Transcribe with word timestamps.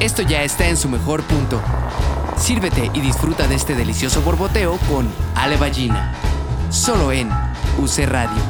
esto 0.00 0.22
ya 0.22 0.42
está 0.42 0.66
en 0.66 0.78
su 0.78 0.88
mejor 0.88 1.22
punto. 1.24 1.60
Sírvete 2.38 2.90
y 2.94 3.00
disfruta 3.00 3.46
de 3.46 3.54
este 3.54 3.74
delicioso 3.74 4.22
borboteo 4.22 4.78
con 4.88 5.06
Ale 5.34 5.58
Ballina. 5.58 6.14
Solo 6.70 7.12
en 7.12 7.28
UC 7.78 8.06
Radio. 8.06 8.42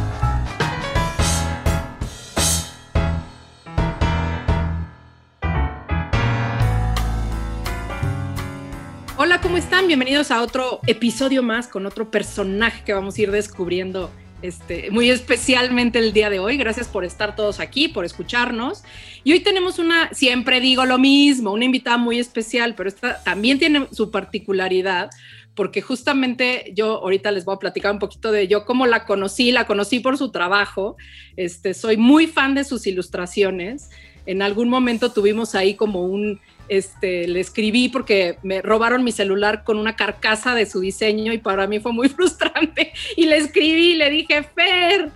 Hola, 9.17 9.40
¿cómo 9.40 9.56
están? 9.56 9.88
Bienvenidos 9.88 10.30
a 10.30 10.42
otro 10.42 10.80
episodio 10.87 11.42
más 11.42 11.67
con 11.67 11.85
otro 11.85 12.10
personaje 12.10 12.85
que 12.85 12.92
vamos 12.92 13.19
a 13.19 13.22
ir 13.22 13.32
descubriendo 13.32 14.10
este, 14.42 14.90
muy 14.90 15.10
especialmente 15.10 15.98
el 15.98 16.12
día 16.12 16.30
de 16.30 16.38
hoy. 16.38 16.56
Gracias 16.56 16.88
por 16.88 17.04
estar 17.04 17.36
todos 17.36 17.60
aquí, 17.60 17.88
por 17.88 18.04
escucharnos. 18.04 18.82
Y 19.24 19.32
hoy 19.32 19.40
tenemos 19.40 19.78
una, 19.78 20.12
siempre 20.12 20.60
digo 20.60 20.84
lo 20.86 20.98
mismo, 20.98 21.52
una 21.52 21.64
invitada 21.64 21.96
muy 21.96 22.18
especial, 22.18 22.74
pero 22.74 22.88
esta 22.88 23.22
también 23.22 23.58
tiene 23.58 23.86
su 23.92 24.10
particularidad, 24.10 25.10
porque 25.54 25.82
justamente 25.82 26.72
yo 26.74 27.02
ahorita 27.02 27.30
les 27.32 27.45
voy 27.45 27.56
a 27.56 27.58
platicar 27.58 27.92
un 27.92 27.98
poquito 27.98 28.32
de 28.32 28.48
yo 28.48 28.64
cómo 28.64 28.86
la 28.86 29.04
conocí, 29.04 29.52
la 29.52 29.66
conocí 29.66 30.00
por 30.00 30.16
su 30.16 30.30
trabajo. 30.30 30.96
Este, 31.36 31.74
soy 31.74 31.96
muy 31.96 32.26
fan 32.26 32.54
de 32.54 32.64
sus 32.64 32.86
ilustraciones. 32.86 33.90
En 34.26 34.42
algún 34.42 34.68
momento 34.68 35.12
tuvimos 35.12 35.54
ahí 35.54 35.74
como 35.74 36.04
un 36.04 36.40
este, 36.70 37.27
le 37.27 37.41
escribí 37.41 37.88
porque 37.88 38.38
me 38.45 38.62
robaron 38.62 39.02
mi 39.02 39.10
celular 39.10 39.65
con 39.65 39.77
una 39.77 39.97
carcasa 39.97 40.55
de 40.55 40.66
su 40.66 40.79
diseño 40.79 41.33
y 41.33 41.38
para 41.38 41.66
mí 41.66 41.80
fue 41.80 41.93
muy 41.93 42.09
frustrante. 42.16 42.93
Y 43.16 43.27
le 43.27 43.38
escribí, 43.38 43.95
le 43.95 44.09
dije, 44.09 44.45
Fer, 44.45 45.10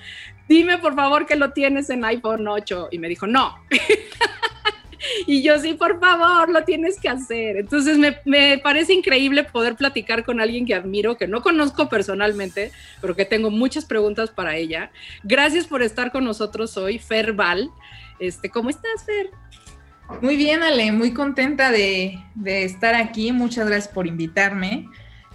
dime 0.48 0.78
por 0.78 0.96
favor 0.96 1.26
que 1.26 1.36
lo 1.36 1.52
tienes 1.52 1.90
en 1.90 2.04
iPhone 2.04 2.48
8. 2.48 2.88
Y 2.90 2.98
me 2.98 3.08
dijo, 3.08 3.28
no. 3.28 3.56
y 5.28 5.44
yo 5.44 5.56
sí, 5.60 5.74
por 5.74 6.00
favor, 6.00 6.50
lo 6.50 6.64
tienes 6.64 6.98
que 6.98 7.08
hacer. 7.08 7.56
Entonces 7.58 7.98
me, 7.98 8.18
me, 8.24 8.58
parece 8.58 8.92
increíble 8.92 9.44
poder 9.44 9.76
platicar 9.76 10.24
con 10.24 10.40
alguien 10.40 10.66
que 10.66 10.74
admiro, 10.74 11.16
que 11.16 11.28
no 11.28 11.40
conozco 11.40 11.88
personalmente, 11.88 12.72
pero 13.00 13.14
que 13.14 13.26
tengo 13.26 13.52
muchas 13.52 13.84
preguntas 13.84 14.30
para 14.30 14.56
ella. 14.56 14.90
Gracias 15.22 15.68
por 15.68 15.82
estar 15.82 16.10
con 16.10 16.24
nosotros 16.24 16.76
hoy, 16.76 16.98
Fer 16.98 17.32
Val. 17.32 17.70
Este, 18.18 18.50
¿Cómo 18.50 18.70
estás, 18.70 19.04
Fer? 19.06 19.30
Muy 20.20 20.36
bien, 20.36 20.62
Ale, 20.62 20.92
muy 20.92 21.12
contenta 21.12 21.70
de, 21.70 22.18
estar 22.44 22.94
aquí. 22.94 23.32
Muchas 23.32 23.66
gracias 23.66 23.92
por 23.92 24.06
invitarme. 24.06 24.88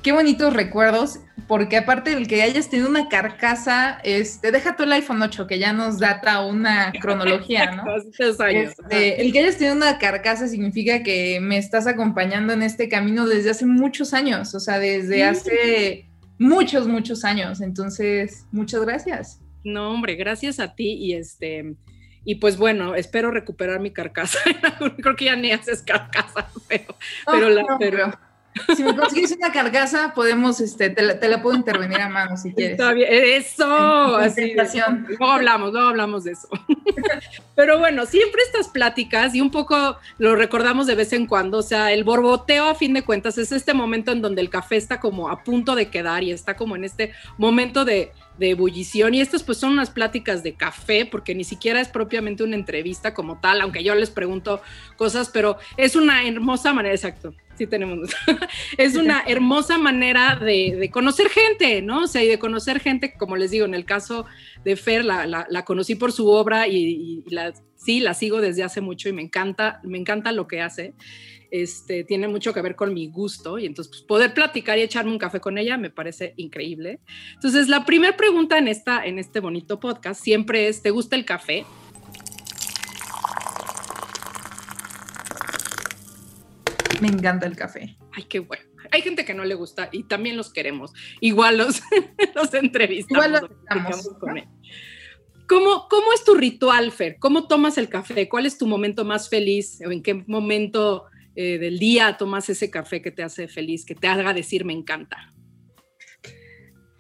Qué 0.03 0.13
bonitos 0.13 0.53
recuerdos, 0.53 1.19
porque 1.47 1.75
aparte 1.75 2.11
del 2.11 2.27
que 2.27 2.41
hayas 2.41 2.69
tenido 2.69 2.89
una 2.89 3.09
carcasa, 3.09 3.99
este, 4.03 4.51
deja 4.51 4.77
tú 4.77 4.83
el 4.83 4.93
iPhone 4.93 5.21
8, 5.21 5.45
que 5.45 5.59
ya 5.59 5.73
nos 5.73 5.99
data 5.99 6.45
una 6.45 6.93
cronología, 7.01 7.71
¿no? 7.71 7.83
Este, 8.19 9.21
el 9.21 9.33
que 9.33 9.39
hayas 9.39 9.57
tenido 9.57 9.75
una 9.75 9.97
carcasa 9.97 10.47
significa 10.47 11.03
que 11.03 11.39
me 11.41 11.57
estás 11.57 11.85
acompañando 11.85 12.53
en 12.53 12.63
este 12.63 12.87
camino 12.87 13.27
desde 13.27 13.49
hace 13.49 13.65
muchos 13.65 14.13
años, 14.13 14.55
o 14.55 14.59
sea, 14.61 14.79
desde 14.79 15.25
hace 15.25 16.09
muchos, 16.37 16.87
muchos 16.87 17.25
años. 17.25 17.59
Entonces, 17.59 18.45
muchas 18.51 18.81
gracias. 18.81 19.41
No, 19.65 19.91
hombre, 19.91 20.15
gracias 20.15 20.61
a 20.61 20.73
ti 20.73 20.93
y 20.93 21.13
este 21.13 21.75
y 22.25 22.35
pues 22.35 22.57
bueno, 22.57 22.95
espero 22.95 23.31
recuperar 23.31 23.79
mi 23.79 23.91
carcasa. 23.91 24.39
Creo 25.01 25.15
que 25.15 25.25
ya 25.25 25.35
ni 25.35 25.51
haces 25.51 25.81
carcasa, 25.81 26.49
pero, 26.67 26.95
pero, 27.25 27.49
la, 27.49 27.65
pero, 27.79 28.11
si 28.75 28.83
me 28.83 28.95
consigues 28.95 29.31
una 29.31 29.51
carcasa, 29.51 30.13
podemos, 30.13 30.59
este, 30.59 30.89
te 30.89 31.27
la, 31.27 31.41
puedo 31.41 31.55
intervenir 31.55 32.01
a 32.01 32.09
mano 32.09 32.37
si 32.37 32.53
quieres. 32.53 32.79
Está 32.79 32.93
bien, 32.93 33.07
eso. 33.11 34.17
Así, 34.17 34.53
luego 34.53 35.31
hablamos, 35.31 35.71
luego 35.71 35.89
hablamos 35.89 36.23
de 36.23 36.31
eso. 36.31 36.47
Pero 37.55 37.79
bueno, 37.79 38.05
siempre 38.05 38.41
estas 38.43 38.67
pláticas, 38.69 39.35
y 39.35 39.41
un 39.41 39.51
poco 39.51 39.97
lo 40.17 40.35
recordamos 40.35 40.87
de 40.87 40.95
vez 40.95 41.13
en 41.13 41.25
cuando, 41.25 41.59
o 41.59 41.63
sea, 41.63 41.91
el 41.91 42.03
borboteo 42.03 42.69
a 42.69 42.75
fin 42.75 42.93
de 42.93 43.03
cuentas 43.03 43.37
es 43.37 43.51
este 43.51 43.73
momento 43.73 44.11
en 44.11 44.21
donde 44.21 44.41
el 44.41 44.49
café 44.49 44.77
está 44.77 44.99
como 44.99 45.29
a 45.29 45.43
punto 45.43 45.75
de 45.75 45.89
quedar 45.89 46.23
y 46.23 46.31
está 46.31 46.55
como 46.55 46.75
en 46.75 46.83
este 46.83 47.13
momento 47.37 47.85
de, 47.85 48.11
de 48.39 48.51
ebullición 48.51 49.13
y 49.13 49.21
estas 49.21 49.43
pues 49.43 49.57
son 49.57 49.73
unas 49.73 49.89
pláticas 49.89 50.41
de 50.41 50.53
café 50.53 51.05
porque 51.05 51.35
ni 51.35 51.43
siquiera 51.43 51.81
es 51.81 51.89
propiamente 51.89 52.43
una 52.43 52.55
entrevista 52.55 53.13
como 53.13 53.39
tal, 53.39 53.61
aunque 53.61 53.83
yo 53.83 53.93
les 53.93 54.09
pregunto 54.09 54.61
cosas, 54.95 55.29
pero 55.29 55.57
es 55.77 55.95
una 55.95 56.25
hermosa 56.25 56.73
manera, 56.73 56.95
exacto, 56.95 57.33
sí 57.59 57.67
tenemos, 57.67 58.09
es 58.77 58.95
una 58.95 59.23
hermosa 59.27 59.77
manera 59.77 60.35
de, 60.35 60.89
conocer 60.91 61.29
gente, 61.29 61.81
¿no? 61.81 62.03
O 62.03 62.07
sea, 62.07 62.23
y 62.23 62.27
de 62.27 62.39
conocer 62.39 62.79
gente, 62.79 63.13
como 63.13 63.35
les 63.35 63.51
digo, 63.51 63.65
en 63.65 63.75
el 63.75 63.85
caso 63.85 64.25
de 64.63 64.75
Fer, 64.75 65.05
la, 65.05 65.27
la, 65.27 65.65
conocí 65.65 65.95
por 65.95 66.11
su 66.11 66.29
obra 66.29 66.67
y, 66.67 67.23
la, 67.27 67.53
sí, 67.75 67.99
la 67.99 68.13
sigo 68.13 68.41
desde 68.41 68.63
hace 68.63 68.81
mucho 68.81 69.09
y 69.09 69.13
me 69.13 69.21
encanta, 69.21 69.81
me 69.83 69.97
encanta 69.97 70.31
lo 70.31 70.47
que 70.47 70.61
hace 70.61 70.93
este, 71.51 72.03
tiene 72.03 72.27
mucho 72.27 72.53
que 72.53 72.61
ver 72.61 72.75
con 72.75 72.93
mi 72.93 73.07
gusto 73.07 73.57
y 73.57 73.65
entonces 73.65 73.89
pues, 73.89 74.03
poder 74.03 74.33
platicar 74.33 74.77
y 74.77 74.81
echarme 74.81 75.11
un 75.11 75.17
café 75.17 75.39
con 75.39 75.57
ella 75.57 75.77
me 75.77 75.89
parece 75.89 76.33
increíble. 76.37 76.99
Entonces 77.33 77.67
la 77.67 77.85
primera 77.85 78.15
pregunta 78.15 78.57
en, 78.57 78.67
esta, 78.67 79.05
en 79.05 79.19
este 79.19 79.39
bonito 79.39 79.79
podcast 79.79 80.21
siempre 80.21 80.67
es, 80.67 80.81
¿te 80.81 80.91
gusta 80.91 81.15
el 81.15 81.25
café? 81.25 81.65
Me 87.01 87.07
encanta 87.07 87.45
el 87.45 87.55
café. 87.55 87.97
Ay, 88.11 88.23
qué 88.23 88.39
bueno. 88.39 88.63
Hay 88.91 89.01
gente 89.01 89.25
que 89.25 89.33
no 89.33 89.45
le 89.45 89.55
gusta 89.55 89.89
y 89.91 90.03
también 90.03 90.37
los 90.37 90.51
queremos. 90.51 90.93
Igual 91.21 91.57
los, 91.57 91.81
los 92.35 92.53
entrevistamos. 92.53 93.25
Igual 93.25 93.49
los 93.91 94.07
con 94.19 94.37
él. 94.37 94.47
¿Cómo, 95.47 95.87
¿Cómo 95.89 96.13
es 96.13 96.23
tu 96.23 96.35
ritual, 96.35 96.91
Fer? 96.91 97.17
¿Cómo 97.19 97.47
tomas 97.47 97.77
el 97.77 97.89
café? 97.89 98.29
¿Cuál 98.29 98.45
es 98.45 98.57
tu 98.57 98.67
momento 98.67 99.03
más 99.03 99.29
feliz? 99.29 99.79
¿O 99.85 99.91
en 99.91 100.03
qué 100.03 100.13
momento 100.27 101.05
eh, 101.35 101.57
del 101.57 101.79
día 101.79 102.17
tomas 102.17 102.49
ese 102.49 102.69
café 102.69 103.01
que 103.01 103.11
te 103.11 103.23
hace 103.23 103.47
feliz, 103.47 103.85
que 103.85 103.95
te 103.95 104.07
haga 104.07 104.33
decir 104.33 104.63
me 104.63 104.73
encanta? 104.73 105.33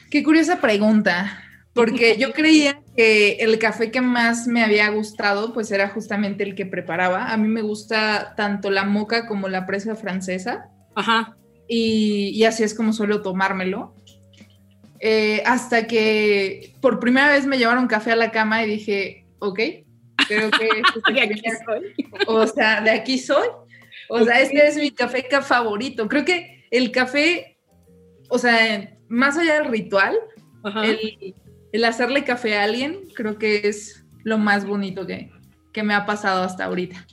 Qué 0.09 0.23
curiosa 0.23 0.59
pregunta, 0.59 1.43
porque 1.73 2.17
yo 2.17 2.33
creía 2.33 2.81
que 2.95 3.33
el 3.39 3.57
café 3.59 3.91
que 3.91 4.01
más 4.01 4.47
me 4.47 4.63
había 4.63 4.89
gustado 4.89 5.53
pues 5.53 5.71
era 5.71 5.89
justamente 5.89 6.43
el 6.43 6.55
que 6.55 6.65
preparaba. 6.65 7.31
A 7.31 7.37
mí 7.37 7.47
me 7.47 7.61
gusta 7.61 8.33
tanto 8.35 8.71
la 8.71 8.85
moca 8.85 9.27
como 9.27 9.47
la 9.47 9.65
presa 9.65 9.95
francesa. 9.95 10.69
Ajá. 10.95 11.37
Y, 11.67 12.43
así 12.45 12.63
es 12.63 12.73
como 12.73 12.93
suelo 12.93 13.21
tomármelo. 13.21 13.95
Eh, 14.99 15.43
hasta 15.45 15.87
que 15.87 16.73
por 16.81 16.99
primera 16.99 17.29
vez 17.29 17.45
me 17.45 17.57
llevaron 17.57 17.87
café 17.87 18.11
a 18.11 18.15
la 18.17 18.31
cama 18.31 18.63
y 18.63 18.69
dije, 18.69 19.25
ok, 19.37 19.59
creo 20.27 20.51
que... 20.51 20.69
de 21.13 21.21
aquí 21.21 21.41
soy. 21.65 21.93
O 22.27 22.47
sea, 22.47 22.81
de 22.81 22.89
aquí 22.89 23.17
soy. 23.19 23.47
O 24.09 24.23
sea, 24.25 24.41
este 24.41 24.67
es 24.67 24.75
mi 24.75 24.91
café 24.91 25.23
favorito. 25.41 26.07
Creo 26.07 26.25
que 26.25 26.65
el 26.71 26.91
café, 26.91 27.57
o 28.27 28.39
sea, 28.39 28.97
más 29.07 29.37
allá 29.37 29.61
del 29.61 29.71
ritual, 29.71 30.17
el, 30.83 31.35
hacerle 31.87 32.23
café 32.23 32.57
a 32.57 32.63
alguien, 32.63 32.99
creo 33.15 33.37
que 33.37 33.67
es 33.67 34.05
lo 34.23 34.37
más 34.37 34.65
bonito 34.65 35.05
que, 35.05 35.31
me 35.81 35.93
ha 35.93 36.05
pasado 36.05 36.43
hasta 36.43 36.65
ahorita. 36.65 37.07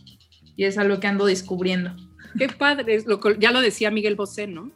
Y 0.57 0.65
es 0.65 0.77
algo 0.77 0.99
que 0.99 1.07
ando 1.07 1.27
descubriendo. 1.27 1.95
Qué 2.37 2.49
padre, 2.49 2.99
ya 3.39 3.53
lo 3.53 3.61
decía 3.61 3.93
Miguel 3.93 4.17
Bosé, 4.17 4.49
¿no? 4.49 4.73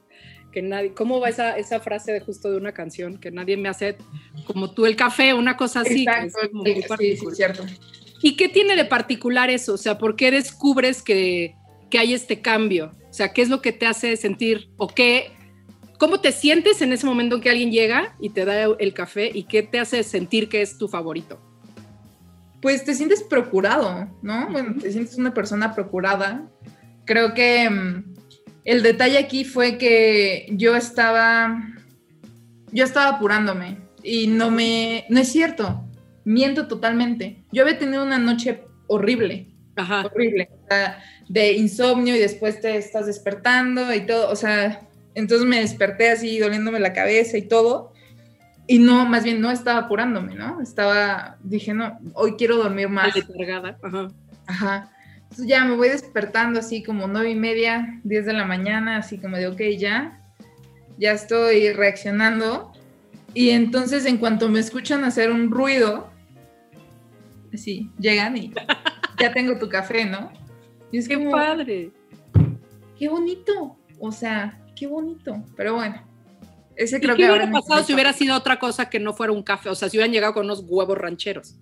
Que 0.53 0.63
nadie, 0.63 0.95
¿cómo 0.95 1.19
va 1.19 1.29
esa, 1.29 1.59
esa 1.59 1.81
frase 1.81 2.13
de 2.13 2.21
justo 2.21 2.51
de 2.51 2.57
una 2.57 2.73
canción? 2.73 3.19
Que 3.19 3.33
nadie 3.33 3.57
me 3.57 3.69
hace 3.69 3.97
como 4.47 4.71
tú 4.73 4.87
el 4.87 4.95
café, 4.95 5.35
una 5.35 5.57
cosa 5.57 5.81
así. 5.81 6.07
sí, 6.99 7.17
sí, 7.17 7.27
cierto. 7.33 7.65
¿Y 8.23 8.37
qué 8.37 8.49
tiene 8.49 8.77
de 8.77 8.85
particular 8.85 9.51
eso? 9.51 9.75
O 9.75 9.77
sea, 9.77 9.99
¿por 9.99 10.15
qué 10.15 10.31
descubres 10.31 11.03
que, 11.03 11.57
que 11.91 11.99
hay 11.99 12.15
este 12.15 12.41
cambio? 12.41 12.93
O 13.11 13.13
sea, 13.13 13.33
¿qué 13.33 13.43
es 13.43 13.49
lo 13.49 13.61
que 13.61 13.73
te 13.73 13.87
hace 13.87 14.17
sentir 14.17 14.69
o 14.77 14.87
qué, 14.89 15.33
cómo 16.01 16.19
te 16.21 16.33
sientes 16.33 16.81
en 16.81 16.95
ese 16.95 17.05
momento 17.05 17.37
en 17.37 17.43
que 17.43 17.51
alguien 17.51 17.71
llega 17.71 18.17
y 18.19 18.31
te 18.31 18.47
da 18.47 18.65
el 18.79 18.95
café 18.95 19.31
y 19.33 19.45
qué 19.45 19.63
te 19.63 19.79
hace 19.79 20.03
sentir 20.03 20.49
que 20.49 20.63
es 20.63 20.79
tu 20.79 20.89
favorito? 20.89 21.39
Pues 22.63 22.85
te 22.85 22.95
sientes 22.95 23.23
procurado, 23.23 24.09
¿no? 24.23 24.51
Bueno, 24.51 24.75
te 24.81 24.91
sientes 24.91 25.19
una 25.19 25.35
persona 25.35 25.75
procurada. 25.75 26.49
Creo 27.05 27.35
que 27.35 27.69
mm, 27.69 28.15
el 28.65 28.83
detalle 28.83 29.19
aquí 29.19 29.45
fue 29.45 29.77
que 29.77 30.47
yo 30.53 30.75
estaba, 30.75 31.61
yo 32.73 32.85
estaba 32.85 33.17
apurándome 33.17 33.79
y 34.03 34.27
no 34.27 34.51
me, 34.51 35.05
no 35.11 35.21
es 35.21 35.29
cierto, 35.29 35.85
miento 36.25 36.67
totalmente. 36.67 37.45
Yo 37.53 37.63
había 37.63 37.79
tenido 37.79 38.03
una 38.03 38.19
noche 38.19 38.63
horrible, 38.87 39.49
Ajá. 39.77 40.07
horrible 40.07 40.49
de 41.29 41.53
insomnio 41.53 42.17
y 42.17 42.19
después 42.19 42.61
te 42.61 42.77
estás 42.77 43.07
despertando 43.07 43.95
y 43.95 44.07
todo, 44.07 44.31
o 44.31 44.37
sea, 44.37 44.89
entonces 45.21 45.47
me 45.47 45.61
desperté 45.61 46.11
así 46.11 46.39
doliéndome 46.39 46.81
la 46.81 46.93
cabeza 46.93 47.39
y 47.39 47.43
todo. 47.43 47.93
Y 48.67 48.79
no, 48.79 49.05
más 49.07 49.25
bien 49.25 49.41
no 49.41 49.51
estaba 49.51 49.81
apurándome, 49.81 50.35
¿no? 50.35 50.61
Estaba, 50.61 51.37
dije, 51.43 51.75
no, 51.75 51.99
hoy 52.15 52.37
quiero 52.37 52.57
dormir 52.57 52.89
más. 52.89 53.13
ajá. 53.83 54.09
Ajá. 54.47 54.91
Entonces 55.23 55.47
ya 55.47 55.65
me 55.65 55.77
voy 55.77 55.89
despertando 55.89 56.59
así 56.59 56.83
como 56.83 57.07
nueve 57.07 57.31
y 57.31 57.35
media, 57.37 58.01
diez 58.03 58.27
de 58.27 58.33
la 58.33 58.45
mañana, 58.45 58.97
así 58.97 59.19
como 59.19 59.37
de, 59.37 59.47
ok, 59.47 59.61
ya, 59.79 60.21
ya 60.99 61.13
estoy 61.13 61.73
reaccionando. 61.73 62.73
Y 63.33 63.51
entonces 63.51 64.07
en 64.07 64.19
cuanto 64.19 64.49
me 64.49 64.59
escuchan 64.59 65.05
hacer 65.05 65.31
un 65.31 65.51
ruido, 65.51 66.11
así, 67.55 67.91
llegan 67.99 68.37
y 68.37 68.53
ya 69.21 69.33
tengo 69.33 69.57
tu 69.59 69.69
café, 69.69 70.05
¿no? 70.05 70.33
Y 70.91 70.99
es 70.99 71.07
¡Qué 71.09 71.15
como, 71.15 71.31
padre! 71.31 71.93
qué 72.99 73.09
bonito. 73.09 73.77
O 73.99 74.13
sea, 74.13 74.59
qué 74.75 74.87
bonito. 74.87 75.43
Pero 75.57 75.75
bueno, 75.75 76.03
ese 76.77 76.97
¿Y 76.97 77.01
creo 77.01 77.17
qué 77.17 77.23
que 77.25 77.31
hubiera 77.31 77.51
pasado 77.51 77.83
si 77.85 77.93
hubiera 77.95 78.13
sido 78.13 78.37
otra 78.37 78.59
cosa 78.59 78.89
que 78.89 78.99
no 79.01 79.13
fuera 79.13 79.33
un 79.33 79.43
café? 79.43 79.69
O 79.69 79.75
sea, 79.75 79.89
si 79.89 79.97
hubieran 79.97 80.13
llegado 80.13 80.35
con 80.35 80.45
unos 80.47 80.65
huevos 80.67 80.97
rancheros. 80.99 81.57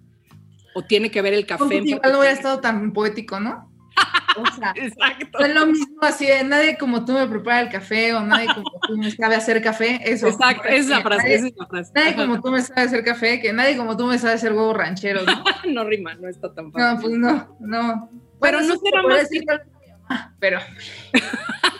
¿O 0.74 0.82
tiene 0.84 1.10
que 1.10 1.22
ver 1.22 1.34
el 1.34 1.44
café? 1.46 1.76
en 1.78 1.88
Igual 1.88 2.12
no 2.12 2.18
hubiera 2.20 2.34
estado 2.34 2.60
tan 2.60 2.92
poético, 2.92 3.40
¿no? 3.40 3.68
O 4.36 4.46
sea, 4.54 4.72
Exacto. 4.76 5.38
es 5.40 5.54
lo 5.54 5.66
mismo 5.66 5.96
así 6.02 6.26
de 6.26 6.44
nadie 6.44 6.78
como 6.78 7.04
tú 7.04 7.12
me 7.12 7.26
prepara 7.26 7.60
el 7.62 7.68
café 7.68 8.14
o 8.14 8.20
nadie 8.20 8.46
como 8.54 8.70
tú 8.86 8.96
me 8.96 9.10
sabe 9.10 9.34
hacer 9.34 9.60
café. 9.62 10.00
Eso. 10.04 10.28
Exacto, 10.28 10.68
esa 10.68 10.76
es 10.76 10.86
la 10.88 11.00
frase. 11.00 11.22
Nadie, 11.22 11.34
Esa 11.34 11.46
es 11.48 11.54
la 11.56 11.66
frase. 11.66 11.92
nadie 11.94 12.08
Ajá. 12.10 12.16
como 12.26 12.40
tú 12.40 12.50
me 12.52 12.62
sabe 12.62 12.82
hacer 12.82 13.04
café, 13.04 13.40
que 13.40 13.52
nadie 13.52 13.76
como 13.76 13.96
tú 13.96 14.06
me 14.06 14.18
sabe 14.18 14.34
hacer 14.34 14.52
huevos 14.52 14.76
rancheros, 14.76 15.26
¿no? 15.26 15.42
No 15.72 15.84
rima, 15.84 16.14
no 16.14 16.28
está 16.28 16.52
tan 16.54 16.70
fácil. 16.70 16.94
No, 16.94 17.00
pues 17.00 17.12
no, 17.18 17.56
no. 17.60 18.08
Pero 18.40 18.58
Bueno, 18.58 18.60
no 18.62 18.76
será 18.76 19.02
más 19.02 19.18
decir 19.22 19.40
mi 19.40 19.92
mamá, 20.08 20.36
Pero 20.38 20.60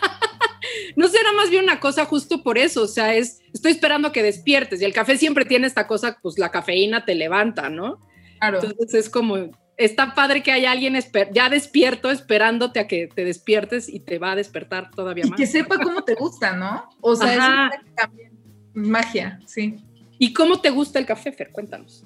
¿No 0.95 1.07
será 1.07 1.31
más 1.33 1.49
bien 1.49 1.63
una 1.63 1.79
cosa 1.79 2.05
justo 2.05 2.43
por 2.43 2.57
eso? 2.57 2.83
O 2.83 2.87
sea, 2.87 3.13
es, 3.15 3.39
estoy 3.53 3.71
esperando 3.71 4.11
que 4.11 4.23
despiertes 4.23 4.81
y 4.81 4.85
el 4.85 4.93
café 4.93 5.17
siempre 5.17 5.45
tiene 5.45 5.67
esta 5.67 5.87
cosa, 5.87 6.17
pues 6.21 6.37
la 6.37 6.51
cafeína 6.51 7.05
te 7.05 7.15
levanta, 7.15 7.69
¿no? 7.69 8.05
claro. 8.39 8.59
Entonces 8.63 9.05
es 9.05 9.09
como, 9.09 9.51
está 9.77 10.13
padre 10.13 10.43
que 10.43 10.51
haya 10.51 10.71
alguien 10.71 10.97
ya 11.33 11.49
despierto 11.49 12.11
esperándote 12.11 12.79
a 12.79 12.87
que 12.87 13.07
te 13.07 13.23
despiertes 13.25 13.89
y 13.89 13.99
te 13.99 14.19
va 14.19 14.33
a 14.33 14.35
despertar 14.35 14.91
todavía 14.91 15.25
Y 15.25 15.29
más. 15.29 15.37
que 15.37 15.47
sepa 15.47 15.77
cómo 15.77 16.03
te 16.03 16.15
gusta, 16.15 16.55
¿no? 16.55 16.89
O 17.01 17.15
sea, 17.15 17.65
Ajá. 17.65 17.71
es 17.75 17.95
también 17.95 18.31
magia, 18.73 19.39
sí. 19.45 19.75
¿Y 20.17 20.33
cómo 20.33 20.59
te 20.59 20.69
gusta 20.69 20.99
el 20.99 21.05
café, 21.05 21.31
Fer? 21.31 21.51
Cuéntanos. 21.51 22.03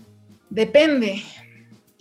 Depende. 0.49 1.23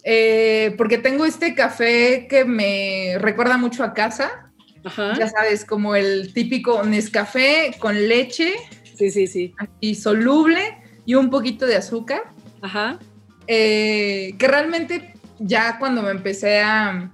Eh, 0.04 0.74
porque 0.76 0.98
tengo 0.98 1.24
este 1.24 1.54
café 1.54 2.26
que 2.28 2.44
me 2.44 3.16
recuerda 3.18 3.56
mucho 3.56 3.82
a 3.84 3.94
casa. 3.94 4.51
Ajá. 4.84 5.14
Ya 5.18 5.28
sabes, 5.28 5.64
como 5.64 5.94
el 5.94 6.32
típico 6.34 6.82
Nescafé 6.82 7.74
con 7.78 7.94
leche 8.08 8.54
Sí, 8.96 9.10
sí, 9.10 9.26
sí. 9.26 9.54
y 9.80 9.94
soluble 9.94 10.78
y 11.06 11.14
un 11.14 11.30
poquito 11.30 11.66
de 11.66 11.76
azúcar. 11.76 12.22
Ajá. 12.60 12.98
Eh, 13.46 14.34
que 14.38 14.48
realmente 14.48 15.14
ya 15.38 15.78
cuando 15.78 16.02
me 16.02 16.10
empecé 16.10 16.60
a, 16.60 17.10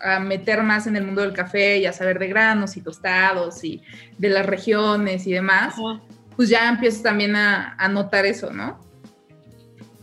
a 0.00 0.18
meter 0.20 0.62
más 0.62 0.86
en 0.86 0.96
el 0.96 1.04
mundo 1.04 1.20
del 1.22 1.32
café 1.32 1.78
y 1.78 1.86
a 1.86 1.92
saber 1.92 2.18
de 2.18 2.28
granos 2.28 2.76
y 2.76 2.80
tostados 2.80 3.62
y 3.62 3.82
de 4.18 4.28
las 4.28 4.44
regiones 4.46 5.26
y 5.26 5.32
demás, 5.32 5.74
Ajá. 5.74 6.00
pues 6.36 6.48
ya 6.48 6.68
empiezo 6.68 7.02
también 7.02 7.36
a, 7.36 7.74
a 7.78 7.88
notar 7.88 8.26
eso, 8.26 8.52
¿no? 8.52 8.80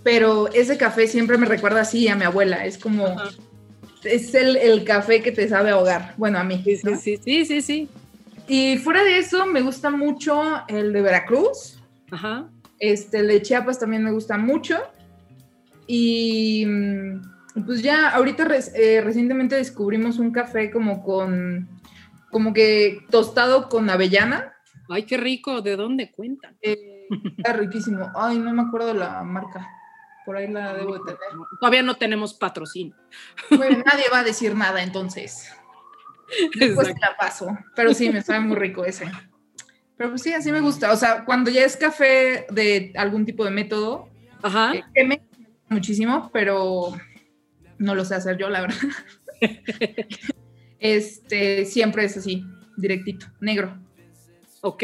Pero 0.04 0.48
ese 0.54 0.78
café 0.78 1.08
siempre 1.08 1.38
me 1.38 1.46
recuerda 1.46 1.82
así 1.82 2.08
a 2.08 2.16
mi 2.16 2.24
abuela, 2.24 2.66
es 2.66 2.78
como, 2.78 3.06
Ajá. 3.08 3.30
Es 4.04 4.34
el, 4.34 4.56
el 4.58 4.84
café 4.84 5.22
que 5.22 5.32
te 5.32 5.48
sabe 5.48 5.72
ahogar, 5.72 6.14
bueno, 6.18 6.40
a 6.40 6.44
mí. 6.44 6.62
Sí, 6.64 6.78
sí, 6.78 6.88
¿no? 6.88 6.98
sí, 6.98 7.18
sí, 7.18 7.46
sí, 7.46 7.62
sí. 7.62 7.90
Y 8.48 8.78
fuera 8.78 9.04
de 9.04 9.20
eso, 9.20 9.46
me 9.46 9.62
gusta 9.62 9.90
mucho 9.92 10.42
el 10.68 10.92
de 10.92 11.02
Veracruz, 11.02 11.80
Ajá. 12.12 12.50
este, 12.80 13.20
el 13.20 13.28
de 13.28 13.42
Chiapas 13.42 13.80
también 13.80 14.04
me 14.04 14.12
gusta 14.12 14.38
mucho. 14.38 14.78
Y 15.86 16.66
mm, 16.66 17.66
pues 17.66 17.82
ya, 17.82 18.10
ahorita 18.10 18.48
eh, 18.76 19.02
recientemente 19.02 19.56
descubrimos 19.56 20.18
un 20.18 20.32
café 20.32 20.72
como 20.72 21.04
con, 21.04 21.68
como 22.32 22.54
que 22.54 23.00
tostado 23.10 23.70
con 23.70 23.90
avellana. 23.90 24.54
Ay, 24.90 25.04
qué 25.04 25.18
rico. 25.18 25.62
¿De 25.62 25.76
dónde 25.76 26.12
cuentan? 26.12 26.58
Eh, 26.62 27.08
está 27.38 27.54
riquísimo. 27.54 28.12
Ay, 28.16 28.40
no 28.40 28.54
me 28.54 28.64
acuerdo 28.64 28.94
la 28.94 29.24
marca. 29.24 29.68
Por 30.30 30.38
ahí 30.38 30.48
la 30.48 30.76
debo 30.76 30.94
de 30.94 31.00
tener. 31.00 31.20
Todavía 31.60 31.82
no 31.82 31.96
tenemos 31.96 32.36
patrocinio. 32.36 32.96
Bueno, 33.50 33.82
nadie 33.84 34.04
va 34.14 34.20
a 34.20 34.24
decir 34.24 34.54
nada 34.54 34.84
entonces. 34.84 35.52
Después 36.54 36.94
te 36.94 37.00
la 37.00 37.18
paso. 37.18 37.58
Pero 37.76 37.96
sí, 37.96 38.12
me 38.12 38.22
sabe 38.22 38.42
muy 38.42 38.56
rico 38.56 38.86
ese. 38.86 39.10
Pero 39.98 40.12
pues 40.12 40.22
sí, 40.22 40.32
así 40.32 40.52
me 40.52 40.62
gusta. 40.62 40.92
O 40.92 40.96
sea, 40.98 41.26
cuando 41.26 41.50
ya 41.50 41.66
es 41.66 41.76
café 41.78 42.46
de 42.52 42.94
algún 42.96 43.26
tipo 43.26 43.44
de 43.44 43.50
método, 43.50 44.08
Ajá. 44.44 44.76
eh, 44.76 44.84
que 44.94 45.04
me 45.04 45.16
gusta 45.16 45.52
muchísimo, 45.70 46.30
pero 46.32 46.96
no 47.80 47.96
lo 47.96 48.06
sé 48.06 48.14
hacer 48.14 48.38
yo, 48.38 48.50
la 48.50 48.62
verdad. 48.62 48.78
Este, 50.82 51.66
siempre 51.66 52.06
es 52.06 52.16
así, 52.16 52.46
directito, 52.78 53.26
negro. 53.42 53.78
Ok, 54.62 54.84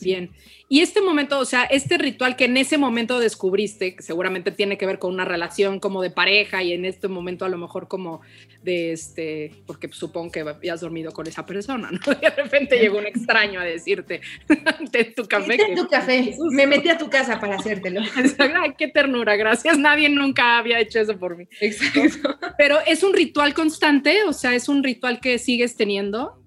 bien. 0.00 0.30
Y 0.68 0.80
este 0.80 1.00
momento, 1.00 1.38
o 1.38 1.44
sea, 1.44 1.64
este 1.64 1.98
ritual 1.98 2.36
que 2.36 2.46
en 2.46 2.56
ese 2.56 2.78
momento 2.78 3.20
descubriste, 3.20 3.96
que 3.96 4.02
seguramente 4.02 4.50
tiene 4.50 4.78
que 4.78 4.86
ver 4.86 4.98
con 4.98 5.12
una 5.12 5.24
relación 5.24 5.78
como 5.78 6.02
de 6.02 6.10
pareja 6.10 6.62
y 6.62 6.72
en 6.72 6.84
este 6.84 7.06
momento 7.06 7.44
a 7.44 7.48
lo 7.48 7.58
mejor 7.58 7.86
como 7.86 8.22
de 8.62 8.92
este, 8.92 9.52
porque 9.66 9.88
supongo 9.92 10.32
que 10.32 10.40
habías 10.40 10.80
dormido 10.80 11.12
con 11.12 11.26
esa 11.26 11.44
persona, 11.44 11.90
¿no? 11.90 12.14
De 12.20 12.30
repente 12.30 12.78
llegó 12.78 12.98
un 12.98 13.06
extraño 13.06 13.60
a 13.60 13.64
decirte 13.64 14.20
de 14.90 15.04
tu 15.04 15.26
café. 15.26 15.56
Que- 15.58 15.76
tu 15.76 15.86
café. 15.86 16.34
Me 16.50 16.66
metí 16.66 16.88
a 16.88 16.98
tu 16.98 17.10
casa 17.10 17.38
para 17.38 17.56
hacértelo. 17.56 18.00
Ay, 18.38 18.72
qué 18.76 18.88
ternura, 18.88 19.36
gracias. 19.36 19.78
Nadie 19.78 20.08
nunca 20.08 20.58
había 20.58 20.80
hecho 20.80 20.98
eso 20.98 21.18
por 21.18 21.36
mí. 21.36 21.46
Exacto. 21.60 22.38
Pero 22.56 22.78
es 22.86 23.02
un 23.02 23.12
ritual 23.12 23.54
constante, 23.54 24.22
o 24.24 24.32
sea, 24.32 24.54
es 24.54 24.68
un 24.68 24.82
ritual 24.82 25.20
que 25.20 25.38
sigues 25.38 25.76
teniendo. 25.76 26.40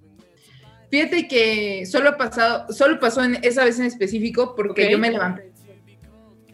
Fíjate 0.89 1.27
que 1.27 1.85
solo 1.85 2.09
ha 2.09 2.17
pasado, 2.17 2.71
solo 2.71 2.99
pasó 2.99 3.23
en 3.23 3.37
esa 3.43 3.65
vez 3.65 3.79
en 3.79 3.85
específico 3.85 4.55
porque 4.55 4.89
yo 4.91 4.97
me 4.97 5.11
levanté. 5.11 5.51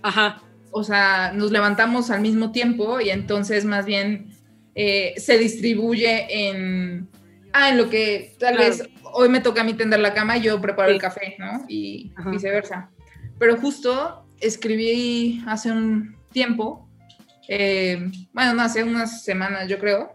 Ajá. 0.01 0.41
O 0.71 0.83
sea, 0.83 1.31
nos 1.33 1.51
levantamos 1.51 2.09
al 2.09 2.21
mismo 2.21 2.51
tiempo 2.51 3.00
y 3.00 3.09
entonces 3.12 3.63
más 3.63 3.85
bien 3.85 4.31
eh, 4.75 5.13
se 5.18 5.38
distribuye 5.38 6.25
en, 6.50 7.07
ah, 7.53 7.69
en 7.69 7.77
lo 7.77 7.89
que 7.89 8.35
tal 8.39 8.56
Claro. 8.56 8.69
vez 8.71 8.89
hoy 9.13 9.30
me 9.30 9.39
toca 9.39 9.62
a 9.62 9.63
mí 9.63 9.75
tender 9.75 10.00
la 10.00 10.13
cama 10.15 10.38
y 10.38 10.41
yo 10.41 10.59
preparo 10.59 10.89
Sí. 10.89 10.95
el 10.95 11.01
café, 11.01 11.36
¿no? 11.38 11.63
Y 11.68 12.12
Ajá. 12.18 12.31
viceversa. 12.31 12.89
Pero 13.38 13.57
justo 13.57 14.25
escribí 14.39 15.44
hace 15.45 15.71
un 15.71 16.18
tiempo, 16.31 16.89
eh, 17.47 18.09
bueno, 18.33 18.56
no, 18.56 18.63
hace 18.63 18.83
unas 18.83 19.24
semanas 19.24 19.68
yo 19.69 19.77
creo, 19.77 20.12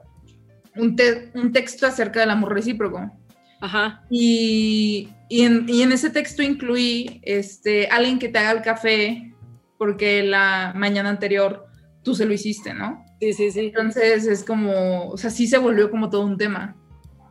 un, 0.75 0.97
te- 0.97 1.31
un 1.35 1.53
texto 1.53 1.87
acerca 1.87 2.19
del 2.21 2.31
amor 2.31 2.53
recíproco. 2.53 3.11
Ajá. 3.61 4.05
Y, 4.11 5.09
y 5.29 5.43
en, 5.43 5.69
y 5.69 5.83
en 5.83 5.93
ese 5.93 6.11
texto 6.11 6.43
incluí 6.43 7.21
este, 7.25 7.89
alguien 7.89 8.19
que 8.19 8.29
te 8.29 8.39
haga 8.39 8.53
el 8.53 8.63
café 8.63 9.35
porque 9.77 10.23
la 10.23 10.73
mañana 10.77 11.09
anterior 11.09 11.67
tú 12.03 12.15
se 12.15 12.27
lo 12.27 12.33
hiciste, 12.33 12.75
¿no? 12.75 13.05
Sí, 13.21 13.33
sí, 13.33 13.51
sí. 13.51 13.61
Entonces 13.61 14.27
es 14.27 14.45
como, 14.45 15.09
o 15.09 15.17
sea, 15.17 15.31
sí 15.31 15.47
se 15.47 15.59
volvió 15.59 15.91
como 15.91 16.11
todo 16.11 16.23
un 16.23 16.37
tema. 16.37 16.77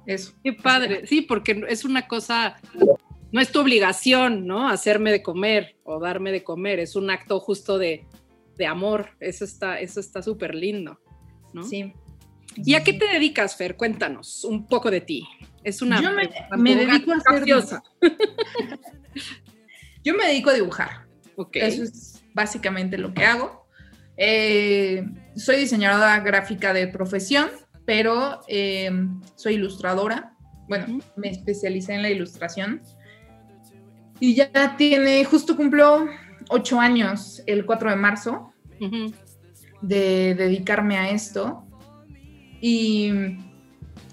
Eso. 0.05 0.33
Qué 0.43 0.53
padre, 0.53 1.05
sí, 1.05 1.21
porque 1.21 1.65
es 1.67 1.83
una 1.83 2.07
cosa, 2.07 2.55
no 3.31 3.41
es 3.41 3.51
tu 3.51 3.59
obligación, 3.59 4.47
¿no? 4.47 4.69
Hacerme 4.69 5.11
de 5.11 5.21
comer 5.21 5.75
o 5.83 5.99
darme 5.99 6.31
de 6.31 6.43
comer, 6.43 6.79
es 6.79 6.95
un 6.95 7.09
acto 7.09 7.41
justo 7.41 7.77
de, 7.77 8.07
de 8.57 8.65
amor, 8.65 9.09
eso 9.19 9.43
está 9.43 9.79
eso 9.81 9.99
está 9.99 10.21
súper 10.21 10.55
lindo, 10.55 10.99
¿no? 11.53 11.63
Sí. 11.63 11.93
¿Y 12.55 12.75
a 12.75 12.83
qué 12.83 12.93
te 12.93 13.05
dedicas, 13.07 13.55
Fer? 13.55 13.77
Cuéntanos 13.77 14.43
un 14.43 14.65
poco 14.67 14.89
de 14.89 15.01
ti. 15.01 15.27
Es 15.63 15.81
una 15.81 16.01
Yo 16.01 16.09
me- 16.11 16.75
dedico 16.75 17.13
a 17.13 17.21
capciosa. 17.21 17.83
Yo 20.03 20.13
me 20.15 20.25
dedico 20.27 20.49
a 20.49 20.53
dibujar. 20.53 21.05
Ok. 21.35 21.57
Eso 21.57 21.83
es 21.83 22.23
básicamente 22.33 22.97
lo 22.97 23.13
que 23.13 23.25
hago. 23.25 23.67
Eh, 24.15 25.05
soy 25.35 25.57
diseñadora 25.57 26.19
gráfica 26.21 26.73
de 26.73 26.87
profesión, 26.87 27.49
pero 27.85 28.41
eh, 28.47 28.89
soy 29.35 29.55
ilustradora. 29.55 30.33
Bueno, 30.67 30.99
me 31.15 31.29
especialicé 31.29 31.93
en 31.93 32.01
la 32.01 32.09
ilustración. 32.09 32.81
Y 34.19 34.33
ya 34.33 34.75
tiene, 34.77 35.23
justo 35.25 35.55
cumplo 35.55 36.07
ocho 36.49 36.79
años 36.79 37.43
el 37.45 37.65
4 37.65 37.91
de 37.91 37.95
marzo 37.95 38.53
de 39.81 40.33
dedicarme 40.35 40.97
a 40.97 41.09
esto. 41.11 41.66
Y 42.61 43.11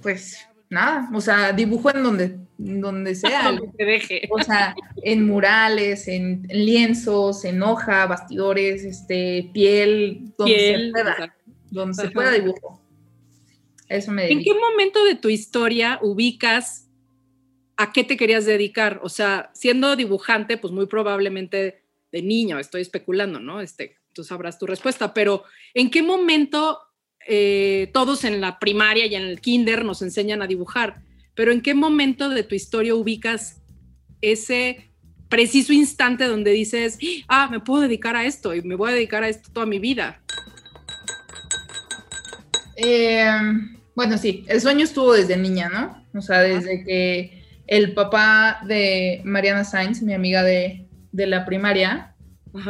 pues 0.03 0.39
nada, 0.69 1.09
o 1.15 1.21
sea, 1.21 1.53
dibujo 1.53 1.91
en 1.91 2.03
donde, 2.03 2.39
donde 2.59 3.15
sea. 3.15 3.51
Donde 3.51 3.69
te 3.77 3.85
deje. 3.85 4.29
O 4.31 4.43
sea, 4.43 4.75
en 5.03 5.27
murales, 5.27 6.09
en, 6.09 6.47
en 6.49 6.67
lienzos, 6.67 7.45
en 7.45 7.63
hoja, 7.63 8.07
bastidores, 8.07 8.85
este, 8.85 9.51
piel, 9.53 10.33
donde 10.37 10.55
Piel, 10.55 10.87
se 10.87 10.93
pueda, 10.93 11.37
donde 11.71 11.95
se 12.03 12.11
pueda 12.11 12.33
dibujo. 12.33 12.81
Eso 13.89 14.13
me 14.13 14.31
¿En 14.31 14.43
qué 14.43 14.53
momento 14.55 15.05
de 15.05 15.15
tu 15.15 15.29
historia 15.29 15.99
ubicas 16.03 16.89
a 17.77 17.93
qué 17.93 18.03
te 18.05 18.17
querías 18.17 18.47
dedicar? 18.47 19.01
O 19.03 19.09
sea, 19.09 19.51
siendo 19.55 19.95
dibujante, 19.95 20.57
pues 20.57 20.73
muy 20.73 20.87
probablemente 20.87 21.83
de 22.11 22.23
niño, 22.23 22.59
estoy 22.59 22.83
especulando, 22.83 23.41
¿no? 23.41 23.61
Este, 23.61 23.99
tú 24.13 24.25
sabrás 24.25 24.59
tu 24.59 24.67
respuesta, 24.67 25.13
pero 25.13 25.45
¿en 25.75 25.91
qué 25.91 26.03
momento 26.03 26.79
eh, 27.27 27.91
todos 27.93 28.25
en 28.25 28.41
la 28.41 28.59
primaria 28.59 29.07
y 29.07 29.15
en 29.15 29.23
el 29.23 29.41
kinder 29.41 29.85
nos 29.85 30.03
enseñan 30.03 30.43
a 30.43 30.47
dibujar? 30.47 31.03
Pero 31.35 31.53
¿en 31.53 31.61
qué 31.61 31.75
momento 31.75 32.29
de 32.29 32.43
tu 32.43 32.55
historia 32.55 32.95
ubicas 32.95 33.61
ese 34.21 34.91
preciso 35.29 35.73
instante 35.73 36.25
donde 36.25 36.53
dices, 36.53 36.99
ah, 37.29 37.49
me 37.51 37.61
puedo 37.61 37.83
dedicar 37.83 38.17
a 38.17 38.25
esto 38.25 38.55
y 38.55 38.63
me 38.63 38.75
voy 38.75 38.91
a 38.91 38.95
dedicar 38.95 39.25
a 39.25 39.29
esto 39.29 39.51
toda 39.53 39.67
mi 39.67 39.79
vida? 39.79 40.23
Eh, 42.77 43.27
Bueno, 43.95 44.19
sí, 44.19 44.45
el 44.49 44.61
sueño 44.61 44.85
estuvo 44.85 45.13
desde 45.13 45.37
niña, 45.37 45.69
¿no? 45.69 46.19
O 46.19 46.23
sea, 46.23 46.41
desde 46.41 46.85
que 46.85 47.45
el 47.67 47.95
papá 47.95 48.61
de 48.67 49.21
Mariana 49.25 49.65
Sainz, 49.65 50.03
mi 50.03 50.15
amiga 50.15 50.43
de, 50.43 50.87
la 51.13 51.45
primaria, 51.45 52.15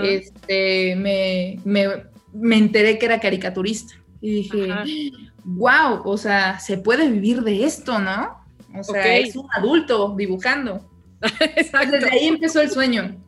este, 0.03 0.97
me, 0.97 1.59
me, 1.65 2.57
enteré 2.57 2.99
que 2.99 3.07
era 3.07 3.21
caricaturista. 3.21 3.95
Y 4.25 4.37
dije, 4.37 5.13
wow, 5.45 6.01
o 6.03 6.17
sea, 6.17 6.59
se 6.59 6.79
puede 6.79 7.11
vivir 7.11 7.43
de 7.43 7.65
esto, 7.65 7.99
¿no? 7.99 8.39
O 8.75 8.83
sea, 8.83 9.19
es 9.19 9.37
un 9.37 9.47
adulto 9.55 10.15
dibujando. 10.17 10.89
Desde 11.21 12.11
ahí 12.11 12.29
empezó 12.29 12.63
el 12.63 12.71
sueño. 12.71 13.23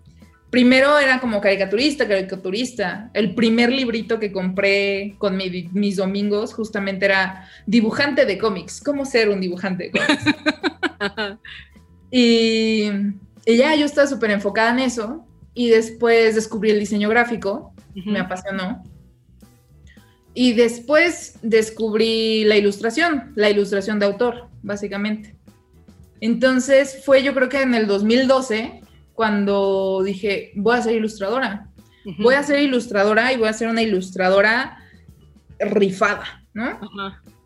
Primero 0.48 0.98
era 0.98 1.20
como 1.20 1.42
caricaturista, 1.42 2.08
caricaturista. 2.08 3.10
El 3.12 3.34
primer 3.34 3.70
librito 3.70 4.18
que 4.18 4.32
compré 4.32 5.16
con 5.18 5.36
mis 5.36 5.96
domingos 5.96 6.54
justamente 6.54 7.04
era 7.04 7.46
dibujante 7.66 8.24
de 8.24 8.38
cómics. 8.38 8.80
¿Cómo 8.80 9.04
ser 9.04 9.28
un 9.28 9.42
dibujante 9.42 9.90
de 9.90 10.00
cómics? 10.00 10.24
y, 12.10 12.84
ya 13.44 13.74
yo 13.74 13.84
estaba 13.84 14.06
súper 14.06 14.30
enfocada 14.30 14.70
en 14.70 14.78
eso. 14.78 15.26
Y 15.52 15.68
después 15.68 16.36
descubrí 16.36 16.70
el 16.70 16.80
diseño 16.80 17.10
gráfico. 17.10 17.74
Me 17.94 18.18
apasionó. 18.18 18.82
Y 20.38 20.52
después 20.52 21.38
descubrí 21.40 22.44
la 22.44 22.56
ilustración, 22.56 23.32
la 23.36 23.48
ilustración 23.48 23.98
de 23.98 24.04
autor, 24.04 24.48
básicamente. 24.62 25.34
Entonces 26.20 27.02
fue 27.04 27.22
yo 27.22 27.34
creo 27.34 27.48
que 27.48 27.62
en 27.62 27.74
el 27.74 27.86
2012 27.86 28.82
cuando 29.14 30.02
dije, 30.04 30.52
voy 30.54 30.76
a 30.76 30.82
ser 30.82 30.94
ilustradora. 30.94 31.68
Voy 32.18 32.34
a 32.34 32.42
ser 32.42 32.60
ilustradora 32.60 33.32
y 33.32 33.38
voy 33.38 33.48
a 33.48 33.52
ser 33.54 33.68
una 33.68 33.82
ilustradora 33.82 34.78
rifada, 35.58 36.44
¿no? 36.52 36.78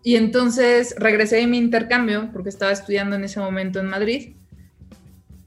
Y 0.02 0.16
entonces 0.16 0.94
regresé 0.98 1.36
de 1.36 1.46
mi 1.46 1.58
intercambio, 1.58 2.30
porque 2.32 2.48
estaba 2.48 2.72
estudiando 2.72 3.14
en 3.14 3.22
ese 3.22 3.38
momento 3.38 3.78
en 3.78 3.86
Madrid, 3.86 4.34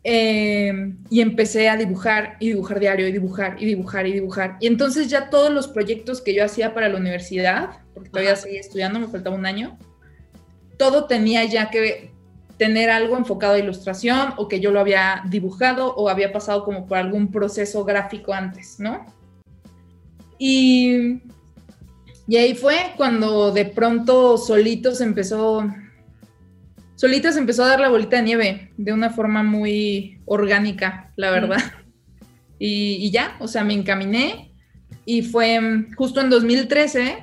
em, 0.04 0.98
y 1.10 1.22
empecé 1.22 1.70
a 1.70 1.78
dibujar 1.78 2.38
y 2.40 2.50
dibujar 2.50 2.80
diario 2.80 3.08
y 3.08 3.12
dibujar 3.12 3.56
y 3.60 3.66
dibujar 3.66 4.08
y 4.08 4.14
dibujar. 4.14 4.58
Y 4.60 4.68
entonces 4.68 5.08
ya 5.08 5.30
todos 5.30 5.52
los 5.52 5.68
proyectos 5.68 6.22
que 6.22 6.34
yo 6.34 6.44
hacía 6.44 6.74
para 6.74 6.90
la 6.90 6.98
universidad, 6.98 7.70
porque 7.94 8.10
todavía 8.10 8.36
seguía 8.36 8.60
estudiando, 8.60 9.00
me 9.00 9.08
faltaba 9.08 9.36
un 9.36 9.46
año, 9.46 9.78
todo 10.78 11.06
tenía 11.06 11.46
ya 11.46 11.70
que 11.70 12.12
tener 12.58 12.90
algo 12.90 13.18
enfocado 13.18 13.54
a 13.54 13.60
ilustración 13.60 14.34
o 14.38 14.48
que 14.48 14.60
yo 14.60 14.72
lo 14.72 14.80
había 14.80 15.24
dibujado 15.30 15.94
o 15.96 16.10
había 16.10 16.32
pasado 16.32 16.64
como 16.64 16.86
por 16.86 16.98
algún 16.98 17.32
proceso 17.32 17.84
gráfico 17.84 18.34
antes, 18.34 18.80
¿no? 18.80 19.06
Y, 20.38 21.22
y 22.28 22.38
ahí 22.38 22.54
fue 22.54 22.94
cuando 22.96 23.52
de 23.52 23.66
pronto 23.66 24.38
solito 24.38 24.94
se 24.94 25.04
empezó, 25.04 25.66
solita 26.96 27.32
se 27.32 27.40
empezó 27.40 27.64
a 27.64 27.70
dar 27.70 27.80
la 27.80 27.90
bolita 27.90 28.18
de 28.18 28.24
nieve 28.24 28.72
de 28.78 28.94
una 28.94 29.10
forma 29.10 29.44
muy 29.44 30.20
orgánica, 30.26 31.12
la 31.16 31.32
verdad. 31.32 31.60
Y, 32.60 32.96
y 33.02 33.12
ya, 33.12 33.36
o 33.40 33.48
sea, 33.48 33.64
me 33.64 33.74
encaminé 33.74 34.54
y 35.06 35.22
fue 35.22 35.60
justo 35.98 36.22
en 36.22 36.30
2013 36.30 37.18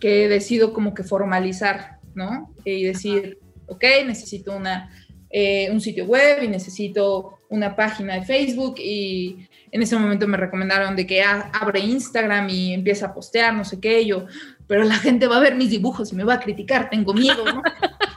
que 0.00 0.28
decido 0.28 0.72
como 0.72 0.94
que 0.94 1.04
formalizar, 1.04 2.00
¿no? 2.14 2.52
Y 2.64 2.84
decir, 2.84 3.38
ok, 3.68 3.84
necesito 4.04 4.54
una, 4.54 4.90
eh, 5.30 5.70
un 5.70 5.80
sitio 5.80 6.04
web 6.06 6.42
y 6.42 6.48
necesito 6.48 7.38
una 7.48 7.74
página 7.76 8.14
de 8.14 8.22
Facebook 8.22 8.74
y 8.78 9.48
en 9.70 9.80
ese 9.82 9.96
momento 9.96 10.28
me 10.28 10.36
recomendaron 10.36 10.96
de 10.96 11.06
que 11.06 11.22
abre 11.22 11.80
Instagram 11.80 12.50
y 12.50 12.74
empieza 12.74 13.06
a 13.06 13.14
postear, 13.14 13.54
no 13.54 13.64
sé 13.64 13.80
qué, 13.80 14.04
yo, 14.04 14.26
pero 14.66 14.84
la 14.84 14.96
gente 14.96 15.26
va 15.26 15.36
a 15.36 15.40
ver 15.40 15.54
mis 15.54 15.70
dibujos 15.70 16.12
y 16.12 16.16
me 16.16 16.24
va 16.24 16.34
a 16.34 16.40
criticar, 16.40 16.90
tengo 16.90 17.14
miedo, 17.14 17.44
¿no? 17.44 17.62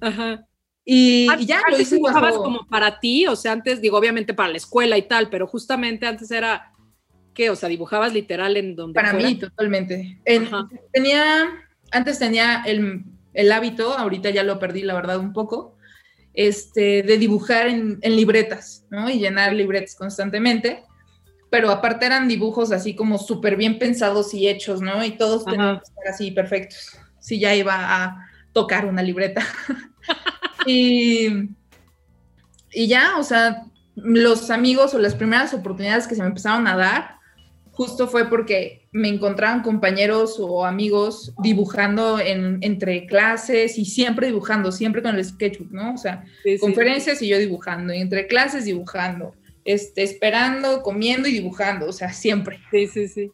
Ajá. 0.00 0.46
Y, 0.88 1.26
ya 1.44 1.60
lo 1.68 1.76
dibujabas 1.76 2.36
como 2.36 2.64
para 2.68 3.00
ti, 3.00 3.26
o 3.26 3.34
sea, 3.34 3.50
antes 3.50 3.80
digo, 3.80 3.98
obviamente 3.98 4.34
para 4.34 4.50
la 4.50 4.56
escuela 4.56 4.96
y 4.96 5.02
tal, 5.02 5.28
pero 5.30 5.48
justamente 5.48 6.06
antes 6.06 6.30
era, 6.30 6.72
¿qué? 7.34 7.50
O 7.50 7.56
sea, 7.56 7.68
dibujabas 7.68 8.12
literal 8.12 8.56
en 8.56 8.76
donde 8.76 8.94
Para 8.94 9.12
mí, 9.12 9.34
totalmente. 9.34 10.20
tenía, 10.92 11.48
antes 11.90 12.20
tenía 12.20 12.62
el, 12.64 13.02
el 13.34 13.50
hábito, 13.50 13.98
ahorita 13.98 14.30
ya 14.30 14.44
lo 14.44 14.60
perdí, 14.60 14.82
la 14.82 14.94
verdad, 14.94 15.18
un 15.18 15.32
poco, 15.32 15.76
este, 16.34 17.02
de 17.02 17.18
dibujar 17.18 17.66
en, 17.66 17.98
libretas, 18.02 18.86
¿no? 18.88 19.10
Y 19.10 19.18
llenar 19.18 19.54
libretas 19.54 19.96
constantemente. 19.96 20.84
Pero 21.50 21.70
aparte 21.70 22.06
eran 22.06 22.28
dibujos 22.28 22.70
así 22.70 22.94
como 22.94 23.18
súper 23.18 23.56
bien 23.56 23.78
pensados 23.78 24.34
y 24.34 24.48
hechos, 24.48 24.80
¿no? 24.80 25.04
Y 25.04 25.12
todos 25.12 25.44
tenían 25.44 25.78
que 25.78 25.84
estar 25.84 26.08
así 26.08 26.30
perfectos. 26.30 26.96
Si 27.18 27.40
ya 27.40 27.54
iba 27.54 27.74
a 27.74 28.25
tocar 28.56 28.86
una 28.86 29.02
libreta. 29.02 29.44
y, 30.66 31.28
y 32.72 32.86
ya, 32.86 33.18
o 33.18 33.22
sea, 33.22 33.66
los 33.96 34.50
amigos 34.50 34.94
o 34.94 34.98
las 34.98 35.14
primeras 35.14 35.52
oportunidades 35.52 36.06
que 36.06 36.14
se 36.14 36.22
me 36.22 36.28
empezaron 36.28 36.66
a 36.66 36.74
dar 36.74 37.16
justo 37.72 38.08
fue 38.08 38.30
porque 38.30 38.88
me 38.92 39.08
encontraban 39.08 39.62
compañeros 39.62 40.36
o 40.40 40.64
amigos 40.64 41.34
dibujando 41.42 42.18
en, 42.18 42.56
entre 42.62 43.04
clases 43.04 43.76
y 43.76 43.84
siempre 43.84 44.28
dibujando, 44.28 44.72
siempre 44.72 45.02
con 45.02 45.14
el 45.14 45.22
sketchbook, 45.22 45.70
¿no? 45.70 45.92
O 45.92 45.98
sea, 45.98 46.24
conferencias 46.58 47.20
y 47.20 47.28
yo 47.28 47.38
dibujando, 47.38 47.92
y 47.92 47.98
entre 47.98 48.26
clases 48.26 48.64
dibujando, 48.64 49.34
este, 49.66 50.02
esperando, 50.02 50.80
comiendo 50.80 51.28
y 51.28 51.32
dibujando, 51.32 51.88
o 51.88 51.92
sea, 51.92 52.10
siempre. 52.10 52.58
Sí, 52.70 52.86
sí, 52.86 53.06
sí. 53.06 53.30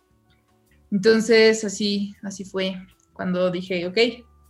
Entonces, 0.91 1.65
así, 1.65 2.17
así 2.25 2.45
fue 2.45 2.75
cuando 3.13 3.49
dije, 3.53 3.87
ok, 3.87 3.99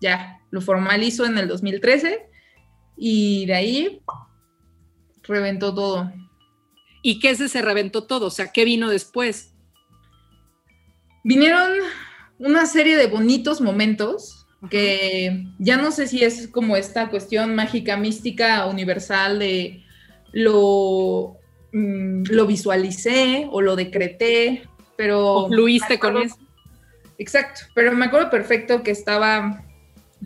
ya, 0.03 0.41
lo 0.51 0.61
formalizo 0.61 1.25
en 1.25 1.39
el 1.39 1.49
2013 1.49 2.29
y 2.99 3.47
de 3.47 3.55
ahí 3.55 4.03
reventó 5.23 5.75
todo. 5.75 6.13
¿Y 7.01 7.21
qué 7.21 7.31
es 7.31 7.41
ese 7.41 7.63
reventó 7.63 8.05
todo? 8.05 8.27
O 8.27 8.31
sea, 8.31 8.53
¿qué 8.53 8.65
vino 8.65 8.91
después? 8.91 9.53
vinieron 11.25 11.71
una 12.39 12.67
serie 12.67 12.97
de 12.97 13.07
bonitos 13.07 13.61
momentos 13.61 14.47
que 14.71 15.45
ya 15.59 15.77
no 15.77 15.91
sé 15.91 16.07
si 16.07 16.23
es 16.23 16.49
como 16.49 16.77
esta 16.77 17.11
cuestión 17.11 17.55
mágica, 17.55 17.97
mística, 17.97 18.67
universal 18.67 19.41
de 19.41 19.85
lo, 20.33 21.37
mm, 21.73 22.25
lo 22.31 22.47
visualicé 22.47 23.49
o 23.51 23.61
lo 23.61 23.75
decreté, 23.75 24.69
pero... 24.97 25.35
O 25.35 25.49
fluiste 25.49 25.99
con 25.99 26.17
eso. 26.17 26.37
Exacto, 27.19 27.63
pero 27.75 27.93
me 27.93 28.07
acuerdo 28.07 28.31
perfecto 28.31 28.83
que 28.83 28.93
estaba 28.93 29.65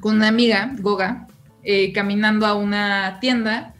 con 0.00 0.16
una 0.16 0.28
amiga, 0.28 0.72
Goga, 0.78 1.26
eh, 1.62 1.92
caminando 1.92 2.46
a 2.46 2.54
una 2.54 3.18
tienda 3.20 3.74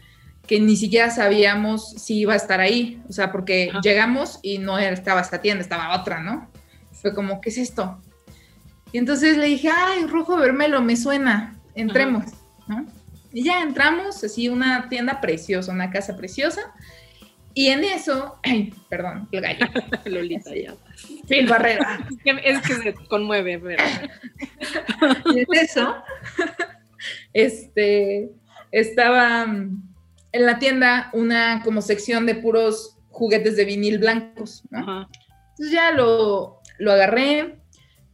que 0.46 0.60
ni 0.60 0.76
siquiera 0.76 1.10
sabíamos 1.10 1.90
si 1.90 2.18
iba 2.18 2.34
a 2.34 2.36
estar 2.36 2.60
ahí, 2.60 3.02
o 3.08 3.12
sea, 3.12 3.32
porque 3.32 3.72
llegamos 3.82 4.38
y 4.42 4.58
no 4.58 4.78
estaba 4.78 5.20
esta 5.20 5.40
tienda, 5.40 5.62
estaba 5.62 6.00
otra, 6.00 6.20
¿no? 6.20 6.48
Fue 6.92 7.14
como, 7.14 7.40
¿qué 7.40 7.50
es 7.50 7.58
esto? 7.58 8.00
Y 8.92 8.98
entonces 8.98 9.36
le 9.36 9.46
dije, 9.46 9.68
ay, 9.68 10.06
rojo 10.06 10.36
vermelo, 10.36 10.80
me 10.82 10.96
suena, 10.96 11.56
entremos, 11.74 12.24
¿no? 12.68 12.86
Y 13.32 13.42
ya 13.42 13.60
entramos, 13.60 14.22
así 14.24 14.48
una 14.48 14.88
tienda 14.88 15.20
preciosa, 15.20 15.70
una 15.70 15.90
casa 15.90 16.16
preciosa. 16.16 16.72
Y 17.56 17.68
en 17.68 17.84
eso, 17.84 18.38
ay, 18.42 18.72
perdón, 18.90 19.28
el 19.32 19.40
gallo. 19.40 19.66
Lolita 20.04 20.54
ya. 20.54 20.74
Phil 21.26 21.46
Barrera. 21.48 22.06
es 22.44 22.60
que 22.60 22.74
se 22.74 22.94
conmueve, 23.08 23.58
pero. 23.58 23.82
y 25.34 25.40
en 25.40 25.46
eso, 25.52 25.96
este, 27.32 28.30
estaba 28.70 29.44
en 29.44 30.46
la 30.46 30.58
tienda 30.58 31.08
una 31.14 31.62
como 31.64 31.80
sección 31.80 32.26
de 32.26 32.34
puros 32.34 32.98
juguetes 33.08 33.56
de 33.56 33.64
vinil 33.64 33.98
blancos, 33.98 34.62
¿no? 34.68 35.08
Entonces 35.50 35.72
ya 35.72 35.92
lo, 35.92 36.60
lo 36.78 36.92
agarré 36.92 37.56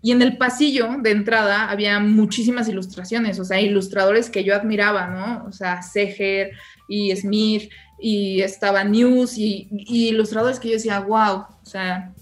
y 0.03 0.13
en 0.13 0.23
el 0.23 0.37
pasillo 0.37 0.99
de 1.01 1.11
entrada 1.11 1.69
había 1.69 1.99
muchísimas 1.99 2.69
ilustraciones, 2.69 3.41
o 3.41 3.45
sea, 3.45 3.61
ilustradores 3.61 4.31
que 4.31 4.45
yo 4.45 4.55
admiraba, 4.55 5.09
¿no? 5.09 5.47
O 5.49 5.53
sea, 5.53 5.83
Seger 5.83 6.53
y 6.89 7.15
Smith 7.17 7.73
y 8.03 8.43
estaba 8.43 8.83
News 8.83 9.39
y, 9.39 9.69
ilustradores 9.71 10.59
que 10.59 10.69
yo 10.69 10.75
decía, 10.75 10.99
wow, 11.01 11.47
o 11.63 11.67
sea, 11.67 12.13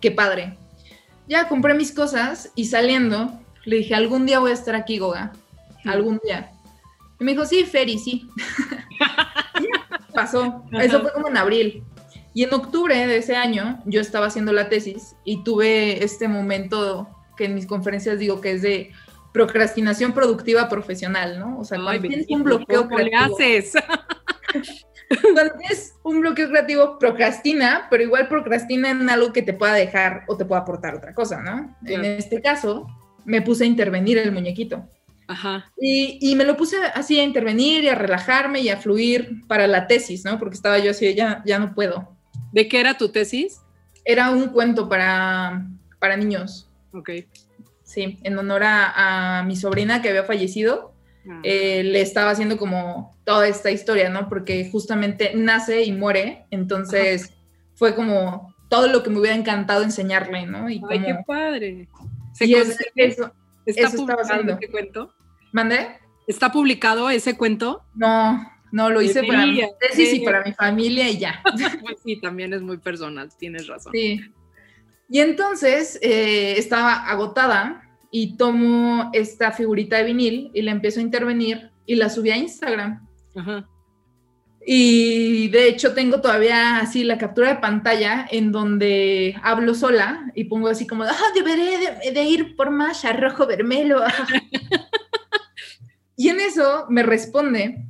qué 0.00 0.12
padre. 0.12 0.56
Ya 1.28 1.48
compré 1.48 1.74
mis 1.74 1.92
cosas 1.92 2.52
y 2.54 2.66
saliendo 2.66 3.40
le 3.64 3.78
dije, 3.78 3.96
algún 3.96 4.26
día 4.26 4.38
voy 4.38 4.52
a 4.52 4.54
estar 4.54 4.76
aquí, 4.76 4.98
Goga, 4.98 5.32
algún 5.84 6.20
día. 6.24 6.52
Y 7.18 7.24
me 7.24 7.32
dijo, 7.32 7.44
sí, 7.44 7.64
Ferry, 7.64 7.98
sí. 7.98 8.28
pasó. 10.14 10.64
Eso 10.72 11.00
fue 11.00 11.12
como 11.12 11.28
en 11.28 11.36
abril. 11.36 11.82
Y 12.32 12.44
en 12.44 12.54
octubre 12.54 13.06
de 13.06 13.16
ese 13.16 13.34
año 13.34 13.82
yo 13.86 14.00
estaba 14.00 14.26
haciendo 14.26 14.52
la 14.52 14.68
tesis 14.68 15.16
y 15.24 15.42
tuve 15.42 16.04
este 16.04 16.28
momento 16.28 17.08
que 17.36 17.46
en 17.46 17.54
mis 17.54 17.66
conferencias 17.66 18.18
digo 18.18 18.40
que 18.40 18.52
es 18.52 18.62
de 18.62 18.92
procrastinación 19.32 20.12
productiva 20.12 20.68
profesional, 20.68 21.40
¿no? 21.40 21.58
O 21.58 21.64
sea, 21.64 21.82
cuando 21.82 22.08
tienes 22.08 22.26
un 22.30 22.44
bloqueo 22.44 22.84
¿cómo 22.84 22.96
creativo. 22.96 23.38
Le 23.38 23.58
haces? 23.58 23.72
cuando 25.34 25.54
tienes 25.58 25.94
un 26.02 26.20
bloqueo 26.20 26.48
creativo, 26.48 26.98
procrastina, 26.98 27.86
pero 27.90 28.02
igual 28.02 28.28
procrastina 28.28 28.90
en 28.90 29.08
algo 29.08 29.32
que 29.32 29.42
te 29.42 29.52
pueda 29.52 29.74
dejar 29.74 30.24
o 30.28 30.36
te 30.36 30.44
pueda 30.44 30.62
aportar 30.62 30.94
otra 30.94 31.14
cosa, 31.14 31.42
¿no? 31.42 31.76
En 31.84 32.04
este 32.04 32.40
caso, 32.40 32.86
me 33.24 33.42
puse 33.42 33.64
a 33.64 33.66
intervenir 33.66 34.18
el 34.18 34.32
muñequito. 34.32 34.88
Ajá. 35.28 35.72
Y, 35.80 36.18
y 36.20 36.36
me 36.36 36.44
lo 36.44 36.56
puse 36.56 36.76
así 36.94 37.18
a 37.18 37.24
intervenir 37.24 37.82
y 37.84 37.88
a 37.88 37.94
relajarme 37.96 38.60
y 38.60 38.68
a 38.68 38.76
fluir 38.76 39.42
para 39.48 39.66
la 39.66 39.86
tesis, 39.86 40.24
¿no? 40.24 40.38
Porque 40.38 40.54
estaba 40.54 40.78
yo 40.78 40.92
así, 40.92 41.14
ya, 41.14 41.42
ya 41.44 41.58
no 41.58 41.74
puedo. 41.74 42.16
¿De 42.52 42.68
qué 42.68 42.80
era 42.80 42.96
tu 42.96 43.08
tesis? 43.08 43.60
Era 44.04 44.30
un 44.30 44.48
cuento 44.50 44.88
para, 44.88 45.66
para 45.98 46.16
niños, 46.16 46.70
Ok. 46.92 47.10
sí, 47.82 48.18
en 48.22 48.38
honor 48.38 48.62
a, 48.62 49.38
a 49.38 49.42
mi 49.42 49.56
sobrina 49.56 50.00
que 50.00 50.10
había 50.10 50.22
fallecido. 50.22 50.92
Eh, 51.42 51.82
le 51.82 52.00
estaba 52.00 52.30
haciendo 52.30 52.56
como 52.56 53.16
toda 53.24 53.48
esta 53.48 53.70
historia, 53.70 54.08
¿no? 54.10 54.28
Porque 54.28 54.68
justamente 54.70 55.32
nace 55.34 55.82
y 55.84 55.92
muere, 55.92 56.46
entonces 56.50 57.32
fue 57.74 57.94
como 57.94 58.54
todo 58.68 58.88
lo 58.88 59.02
que 59.02 59.10
me 59.10 59.18
hubiera 59.20 59.36
encantado 59.36 59.82
enseñarle, 59.82 60.46
¿no? 60.46 60.68
Y 60.70 60.80
Ay, 60.88 61.02
qué 61.02 61.16
padre. 61.26 61.88
¿Se 62.32 62.46
y 62.46 62.54
es- 62.54 62.78
eso, 62.94 63.32
¿Está 63.64 63.88
eso 63.88 63.96
publicado 63.96 64.58
ese 64.58 64.70
cuento? 64.70 65.14
¿mandé? 65.52 65.98
¿Está 66.26 66.52
publicado 66.52 67.10
ese 67.10 67.36
cuento? 67.36 67.82
No, 67.94 68.48
no, 68.72 68.90
lo 68.90 69.00
hice 69.00 69.22
para 69.24 69.46
mi 69.46 69.62
tesis 69.80 70.12
y 70.12 70.16
sí. 70.18 70.24
para 70.24 70.42
mi 70.44 70.52
familia 70.52 71.08
y 71.08 71.18
ya. 71.18 71.42
Pues 71.82 71.98
sí, 72.04 72.20
también 72.20 72.52
es 72.52 72.62
muy 72.62 72.78
personal, 72.78 73.30
tienes 73.38 73.66
razón. 73.66 73.92
Sí. 73.92 74.20
Y 75.08 75.20
entonces 75.20 75.98
eh, 76.02 76.58
estaba 76.58 77.08
agotada 77.08 77.85
y 78.10 78.36
tomo 78.36 79.10
esta 79.12 79.52
figurita 79.52 79.96
de 79.96 80.04
vinil 80.04 80.50
y 80.54 80.62
la 80.62 80.72
empiezo 80.72 81.00
a 81.00 81.02
intervenir 81.02 81.70
y 81.86 81.96
la 81.96 82.08
subí 82.08 82.30
a 82.30 82.36
Instagram. 82.36 83.06
Ajá. 83.34 83.68
Y 84.68 85.48
de 85.48 85.68
hecho 85.68 85.94
tengo 85.94 86.20
todavía 86.20 86.80
así 86.80 87.04
la 87.04 87.18
captura 87.18 87.50
de 87.50 87.60
pantalla 87.60 88.26
en 88.30 88.50
donde 88.50 89.36
hablo 89.42 89.74
sola 89.74 90.32
y 90.34 90.44
pongo 90.44 90.68
así 90.68 90.86
como, 90.86 91.04
ah, 91.04 91.14
deberé 91.34 91.78
de, 91.78 92.12
de 92.12 92.24
ir 92.24 92.56
por 92.56 92.70
más 92.70 93.04
a 93.04 93.12
rojo 93.12 93.46
vermelo. 93.46 94.02
y 96.16 96.30
en 96.30 96.40
eso 96.40 96.86
me 96.88 97.04
responde 97.04 97.86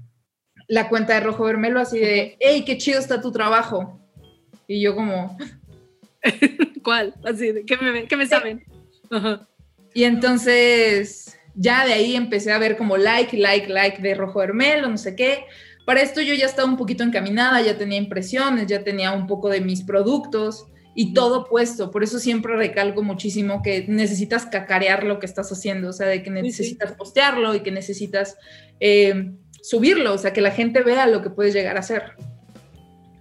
la 0.68 0.90
cuenta 0.90 1.14
de 1.14 1.20
rojo 1.20 1.44
vermelo 1.44 1.80
así 1.80 1.98
de, 1.98 2.36
hey, 2.40 2.64
qué 2.66 2.76
chido 2.76 2.98
está 2.98 3.22
tu 3.22 3.32
trabajo. 3.32 3.98
Y 4.68 4.82
yo 4.82 4.94
como, 4.94 5.38
¿Cuál? 6.82 7.14
Así, 7.24 7.52
de, 7.52 7.64
¿qué 7.64 7.76
me, 7.76 8.06
qué 8.06 8.16
me 8.16 8.26
saben? 8.26 8.64
Ajá. 9.10 9.48
Y 9.96 10.04
entonces 10.04 11.38
ya 11.54 11.86
de 11.86 11.94
ahí 11.94 12.16
empecé 12.16 12.52
a 12.52 12.58
ver 12.58 12.76
como 12.76 12.98
like, 12.98 13.34
like, 13.34 13.66
like 13.66 14.02
de 14.02 14.14
rojo 14.14 14.40
vermelo, 14.40 14.90
no 14.90 14.98
sé 14.98 15.16
qué. 15.16 15.46
Para 15.86 16.02
esto 16.02 16.20
yo 16.20 16.34
ya 16.34 16.44
estaba 16.44 16.68
un 16.68 16.76
poquito 16.76 17.02
encaminada, 17.02 17.62
ya 17.62 17.78
tenía 17.78 17.96
impresiones, 17.96 18.66
ya 18.66 18.84
tenía 18.84 19.12
un 19.12 19.26
poco 19.26 19.48
de 19.48 19.62
mis 19.62 19.84
productos 19.84 20.66
y 20.94 21.14
todo 21.14 21.46
puesto. 21.46 21.90
Por 21.90 22.04
eso 22.04 22.18
siempre 22.18 22.54
recalco 22.56 23.02
muchísimo 23.02 23.62
que 23.62 23.86
necesitas 23.88 24.44
cacarear 24.44 25.02
lo 25.02 25.18
que 25.18 25.24
estás 25.24 25.50
haciendo, 25.50 25.88
o 25.88 25.92
sea, 25.94 26.08
de 26.08 26.22
que 26.22 26.28
sí. 26.28 26.42
necesitas 26.42 26.92
postearlo 26.92 27.54
y 27.54 27.60
que 27.60 27.70
necesitas 27.70 28.36
eh, 28.80 29.32
subirlo, 29.62 30.12
o 30.12 30.18
sea, 30.18 30.34
que 30.34 30.42
la 30.42 30.50
gente 30.50 30.82
vea 30.82 31.06
lo 31.06 31.22
que 31.22 31.30
puedes 31.30 31.54
llegar 31.54 31.78
a 31.78 31.80
hacer. 31.80 32.02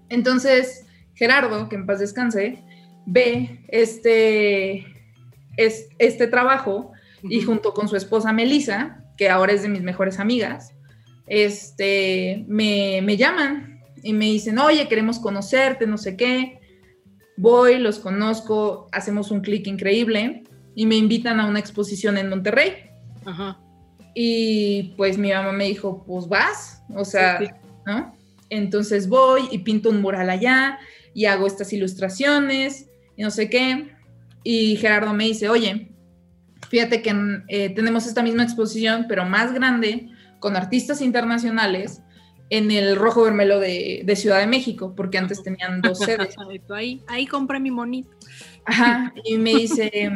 Entonces, 0.09 0.85
Gerardo, 1.13 1.69
que 1.69 1.77
en 1.77 1.85
paz 1.85 2.01
descanse, 2.01 2.61
ve 3.05 3.63
este, 3.69 4.94
es, 5.57 5.89
este 5.99 6.27
trabajo 6.27 6.91
y 7.23 7.41
junto 7.41 7.73
con 7.73 7.87
su 7.87 7.95
esposa 7.95 8.33
Melissa, 8.33 9.03
que 9.17 9.29
ahora 9.29 9.53
es 9.53 9.63
de 9.63 9.69
mis 9.69 9.81
mejores 9.81 10.19
amigas, 10.19 10.73
este, 11.27 12.45
me, 12.47 13.01
me 13.01 13.17
llaman 13.17 13.81
y 14.03 14.13
me 14.13 14.25
dicen, 14.25 14.59
oye, 14.59 14.87
queremos 14.87 15.19
conocerte, 15.19 15.87
no 15.87 15.97
sé 15.97 16.15
qué. 16.15 16.59
Voy, 17.37 17.79
los 17.79 17.99
conozco, 17.99 18.87
hacemos 18.91 19.31
un 19.31 19.41
clic 19.41 19.67
increíble 19.67 20.43
y 20.75 20.85
me 20.85 20.95
invitan 20.95 21.39
a 21.39 21.47
una 21.47 21.59
exposición 21.59 22.17
en 22.17 22.29
Monterrey. 22.29 22.91
Ajá. 23.25 23.59
Y 24.13 24.93
pues 24.95 25.17
mi 25.17 25.31
mamá 25.31 25.51
me 25.51 25.65
dijo, 25.65 26.03
pues 26.05 26.27
vas, 26.27 26.83
o 26.95 27.03
sea, 27.03 27.39
Sí, 27.39 27.45
sí. 27.45 27.51
¿no? 27.85 28.13
Entonces 28.49 29.09
voy 29.09 29.47
y 29.51 29.59
pinto 29.59 29.89
un 29.89 30.01
mural 30.01 30.29
allá 30.29 30.79
y 31.13 31.25
hago 31.25 31.47
estas 31.47 31.73
ilustraciones 31.73 32.87
y 33.17 33.23
no 33.23 33.31
sé 33.31 33.49
qué. 33.49 33.94
Y 34.45 34.77
Gerardo 34.77 35.11
me 35.13 35.25
dice, 35.25 35.49
oye, 35.49 35.91
fíjate 36.69 37.01
que 37.01 37.13
eh, 37.47 37.71
tenemos 37.71 38.05
esta 38.05 38.21
misma 38.21 38.43
exposición, 38.43 39.07
pero 39.09 39.25
más 39.25 39.53
grande, 39.53 40.07
con 40.39 40.55
artistas 40.55 41.01
internacionales, 41.01 42.03
en 42.51 42.69
el 42.69 42.95
Rojo 42.95 43.23
Vermelo 43.23 43.59
de, 43.59 44.03
de 44.05 44.15
Ciudad 44.15 44.39
de 44.39 44.45
México, 44.45 44.93
porque 44.95 45.17
antes 45.17 45.41
tenían 45.41 45.81
dos 45.81 45.97
sedes. 45.97 46.35
Ahí, 46.69 47.01
ahí 47.07 47.25
compré 47.25 47.59
mi 47.59 47.71
monito. 47.71 48.11
Ajá, 48.65 49.13
y 49.23 49.37
me 49.39 49.55
dice, 49.55 50.09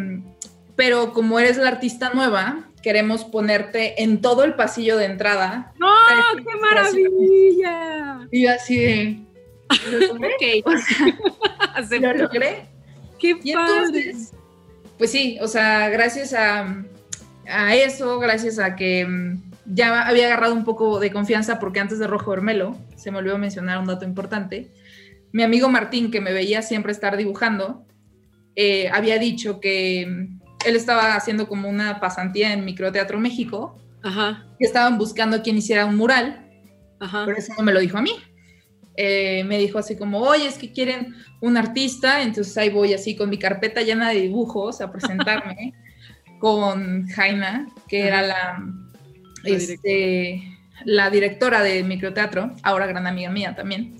pero 0.76 1.12
como 1.12 1.40
eres 1.40 1.58
la 1.58 1.70
artista 1.70 2.12
nueva, 2.14 2.70
queremos 2.84 3.26
ponerte 3.26 4.02
en 4.04 4.22
todo 4.22 4.44
el 4.44 4.54
pasillo 4.54 4.96
de 4.98 5.06
entrada. 5.06 5.74
¡No! 5.80 5.88
¡Qué 6.08 6.42
ilustraciones". 6.42 6.62
maravilla! 6.62 8.28
Y 8.32 8.44
yo 8.44 8.52
así 8.52 8.78
de... 8.78 9.20
¿Lo 9.92 10.00
logré? 10.14 10.64
Ok. 10.66 10.74
O 10.74 10.78
sea, 10.78 11.18
Acepto. 11.76 12.08
lo 12.08 12.14
logré. 12.24 12.66
¡Qué 13.20 13.38
Y 13.44 13.54
padre! 13.54 13.84
entonces, 13.86 14.34
pues 14.98 15.12
sí, 15.12 15.38
o 15.42 15.48
sea, 15.48 15.90
gracias 15.90 16.34
a, 16.34 16.84
a 17.48 17.76
eso, 17.76 18.20
gracias 18.20 18.60
a 18.60 18.76
que 18.76 19.06
mm, 19.06 19.52
ya 19.66 20.08
había 20.08 20.28
agarrado 20.28 20.54
un 20.54 20.66
poco 20.66 21.00
de 21.00 21.12
confianza, 21.12 21.60
porque 21.60 21.80
antes 21.80 22.00
de 22.00 22.08
Rojo 22.08 22.32
Vermelo, 22.32 22.78
se 22.96 23.12
me 23.12 23.20
olvidó 23.20 23.38
mencionar 23.38 23.80
un 23.80 23.86
dato 23.86 24.06
importante, 24.06 24.70
mi 25.32 25.44
amigo 25.44 25.70
Martín, 25.70 26.12
que 26.12 26.22
me 26.22 26.34
veía 26.34 26.62
siempre 26.62 26.92
estar 26.92 27.16
dibujando, 27.16 27.86
eh, 28.56 28.90
había 28.92 29.20
dicho 29.20 29.60
que 29.60 30.06
mm, 30.08 30.40
él 30.66 30.76
estaba 30.76 31.16
haciendo 31.16 31.48
como 31.48 31.70
una 31.70 32.00
pasantía 32.00 32.54
en 32.54 32.66
Microteatro 32.66 33.20
México, 33.20 33.80
Ajá, 34.04 34.46
y 34.60 34.66
estaban 34.66 34.98
buscando 34.98 35.42
quien 35.42 35.58
hiciera 35.58 35.86
un 35.86 35.98
mural, 35.98 36.46
ajá. 37.00 37.24
pero 37.26 37.38
eso 37.38 37.54
no 37.58 37.64
me 37.64 37.74
lo 37.74 37.80
dijo 37.80 37.98
a 37.98 38.02
mí. 38.02 38.12
Eh, 39.02 39.46
me 39.46 39.58
dijo 39.58 39.80
así 39.80 39.96
como, 39.96 40.20
oye, 40.20 40.46
es 40.46 40.58
que 40.58 40.74
quieren 40.74 41.16
un 41.40 41.56
artista, 41.56 42.22
entonces 42.22 42.58
ahí 42.58 42.68
voy 42.70 42.94
así 42.94 43.16
con 43.16 43.30
mi 43.30 43.40
carpeta 43.40 43.82
llena 43.82 44.10
de 44.10 44.20
dibujos 44.20 44.82
a 44.82 44.92
presentarme 44.92 45.74
con 46.42 47.08
Jaina, 47.08 47.70
que 47.88 48.06
era 48.06 48.22
la, 48.22 48.62
La 49.42 49.56
este, 49.56 50.44
la 50.84 51.10
directora 51.10 51.64
de 51.64 51.82
microteatro, 51.82 52.54
ahora 52.62 52.88
gran 52.88 53.08
amiga 53.08 53.30
mía 53.30 53.56
también. 53.56 53.96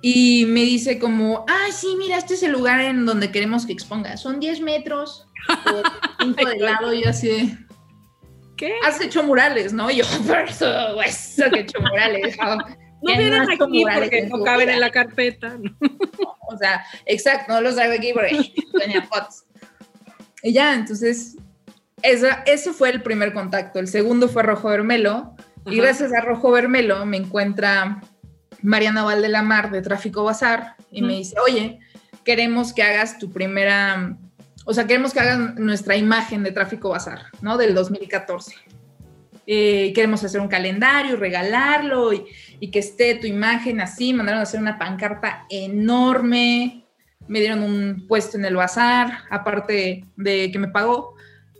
Y 0.00 0.46
me 0.46 0.60
dice 0.60 0.98
como, 0.98 1.44
ay, 1.46 1.70
sí, 1.70 1.94
mira, 1.98 2.16
este 2.16 2.34
es 2.34 2.42
el 2.42 2.52
lugar 2.52 2.80
en 2.80 3.04
donde 3.04 3.30
queremos 3.30 3.66
que 3.66 3.74
exponga. 3.74 4.16
Son 4.16 4.40
10 4.40 4.62
metros 4.62 5.28
por 5.62 5.82
5 6.20 6.48
de 6.48 6.58
lado 6.58 6.94
y 6.94 7.04
así 7.04 7.28
de, 7.28 7.58
¿Qué? 8.56 8.76
has 8.82 8.98
hecho 9.02 9.22
murales, 9.22 9.74
¿no? 9.74 9.90
Y 9.90 9.96
yo, 9.96 10.04
por 10.26 10.50
supuesto 10.50 11.50
que 11.50 11.56
he 11.58 11.60
hecho 11.60 11.80
murales. 11.82 12.34
¿no? 13.04 13.10
No 13.10 13.16
¿Quién 13.16 13.30
vienen 13.30 13.50
aquí 13.50 13.84
porque 13.84 14.26
no 14.26 14.42
caben 14.42 14.70
en 14.70 14.80
la 14.80 14.90
carpeta. 14.90 15.56
¿no? 15.58 15.70
O 16.46 16.58
sea, 16.58 16.84
exacto, 17.06 17.52
no 17.54 17.60
los 17.62 17.78
hago 17.78 17.94
aquí 17.94 18.12
porque 18.12 18.52
tenía 18.78 19.02
fotos. 19.02 19.44
Y 20.42 20.52
ya, 20.52 20.74
entonces, 20.74 21.36
esa, 22.02 22.42
eso 22.46 22.74
fue 22.74 22.90
el 22.90 23.02
primer 23.02 23.32
contacto. 23.32 23.78
El 23.78 23.88
segundo 23.88 24.28
fue 24.28 24.42
Rojo 24.42 24.68
Vermelo. 24.68 25.34
Y 25.66 25.80
Ajá. 25.80 25.82
gracias 25.82 26.12
a 26.12 26.20
Rojo 26.20 26.50
Vermelo 26.50 27.06
me 27.06 27.16
encuentra 27.16 28.02
Mariana 28.60 29.04
Valdelamar 29.04 29.70
de 29.70 29.80
Tráfico 29.80 30.24
Bazar 30.24 30.76
y 30.90 31.02
me 31.02 31.14
dice, 31.14 31.36
oye, 31.40 31.80
queremos 32.24 32.72
que 32.72 32.82
hagas 32.82 33.18
tu 33.18 33.30
primera, 33.30 34.16
o 34.64 34.74
sea, 34.74 34.86
queremos 34.86 35.12
que 35.12 35.20
hagas 35.20 35.56
nuestra 35.56 35.96
imagen 35.96 36.42
de 36.42 36.52
Tráfico 36.52 36.90
Bazar, 36.90 37.26
¿no? 37.42 37.56
Del 37.56 37.74
2014. 37.74 38.54
Eh, 39.46 39.92
queremos 39.94 40.24
hacer 40.24 40.40
un 40.40 40.48
calendario, 40.48 41.16
regalarlo 41.16 42.12
y, 42.12 42.24
y 42.60 42.70
que 42.70 42.78
esté 42.78 43.14
tu 43.16 43.26
imagen 43.26 43.80
así. 43.80 44.12
Mandaron 44.14 44.40
a 44.40 44.44
hacer 44.44 44.60
una 44.60 44.78
pancarta 44.78 45.46
enorme. 45.50 46.84
Me 47.28 47.40
dieron 47.40 47.62
un 47.62 48.06
puesto 48.06 48.36
en 48.36 48.44
el 48.44 48.56
bazar, 48.56 49.20
aparte 49.30 50.04
de 50.16 50.50
que 50.52 50.58
me 50.58 50.68
pagó. 50.68 51.14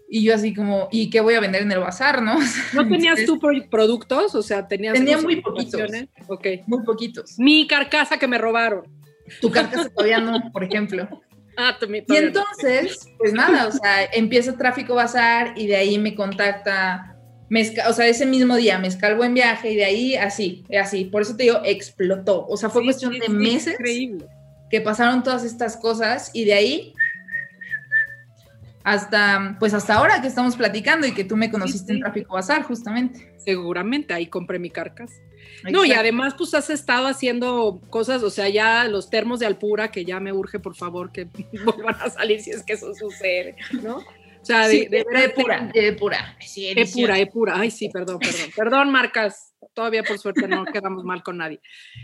Y 0.08 0.22
yo 0.22 0.34
así 0.34 0.54
como, 0.54 0.88
¿y 0.92 1.10
qué 1.10 1.20
voy 1.20 1.34
a 1.34 1.40
vender 1.40 1.62
en 1.62 1.72
el 1.72 1.80
bazar, 1.80 2.22
no? 2.22 2.36
¿No 2.74 2.88
tenías 2.88 3.24
tú 3.24 3.38
pro- 3.38 3.68
productos? 3.70 4.34
O 4.34 4.42
sea, 4.42 4.68
tenías... 4.68 4.92
Tenía 4.94 5.18
muy 5.20 5.36
poquitos. 5.40 5.74
ilustraciones? 5.80 6.08
Ok. 6.28 6.46
Muy 6.66 6.84
poquitos. 6.84 7.38
Mi 7.38 7.66
carcasa 7.66 8.18
que 8.18 8.28
me 8.28 8.38
robaron. 8.38 8.82
Tu 9.40 9.50
carcasa 9.50 9.88
todavía 9.88 10.20
no, 10.20 10.52
por 10.52 10.64
ejemplo. 10.64 11.08
Ah, 11.56 11.78
Y 12.08 12.16
entonces, 12.16 13.08
pues 13.16 13.32
nada, 13.32 13.68
o 13.68 13.70
sea, 13.70 14.06
empieza 14.12 14.56
Tráfico 14.56 14.96
Bazar 14.96 15.52
y 15.56 15.68
de 15.68 15.76
ahí 15.76 15.98
me 16.00 16.16
contacta, 16.16 17.13
o 17.88 17.92
sea, 17.92 18.06
ese 18.06 18.26
mismo 18.26 18.56
día 18.56 18.78
Mezcal 18.78 19.16
Buen 19.16 19.34
Viaje 19.34 19.72
y 19.72 19.76
de 19.76 19.84
ahí 19.84 20.16
así, 20.16 20.64
así. 20.80 21.04
Por 21.04 21.22
eso 21.22 21.36
te 21.36 21.44
digo, 21.44 21.60
explotó. 21.64 22.46
O 22.46 22.56
sea, 22.56 22.70
fue 22.70 22.82
Sí, 22.82 22.86
cuestión 22.86 23.12
sí, 23.12 23.20
de 23.20 23.28
meses 23.28 23.74
Increíble. 23.74 24.26
que 24.70 24.80
pasaron 24.80 25.22
todas 25.22 25.44
estas 25.44 25.76
cosas 25.76 26.30
y 26.32 26.44
de 26.44 26.54
ahí 26.54 26.94
hasta, 28.82 29.56
pues 29.58 29.72
hasta 29.72 29.94
ahora 29.94 30.20
que 30.20 30.28
estamos 30.28 30.56
platicando 30.56 31.06
y 31.06 31.12
que 31.12 31.24
tú 31.24 31.36
me 31.36 31.50
conociste 31.50 31.92
sí. 31.92 31.96
en 31.96 32.00
Tráfico 32.00 32.34
Bazar, 32.34 32.62
justamente. 32.64 33.34
Seguramente 33.38 34.12
ahí 34.12 34.26
compré 34.26 34.58
mi 34.58 34.70
carcas. 34.70 35.10
No, 35.70 35.84
y 35.84 35.92
además, 35.92 36.34
pues 36.36 36.52
has 36.54 36.68
estado 36.68 37.06
haciendo 37.06 37.80
cosas, 37.88 38.22
o 38.22 38.30
sea, 38.30 38.48
ya 38.50 38.84
los 38.84 39.08
termos 39.08 39.40
de 39.40 39.46
Alpura, 39.46 39.90
que 39.90 40.04
ya 40.04 40.20
me 40.20 40.32
urge, 40.32 40.58
por 40.58 40.74
favor, 40.74 41.12
que 41.12 41.24
vuelvan 41.64 41.96
a 42.00 42.10
salir 42.10 42.40
si 42.40 42.50
es 42.50 42.62
que 42.62 42.74
eso 42.74 42.94
sucede, 42.94 43.56
¿no? 43.82 44.00
O 44.44 44.46
sea, 44.46 44.68
de, 44.68 44.88
de, 44.90 45.06
de 45.10 45.28
pura, 45.30 45.70
de 45.72 45.92
pura. 45.94 46.36
Sí, 46.38 46.68
E 46.68 46.86
pura, 46.86 47.18
E 47.18 47.26
pura. 47.26 47.58
Ay, 47.58 47.70
sí, 47.70 47.88
perdón, 47.88 48.18
perdón. 48.18 48.50
Perdón, 48.54 48.90
marcas. 48.90 49.54
Todavía 49.72 50.02
por 50.02 50.18
suerte 50.18 50.46
no 50.46 50.66
quedamos 50.66 51.02
mal 51.02 51.22
con 51.22 51.38
nadie. 51.38 51.60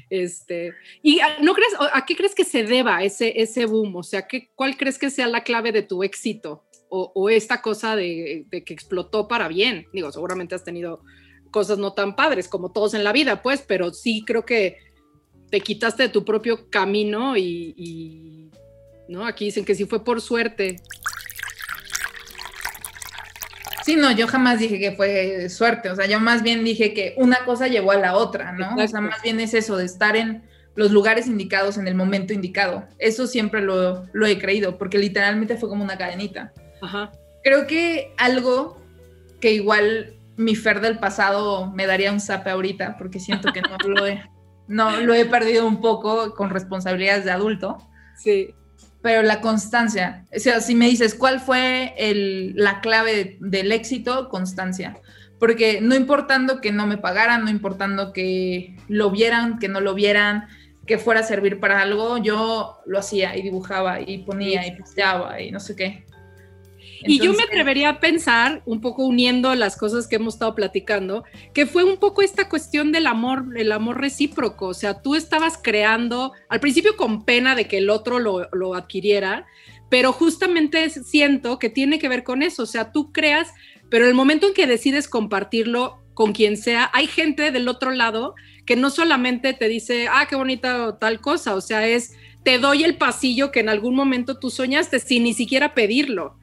Este, 0.08 0.72
¿Y 1.02 1.20
no 1.42 1.52
crees, 1.52 1.74
a 1.92 2.06
qué 2.06 2.16
crees 2.16 2.34
que 2.34 2.44
se 2.44 2.64
deba 2.64 3.04
ese, 3.04 3.42
ese 3.42 3.66
boom? 3.66 3.94
O 3.94 4.02
sea, 4.02 4.26
¿qué, 4.26 4.48
¿cuál 4.54 4.78
crees 4.78 4.96
que 4.96 5.10
sea 5.10 5.26
la 5.26 5.44
clave 5.44 5.70
de 5.70 5.82
tu 5.82 6.02
éxito? 6.02 6.64
O, 6.88 7.12
o 7.14 7.28
esta 7.28 7.60
cosa 7.60 7.94
de, 7.94 8.46
de, 8.48 8.64
que 8.64 8.72
explotó 8.72 9.28
para 9.28 9.46
bien. 9.46 9.86
Digo, 9.92 10.10
seguramente 10.10 10.54
has 10.54 10.64
tenido 10.64 11.02
cosas 11.50 11.76
no 11.76 11.92
tan 11.92 12.16
padres 12.16 12.48
como 12.48 12.72
todos 12.72 12.94
en 12.94 13.04
la 13.04 13.12
vida, 13.12 13.42
pues, 13.42 13.62
pero 13.68 13.92
sí 13.92 14.24
creo 14.26 14.46
que 14.46 14.78
te 15.50 15.60
quitaste 15.60 16.04
de 16.04 16.08
tu 16.08 16.24
propio 16.24 16.70
camino 16.70 17.36
y, 17.36 17.74
y 17.76 18.50
¿no? 19.10 19.26
Aquí 19.26 19.46
dicen 19.46 19.64
que 19.64 19.74
sí 19.74 19.84
fue 19.84 20.02
por 20.04 20.20
suerte. 20.20 20.76
Sí, 23.84 23.96
no, 23.96 24.12
yo 24.12 24.26
jamás 24.26 24.58
dije 24.58 24.78
que 24.78 24.92
fue 24.92 25.48
suerte, 25.48 25.90
o 25.90 25.96
sea, 25.96 26.06
yo 26.06 26.20
más 26.20 26.42
bien 26.42 26.64
dije 26.64 26.92
que 26.92 27.14
una 27.16 27.44
cosa 27.44 27.68
llevó 27.68 27.92
a 27.92 27.96
la 27.96 28.14
otra, 28.14 28.52
¿no? 28.52 28.64
Exacto. 28.64 28.84
O 28.84 28.88
sea, 28.88 29.00
más 29.00 29.22
bien 29.22 29.40
es 29.40 29.54
eso, 29.54 29.76
de 29.76 29.84
estar 29.84 30.16
en 30.16 30.42
los 30.74 30.90
lugares 30.90 31.26
indicados 31.26 31.78
en 31.78 31.88
el 31.88 31.94
momento 31.94 32.32
indicado. 32.32 32.86
Eso 32.98 33.26
siempre 33.26 33.60
lo, 33.60 34.06
lo 34.12 34.26
he 34.26 34.38
creído, 34.38 34.78
porque 34.78 34.98
literalmente 34.98 35.56
fue 35.56 35.68
como 35.68 35.84
una 35.84 35.98
cadenita. 35.98 36.52
Ajá. 36.82 37.12
Creo 37.42 37.66
que 37.66 38.12
algo 38.18 38.80
que 39.40 39.52
igual 39.52 40.14
mi 40.36 40.54
Fer 40.54 40.80
del 40.80 40.98
pasado 40.98 41.70
me 41.72 41.86
daría 41.86 42.12
un 42.12 42.20
zape 42.20 42.50
ahorita, 42.50 42.96
porque 42.98 43.20
siento 43.20 43.52
que 43.52 43.62
no 43.62 43.76
lo 43.88 44.06
he, 44.06 44.22
no, 44.68 45.00
lo 45.00 45.14
he 45.14 45.24
perdido 45.24 45.66
un 45.66 45.80
poco 45.80 46.34
con 46.34 46.50
responsabilidades 46.50 47.24
de 47.24 47.30
adulto. 47.30 47.78
Sí 48.16 48.54
pero 49.02 49.22
la 49.22 49.40
constancia. 49.40 50.24
O 50.34 50.38
sea, 50.38 50.60
si 50.60 50.74
me 50.74 50.88
dices 50.88 51.14
cuál 51.14 51.40
fue 51.40 51.94
el, 51.96 52.54
la 52.56 52.80
clave 52.80 53.36
del 53.40 53.72
éxito, 53.72 54.28
constancia. 54.28 54.98
Porque 55.38 55.80
no 55.80 55.94
importando 55.94 56.60
que 56.60 56.70
no 56.70 56.86
me 56.86 56.98
pagaran, 56.98 57.44
no 57.44 57.50
importando 57.50 58.12
que 58.12 58.76
lo 58.88 59.10
vieran, 59.10 59.58
que 59.58 59.68
no 59.68 59.80
lo 59.80 59.94
vieran, 59.94 60.48
que 60.86 60.98
fuera 60.98 61.20
a 61.20 61.22
servir 61.22 61.60
para 61.60 61.80
algo, 61.80 62.18
yo 62.18 62.80
lo 62.84 62.98
hacía 62.98 63.36
y 63.36 63.42
dibujaba 63.42 64.00
y 64.00 64.18
ponía 64.18 64.66
y 64.66 64.76
posteaba 64.76 65.40
y 65.40 65.50
no 65.50 65.60
sé 65.60 65.76
qué. 65.76 66.04
Entonces, 67.02 67.24
y 67.24 67.24
yo 67.24 67.32
me 67.32 67.42
atrevería 67.42 67.88
a 67.88 68.00
pensar, 68.00 68.62
un 68.66 68.80
poco 68.80 69.06
uniendo 69.06 69.54
las 69.54 69.76
cosas 69.76 70.06
que 70.06 70.16
hemos 70.16 70.34
estado 70.34 70.54
platicando, 70.54 71.24
que 71.54 71.66
fue 71.66 71.82
un 71.82 71.96
poco 71.96 72.20
esta 72.20 72.48
cuestión 72.48 72.92
del 72.92 73.06
amor, 73.06 73.46
el 73.56 73.72
amor 73.72 74.00
recíproco. 74.00 74.68
O 74.68 74.74
sea, 74.74 75.00
tú 75.00 75.14
estabas 75.14 75.58
creando, 75.60 76.32
al 76.48 76.60
principio 76.60 76.96
con 76.96 77.24
pena 77.24 77.54
de 77.54 77.66
que 77.66 77.78
el 77.78 77.88
otro 77.88 78.18
lo, 78.18 78.48
lo 78.52 78.74
adquiriera, 78.74 79.46
pero 79.88 80.12
justamente 80.12 80.90
siento 80.90 81.58
que 81.58 81.70
tiene 81.70 81.98
que 81.98 82.08
ver 82.08 82.22
con 82.22 82.42
eso. 82.42 82.64
O 82.64 82.66
sea, 82.66 82.92
tú 82.92 83.12
creas, 83.12 83.48
pero 83.88 84.06
el 84.06 84.14
momento 84.14 84.46
en 84.46 84.54
que 84.54 84.66
decides 84.66 85.08
compartirlo 85.08 86.02
con 86.14 86.32
quien 86.32 86.58
sea, 86.58 86.90
hay 86.92 87.06
gente 87.06 87.50
del 87.50 87.66
otro 87.66 87.92
lado 87.92 88.34
que 88.66 88.76
no 88.76 88.90
solamente 88.90 89.54
te 89.54 89.68
dice, 89.68 90.06
ah, 90.10 90.26
qué 90.28 90.36
bonita 90.36 90.98
tal 90.98 91.20
cosa, 91.20 91.54
o 91.54 91.62
sea, 91.62 91.88
es, 91.88 92.12
te 92.44 92.58
doy 92.58 92.84
el 92.84 92.96
pasillo 92.96 93.50
que 93.50 93.60
en 93.60 93.68
algún 93.68 93.94
momento 93.94 94.38
tú 94.38 94.50
soñaste 94.50 95.00
sin 95.00 95.24
ni 95.24 95.34
siquiera 95.34 95.74
pedirlo. 95.74 96.36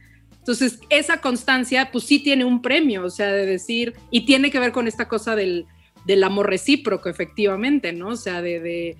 Entonces, 0.47 0.79
esa 0.89 1.19
constancia, 1.19 1.89
pues 1.91 2.05
sí 2.05 2.19
tiene 2.19 2.45
un 2.45 2.62
premio, 2.62 3.03
o 3.03 3.10
sea, 3.10 3.33
de 3.33 3.45
decir, 3.45 3.95
y 4.12 4.25
tiene 4.25 4.49
que 4.49 4.62
ver 4.62 4.71
con 4.71 4.88
esta 4.88 5.10
cosa 5.10 5.36
del, 5.36 5.65
del 6.05 6.23
amor 6.23 6.49
recíproco, 6.49 7.10
efectivamente, 7.10 7.91
¿no? 7.91 8.12
O 8.12 8.15
sea, 8.15 8.41
de, 8.41 8.62
de, 8.62 8.97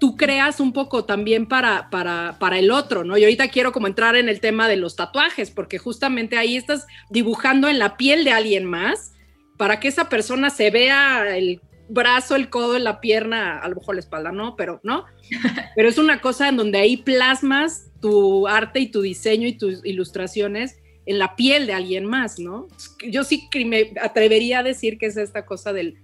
tú 0.00 0.16
creas 0.16 0.60
un 0.60 0.72
poco 0.72 1.04
también 1.04 1.44
para, 1.44 1.90
para, 1.90 2.38
para 2.40 2.58
el 2.58 2.70
otro, 2.70 3.04
¿no? 3.04 3.18
Y 3.18 3.24
ahorita 3.24 3.48
quiero 3.48 3.72
como 3.72 3.88
entrar 3.88 4.16
en 4.16 4.30
el 4.30 4.40
tema 4.40 4.66
de 4.66 4.76
los 4.76 4.96
tatuajes, 4.96 5.50
porque 5.50 5.76
justamente 5.76 6.38
ahí 6.38 6.56
estás 6.56 6.86
dibujando 7.10 7.68
en 7.68 7.78
la 7.78 7.98
piel 7.98 8.24
de 8.24 8.32
alguien 8.32 8.64
más 8.64 9.12
para 9.58 9.80
que 9.80 9.88
esa 9.88 10.08
persona 10.08 10.48
se 10.48 10.70
vea 10.70 11.36
el 11.36 11.60
brazo, 11.88 12.36
el 12.36 12.50
codo, 12.50 12.78
la 12.78 13.00
pierna, 13.00 13.58
a 13.58 13.68
lo 13.68 13.76
mejor 13.76 13.96
la 13.96 14.00
espalda, 14.00 14.32
no, 14.32 14.56
pero 14.56 14.80
no. 14.82 15.04
Pero 15.76 15.88
es 15.88 15.98
una 15.98 16.20
cosa 16.20 16.48
en 16.48 16.56
donde 16.56 16.78
ahí 16.78 16.98
plasmas 16.98 17.90
tu 18.00 18.46
arte 18.46 18.80
y 18.80 18.90
tu 18.90 19.00
diseño 19.02 19.48
y 19.48 19.54
tus 19.54 19.84
ilustraciones 19.84 20.76
en 21.06 21.18
la 21.18 21.36
piel 21.36 21.66
de 21.66 21.72
alguien 21.72 22.04
más, 22.04 22.38
¿no? 22.38 22.68
Yo 23.06 23.24
sí 23.24 23.48
me 23.66 23.92
atrevería 24.00 24.60
a 24.60 24.62
decir 24.62 24.98
que 24.98 25.06
es 25.06 25.16
esta 25.16 25.44
cosa 25.44 25.72
del... 25.72 25.98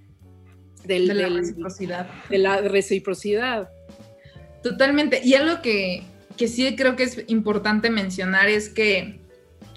del 0.84 1.08
de 1.08 1.14
la 1.14 1.24
del, 1.24 1.36
reciprocidad. 1.36 2.08
De 2.28 2.38
la 2.38 2.60
reciprocidad. 2.62 3.70
Totalmente. 4.62 5.20
Y 5.24 5.34
algo 5.34 5.62
que, 5.62 6.02
que 6.36 6.48
sí 6.48 6.74
creo 6.76 6.96
que 6.96 7.04
es 7.04 7.24
importante 7.28 7.90
mencionar 7.90 8.48
es 8.48 8.68
que, 8.68 9.19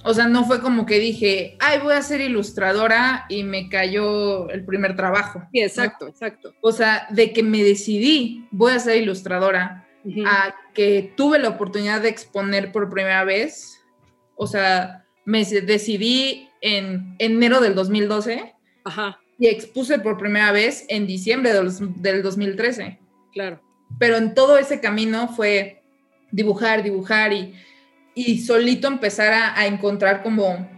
o 0.04 0.14
sea, 0.14 0.28
no 0.28 0.46
fue 0.46 0.62
como 0.62 0.86
que 0.86 1.00
dije, 1.00 1.56
ay, 1.60 1.80
voy 1.80 1.94
a 1.94 2.02
ser 2.02 2.22
ilustradora 2.22 3.26
y 3.30 3.44
me 3.44 3.70
cayó 3.70 4.50
el 4.50 4.66
primer 4.66 4.96
trabajo. 4.96 5.42
Sí, 5.52 5.62
exacto, 5.62 6.06
¿no? 6.06 6.12
exacto. 6.12 6.54
O 6.62 6.72
sea, 6.72 7.08
de 7.10 7.32
que 7.32 7.42
me 7.42 7.64
decidí, 7.64 8.46
voy 8.52 8.74
a 8.74 8.80
ser 8.80 9.02
ilustradora, 9.02 9.88
uh 10.04 10.10
-huh. 10.10 10.28
a 10.28 10.56
que 10.74 11.14
tuve 11.16 11.40
la 11.40 11.50
oportunidad 11.50 12.02
de 12.02 12.10
exponer 12.10 12.72
por 12.72 12.90
primera 12.90 13.24
vez, 13.24 13.80
o 14.36 14.46
sea, 14.46 15.06
me 15.26 15.46
decidí 15.46 16.50
en 16.62 17.16
enero 17.20 17.62
del 17.62 17.76
2012 17.76 18.54
Ajá. 18.84 19.20
y 19.40 19.48
expuse 19.48 20.00
por 20.00 20.18
primera 20.18 20.52
vez 20.52 20.86
en 20.90 21.08
diciembre 21.08 21.54
del, 21.54 21.70
del 22.02 22.24
2013. 22.24 23.00
Claro. 23.32 23.62
Pero 24.00 24.18
en 24.18 24.34
todo 24.34 24.58
ese 24.58 24.82
camino 24.82 25.30
fue 25.30 25.82
dibujar, 26.32 26.84
dibujar 26.84 27.32
y, 27.32 27.54
y 28.16 28.40
solito 28.42 28.88
empezar 28.88 29.34
a, 29.34 29.60
a, 29.60 29.68
encontrar 29.68 30.24
como 30.24 30.70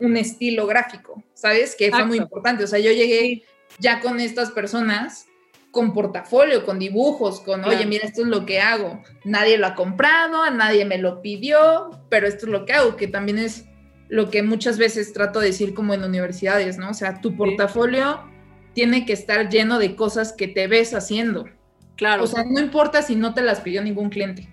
un 0.00 0.16
estilo 0.16 0.66
gráfico, 0.66 1.22
¿sabes? 1.34 1.76
Que 1.76 1.86
Exacto. 1.86 2.06
fue 2.06 2.16
muy 2.16 2.18
importante. 2.18 2.64
O 2.64 2.66
sea, 2.66 2.78
yo 2.78 2.90
llegué 2.92 3.44
ya 3.78 4.00
con 4.00 4.20
estas 4.20 4.50
personas 4.50 5.26
con 5.70 5.92
portafolio, 5.92 6.64
con 6.64 6.78
dibujos, 6.78 7.40
con, 7.40 7.62
claro. 7.62 7.76
oye, 7.76 7.86
mira, 7.86 8.06
esto 8.06 8.22
es 8.22 8.28
lo 8.28 8.44
que 8.44 8.60
hago. 8.60 9.02
Nadie 9.24 9.56
lo 9.56 9.68
ha 9.68 9.74
comprado, 9.74 10.42
a 10.42 10.50
nadie 10.50 10.84
me 10.84 10.98
lo 10.98 11.22
pidió, 11.22 11.90
pero 12.08 12.26
esto 12.26 12.46
es 12.46 12.52
lo 12.52 12.64
que 12.64 12.72
hago, 12.72 12.96
que 12.96 13.06
también 13.06 13.38
es 13.38 13.66
lo 14.08 14.30
que 14.30 14.42
muchas 14.42 14.78
veces 14.78 15.12
trato 15.12 15.38
de 15.38 15.46
decir 15.46 15.72
como 15.74 15.94
en 15.94 16.02
universidades, 16.02 16.78
¿no? 16.78 16.90
O 16.90 16.94
sea, 16.94 17.20
tu 17.20 17.36
portafolio 17.36 18.14
sí. 18.24 18.70
tiene 18.74 19.06
que 19.06 19.12
estar 19.12 19.48
lleno 19.48 19.78
de 19.78 19.94
cosas 19.94 20.32
que 20.32 20.48
te 20.48 20.66
ves 20.66 20.94
haciendo. 20.94 21.48
Claro. 21.96 22.24
O 22.24 22.26
sea, 22.26 22.44
no 22.44 22.60
importa 22.60 23.02
si 23.02 23.14
no 23.14 23.34
te 23.34 23.42
las 23.42 23.60
pidió 23.60 23.82
ningún 23.82 24.10
cliente. 24.10 24.48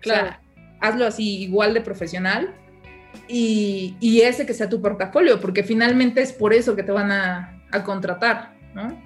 Claro. 0.00 0.26
O 0.26 0.30
sea, 0.30 0.42
hazlo 0.80 1.06
así 1.06 1.42
igual 1.42 1.74
de 1.74 1.80
profesional 1.80 2.54
y, 3.26 3.96
y, 4.00 4.20
ese 4.20 4.46
que 4.46 4.54
sea 4.54 4.68
tu 4.68 4.80
portafolio, 4.80 5.40
porque 5.40 5.62
finalmente 5.62 6.22
es 6.22 6.32
por 6.32 6.54
eso 6.54 6.76
que 6.76 6.82
te 6.82 6.92
van 6.92 7.10
a, 7.10 7.62
a 7.70 7.84
contratar, 7.84 8.54
¿no? 8.74 9.02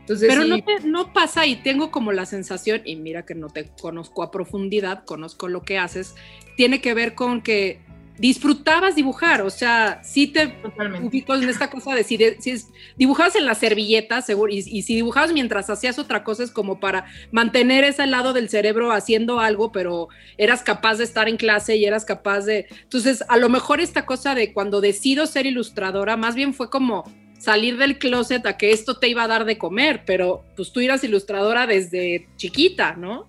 Entonces, 0.00 0.28
Pero 0.28 0.42
sí. 0.42 0.48
no, 0.48 0.62
te, 0.62 0.80
no, 0.86 1.12
pasa 1.12 1.46
y 1.46 1.56
tengo 1.56 1.90
como 1.90 2.12
la 2.12 2.26
sensación, 2.26 2.82
y 2.84 2.94
mira 2.94 3.24
que 3.24 3.34
no 3.34 3.48
te 3.48 3.70
conozco 3.80 4.22
a 4.22 4.30
profundidad, 4.30 5.04
conozco 5.04 5.48
lo 5.48 5.62
que 5.62 5.78
haces, 5.78 6.14
tiene 6.56 6.80
que 6.80 6.94
ver 6.94 7.14
con 7.14 7.42
que 7.42 7.80
disfrutabas 8.18 8.94
dibujar, 8.94 9.42
o 9.42 9.50
sea, 9.50 10.00
sí 10.02 10.26
te 10.26 10.42
en 10.42 11.48
esta 11.48 11.70
cosa 11.70 11.94
de 11.94 12.04
si, 12.04 12.16
de, 12.16 12.36
si 12.40 12.50
es, 12.50 12.68
dibujabas 12.96 13.36
en 13.36 13.44
la 13.44 13.54
servilleta, 13.54 14.22
seguro, 14.22 14.52
y, 14.52 14.58
y, 14.58 14.82
si 14.82 14.94
dibujabas 14.94 15.32
mientras 15.32 15.68
hacías 15.70 15.98
otra 15.98 16.24
cosa 16.24 16.42
es 16.42 16.50
como 16.50 16.80
para 16.80 17.06
mantener 17.30 17.84
ese 17.84 18.06
lado 18.06 18.32
del 18.32 18.48
cerebro 18.48 18.92
haciendo 18.92 19.40
algo, 19.40 19.72
pero 19.72 20.08
eras 20.38 20.62
capaz 20.62 20.96
de 20.96 21.04
estar 21.04 21.28
en 21.28 21.36
clase 21.36 21.76
y 21.76 21.84
eras 21.84 22.04
capaz 22.04 22.42
de... 22.42 22.66
Entonces, 22.82 23.24
a 23.28 23.36
lo 23.36 23.48
mejor 23.48 23.80
esta 23.80 24.06
cosa 24.06 24.34
de 24.34 24.52
cuando 24.52 24.80
decido 24.80 25.26
ser 25.26 25.46
ilustradora, 25.46 26.16
más 26.16 26.34
bien 26.34 26.54
fue 26.54 26.70
como 26.70 27.04
salir 27.38 27.76
del 27.76 27.98
closet 27.98 28.46
a 28.46 28.56
que 28.56 28.72
esto 28.72 28.98
te 28.98 29.08
iba 29.08 29.24
a 29.24 29.28
dar 29.28 29.44
de 29.44 29.58
comer, 29.58 30.02
pero 30.06 30.44
pues 30.56 30.72
tú 30.72 30.80
eras 30.80 31.04
ilustradora 31.04 31.66
desde 31.66 32.28
chiquita, 32.36 32.94
¿no? 32.96 33.28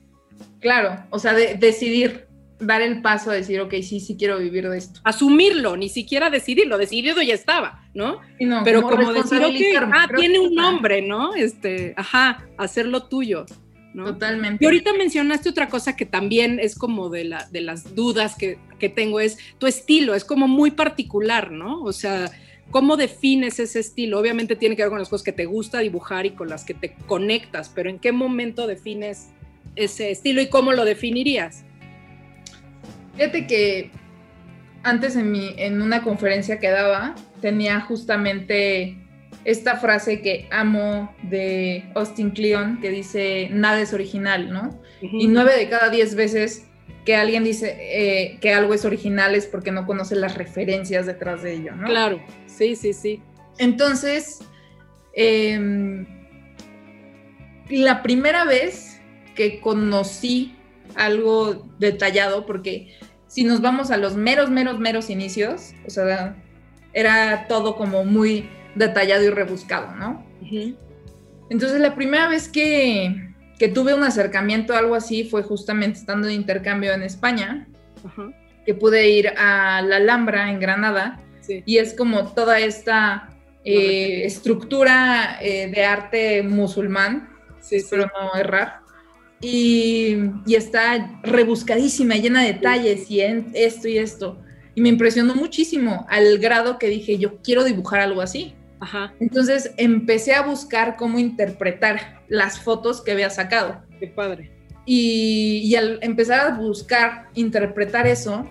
Claro, 0.60 1.04
o 1.10 1.20
sea, 1.20 1.34
de, 1.34 1.56
decidir 1.56 2.27
dar 2.60 2.82
el 2.82 3.02
paso 3.02 3.32
a 3.32 3.34
decir, 3.34 3.60
ok, 3.60 3.74
sí, 3.82 4.00
sí 4.00 4.16
quiero 4.18 4.40
vivir 4.40 4.70
de 4.70 4.78
esto. 4.78 5.00
Asumirlo, 5.04 5.78
ni 5.78 5.90
siquiera 5.90 6.30
decidirlo, 6.30 6.78
decidido 6.78 7.22
ya 7.22 7.34
estaba, 7.34 7.84
¿no? 7.94 8.22
no 8.40 8.64
Pero 8.64 8.82
como, 8.82 8.98
como 8.98 9.14
decir, 9.14 9.40
ok, 9.44 9.90
ah, 9.94 10.08
tiene 10.16 10.40
un 10.40 10.56
nombre, 10.56 11.02
¿no? 11.02 11.36
Este, 11.36 11.94
ajá, 11.98 12.48
hacerlo 12.58 13.04
tuyo. 13.04 13.46
¿no? 13.94 14.06
Totalmente. 14.06 14.64
Y 14.64 14.66
ahorita 14.66 14.94
mencionaste 14.94 15.50
otra 15.50 15.70
cosa 15.70 15.96
que 15.96 16.06
también 16.06 16.60
es 16.60 16.76
como 16.76 17.10
de, 17.10 17.24
la, 17.24 17.48
de 17.52 17.62
las 17.62 17.96
dudas 17.96 18.36
que, 18.36 18.60
que 18.80 18.90
tengo, 18.90 19.20
es 19.20 19.38
tu 19.58 19.66
estilo, 19.66 20.14
es 20.14 20.24
como 20.24 20.48
muy 20.48 20.72
particular, 20.72 21.52
¿no? 21.52 21.82
O 21.82 21.92
sea, 21.92 22.30
¿cómo 22.70 22.96
defines 22.96 23.60
ese 23.60 23.80
estilo? 23.80 24.20
Obviamente 24.20 24.56
tiene 24.56 24.76
que 24.76 24.84
ver 24.84 24.90
con 24.90 25.00
las 25.00 25.10
cosas 25.10 25.24
que 25.24 25.32
te 25.32 25.46
gusta 25.46 25.80
dibujar 25.80 26.28
y 26.28 26.32
con 26.32 26.48
las 26.48 26.64
que 26.64 26.76
te 26.76 26.96
conectas, 27.08 27.72
pero 27.74 27.90
¿en 27.90 27.98
qué 27.98 28.12
momento 28.12 28.68
defines 28.68 29.30
ese 29.76 30.12
estilo 30.12 30.42
y 30.42 30.48
cómo 30.50 30.74
lo 30.74 30.86
definirías? 30.86 31.64
Fíjate 33.18 33.48
que 33.48 33.92
antes 34.84 35.16
en, 35.16 35.32
mi, 35.32 35.54
en 35.58 35.82
una 35.82 36.04
conferencia 36.04 36.60
que 36.60 36.70
daba, 36.70 37.16
tenía 37.42 37.82
justamente 37.82 38.98
esta 39.44 39.78
frase 39.78 40.22
que 40.22 40.48
amo 40.52 41.14
de 41.24 41.84
Austin 41.96 42.32
Kleon, 42.32 42.80
que 42.80 42.90
dice, 42.90 43.50
nada 43.52 43.82
es 43.82 43.94
original, 43.94 44.52
¿no? 44.52 44.70
Uh 45.02 45.06
-huh. 45.06 45.22
Y 45.22 45.28
nueve 45.28 45.58
de 45.58 45.68
cada 45.68 45.90
diez 45.90 46.16
veces 46.16 46.68
que 47.06 47.16
alguien 47.16 47.44
dice 47.44 47.78
eh, 47.80 48.38
que 48.42 48.54
algo 48.54 48.74
es 48.74 48.86
original 48.86 49.34
es 49.34 49.46
porque 49.46 49.72
no 49.72 49.86
conoce 49.86 50.16
las 50.16 50.36
referencias 50.36 51.06
detrás 51.06 51.42
de 51.42 51.56
ello, 51.56 51.76
¿no? 51.76 51.88
Claro, 51.88 52.22
sí, 52.46 52.76
sí, 52.76 52.94
sí. 52.94 53.22
Entonces, 53.58 54.40
em, 55.14 56.06
la 57.70 58.04
primera 58.04 58.46
vez 58.46 59.02
que 59.36 59.60
conocí 59.60 60.56
algo 60.96 61.68
detallado, 61.80 62.46
porque 62.46 62.98
si 63.28 63.44
nos 63.44 63.62
vamos 63.62 63.92
a 63.92 63.98
los 63.98 64.16
meros, 64.16 64.50
meros, 64.50 64.80
meros 64.80 65.10
inicios, 65.10 65.74
o 65.86 65.90
sea, 65.90 66.36
era 66.94 67.48
todo 67.48 67.76
como 67.76 68.04
muy 68.06 68.50
detallado 68.76 69.24
y 69.24 69.30
rebuscado, 69.30 69.96
¿no? 69.96 70.26
Entonces, 71.50 71.80
la 71.80 71.96
primera 71.96 72.28
vez 72.28 72.50
que, 72.50 73.34
que, 73.60 73.68
tuve 73.68 73.94
un 73.94 74.04
acercamiento 74.04 74.74
a 74.74 74.80
algo 74.80 74.96
así 74.96 75.26
fue 75.26 75.44
justamente 75.44 76.00
estando 76.00 76.28
de 76.28 76.34
intercambio 76.34 76.94
en 76.94 77.04
España, 77.04 77.68
que 78.66 78.74
pude 78.74 79.10
ir 79.10 79.30
a 79.38 79.82
la 79.82 79.98
Alhambra 79.98 80.50
en 80.50 80.60
Granada, 80.60 81.22
y 81.66 81.78
es 81.78 81.94
como 81.94 82.34
toda 82.34 82.60
esta 82.60 83.30
eh, 83.64 84.26
estructura 84.26 85.38
eh, 85.42 85.70
de 85.74 85.86
arte 85.86 86.44
musulmán, 86.44 87.30
sí, 87.60 87.78
espero 87.78 88.10
no 88.20 88.40
errar, 88.40 88.82
y, 89.42 90.18
y, 90.46 90.56
está 90.56 91.20
rebuscadísima, 91.24 92.16
llena 92.16 92.42
de 92.42 92.54
detalles 92.54 93.10
y 93.12 93.22
en 93.22 93.52
esto 93.54 93.88
y 93.88 93.98
esto. 93.98 94.40
Y 94.76 94.82
me 94.82 94.90
impresionó 94.90 95.36
muchísimo 95.36 96.06
al 96.10 96.38
grado 96.40 96.78
que 96.78 96.88
dije, 96.88 97.18
yo 97.18 97.38
quiero 97.42 97.64
dibujar 97.64 98.00
algo 98.00 98.22
así. 98.22 98.54
Ajá. 98.80 99.14
Entonces 99.20 99.72
empecé 99.78 100.34
a 100.34 100.44
buscar 100.44 100.96
cómo 100.98 101.18
interpretar 101.18 102.22
las 102.28 102.60
fotos 102.60 103.02
que 103.02 103.12
había 103.12 103.30
sacado. 103.30 103.82
Qué 104.00 104.08
padre. 104.08 104.52
Y, 104.86 105.62
y, 105.66 105.76
al 105.76 106.00
empezar 106.02 106.40
a 106.40 106.58
buscar 106.58 107.30
interpretar 107.34 108.08
eso, 108.08 108.48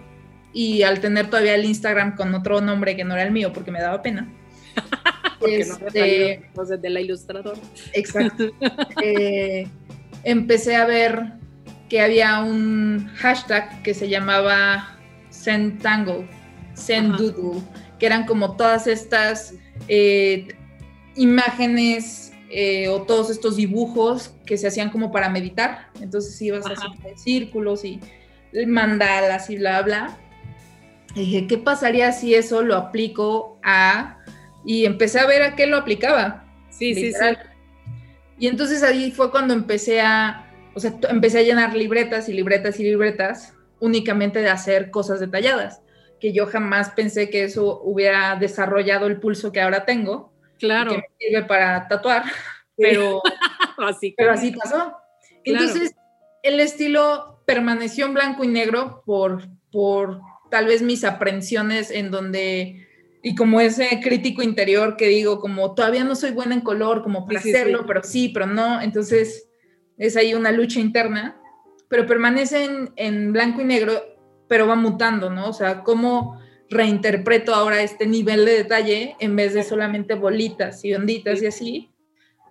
y 0.56 0.84
al 0.84 1.00
tener 1.00 1.28
todavía 1.28 1.54
el 1.54 1.66
Instagram 1.66 2.16
con 2.16 2.34
otro 2.34 2.62
nombre 2.62 2.96
que 2.96 3.04
no 3.04 3.12
era 3.12 3.24
el 3.24 3.30
mío 3.30 3.52
porque 3.52 3.70
me 3.70 3.78
daba 3.78 4.00
pena, 4.00 4.26
porque 5.38 5.60
este, 5.60 6.50
no 6.56 6.64
de 6.64 6.90
la 6.90 7.00
ilustradora. 7.02 7.60
Exacto. 7.92 8.44
eh, 9.02 9.68
empecé 10.26 10.76
a 10.76 10.84
ver 10.84 11.32
que 11.88 12.00
había 12.00 12.40
un 12.40 13.08
hashtag 13.14 13.82
que 13.82 13.94
se 13.94 14.08
llamaba 14.08 14.98
Zentangle, 15.32 16.28
Zendoodle, 16.76 17.62
que 17.98 18.06
eran 18.06 18.26
como 18.26 18.56
todas 18.56 18.88
estas 18.88 19.54
eh, 19.86 20.48
imágenes 21.14 22.32
eh, 22.50 22.88
o 22.88 23.02
todos 23.02 23.30
estos 23.30 23.56
dibujos 23.56 24.34
que 24.44 24.58
se 24.58 24.66
hacían 24.66 24.90
como 24.90 25.12
para 25.12 25.28
meditar. 25.28 25.90
Entonces 26.00 26.42
ibas 26.42 26.64
haciendo 26.66 27.16
círculos 27.16 27.84
y 27.84 28.00
mandalas 28.66 29.48
y 29.48 29.56
bla, 29.56 29.80
bla. 29.82 30.18
Y 31.14 31.20
dije, 31.20 31.46
¿qué 31.46 31.56
pasaría 31.56 32.10
si 32.10 32.34
eso 32.34 32.62
lo 32.62 32.74
aplico 32.76 33.58
a 33.62 34.18
y 34.64 34.84
empecé 34.84 35.20
a 35.20 35.26
ver 35.26 35.42
a 35.42 35.54
qué 35.54 35.68
lo 35.68 35.76
aplicaba. 35.76 36.44
Sí, 36.68 36.94
sí, 36.94 37.12
sí. 37.12 37.18
Y 38.38 38.48
entonces 38.48 38.82
ahí 38.82 39.10
fue 39.10 39.30
cuando 39.30 39.54
empecé 39.54 40.00
a, 40.00 40.52
o 40.74 40.80
sea, 40.80 40.94
empecé 41.08 41.38
a 41.38 41.42
llenar 41.42 41.74
libretas 41.74 42.28
y 42.28 42.32
libretas 42.32 42.78
y 42.80 42.84
libretas 42.84 43.54
únicamente 43.80 44.40
de 44.40 44.50
hacer 44.50 44.90
cosas 44.90 45.20
detalladas, 45.20 45.82
que 46.20 46.32
yo 46.32 46.46
jamás 46.46 46.90
pensé 46.90 47.30
que 47.30 47.44
eso 47.44 47.80
hubiera 47.82 48.36
desarrollado 48.36 49.06
el 49.06 49.20
pulso 49.20 49.52
que 49.52 49.60
ahora 49.60 49.84
tengo. 49.84 50.32
Claro. 50.58 50.90
Que 50.90 50.96
me 50.98 51.08
sirve 51.18 51.44
para 51.44 51.86
tatuar, 51.88 52.24
pero, 52.76 53.22
así, 53.78 54.14
pero 54.16 54.32
así 54.32 54.52
pasó. 54.52 54.96
Entonces, 55.44 55.94
el 56.42 56.60
estilo 56.60 57.42
permaneció 57.46 58.06
en 58.06 58.14
blanco 58.14 58.44
y 58.44 58.48
negro 58.48 59.02
por, 59.06 59.42
por 59.70 60.20
tal 60.50 60.66
vez 60.66 60.82
mis 60.82 61.04
aprensiones 61.04 61.90
en 61.90 62.10
donde 62.10 62.85
y 63.26 63.34
como 63.34 63.60
ese 63.60 63.98
crítico 64.00 64.40
interior 64.40 64.96
que 64.96 65.08
digo, 65.08 65.40
como 65.40 65.74
todavía 65.74 66.04
no 66.04 66.14
soy 66.14 66.30
buena 66.30 66.54
en 66.54 66.60
color, 66.60 67.02
como 67.02 67.26
para 67.26 67.40
hacerlo, 67.40 67.84
pero 67.84 68.04
sí, 68.04 68.28
pero 68.28 68.46
no, 68.46 68.80
entonces 68.80 69.48
es 69.98 70.16
ahí 70.16 70.32
una 70.34 70.52
lucha 70.52 70.78
interna, 70.78 71.36
pero 71.88 72.06
permanece 72.06 72.68
en, 72.94 73.32
blanco 73.32 73.62
y 73.62 73.64
negro, 73.64 74.00
pero 74.46 74.68
va 74.68 74.76
mutando, 74.76 75.28
¿no? 75.28 75.48
O 75.48 75.52
sea, 75.52 75.82
cómo 75.82 76.40
reinterpreto 76.70 77.52
ahora 77.52 77.82
este 77.82 78.06
nivel 78.06 78.44
de 78.44 78.52
detalle 78.52 79.16
en 79.18 79.34
vez 79.34 79.54
de 79.54 79.64
solamente 79.64 80.14
bolitas 80.14 80.84
y 80.84 80.94
onditas 80.94 81.42
y 81.42 81.46
así. 81.46 81.90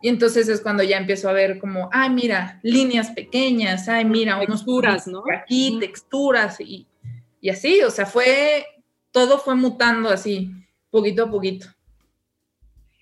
Y 0.02 0.10
entonces 0.10 0.50
es 0.50 0.60
cuando 0.60 0.84
ya 0.84 0.98
empiezo 0.98 1.30
a 1.30 1.34
ver 1.34 1.58
como, 1.58 1.88
ay, 1.94 2.10
mira, 2.10 2.60
líneas 2.64 3.12
pequeñas, 3.12 3.88
ay, 3.88 4.04
mira, 4.04 4.36
unos 4.36 4.66
texturas, 4.66 5.08
¿no? 5.08 5.24
Aquí, 5.34 5.78
texturas 5.80 6.60
y, 6.60 6.86
y 7.40 7.50
así, 7.50 7.82
o 7.82 7.92
sea, 7.92 8.06
fue, 8.06 8.66
todo 9.12 9.38
fue 9.38 9.56
mutando 9.56 10.10
así 10.10 10.52
poquito 10.96 11.24
a 11.24 11.30
poquito. 11.30 11.68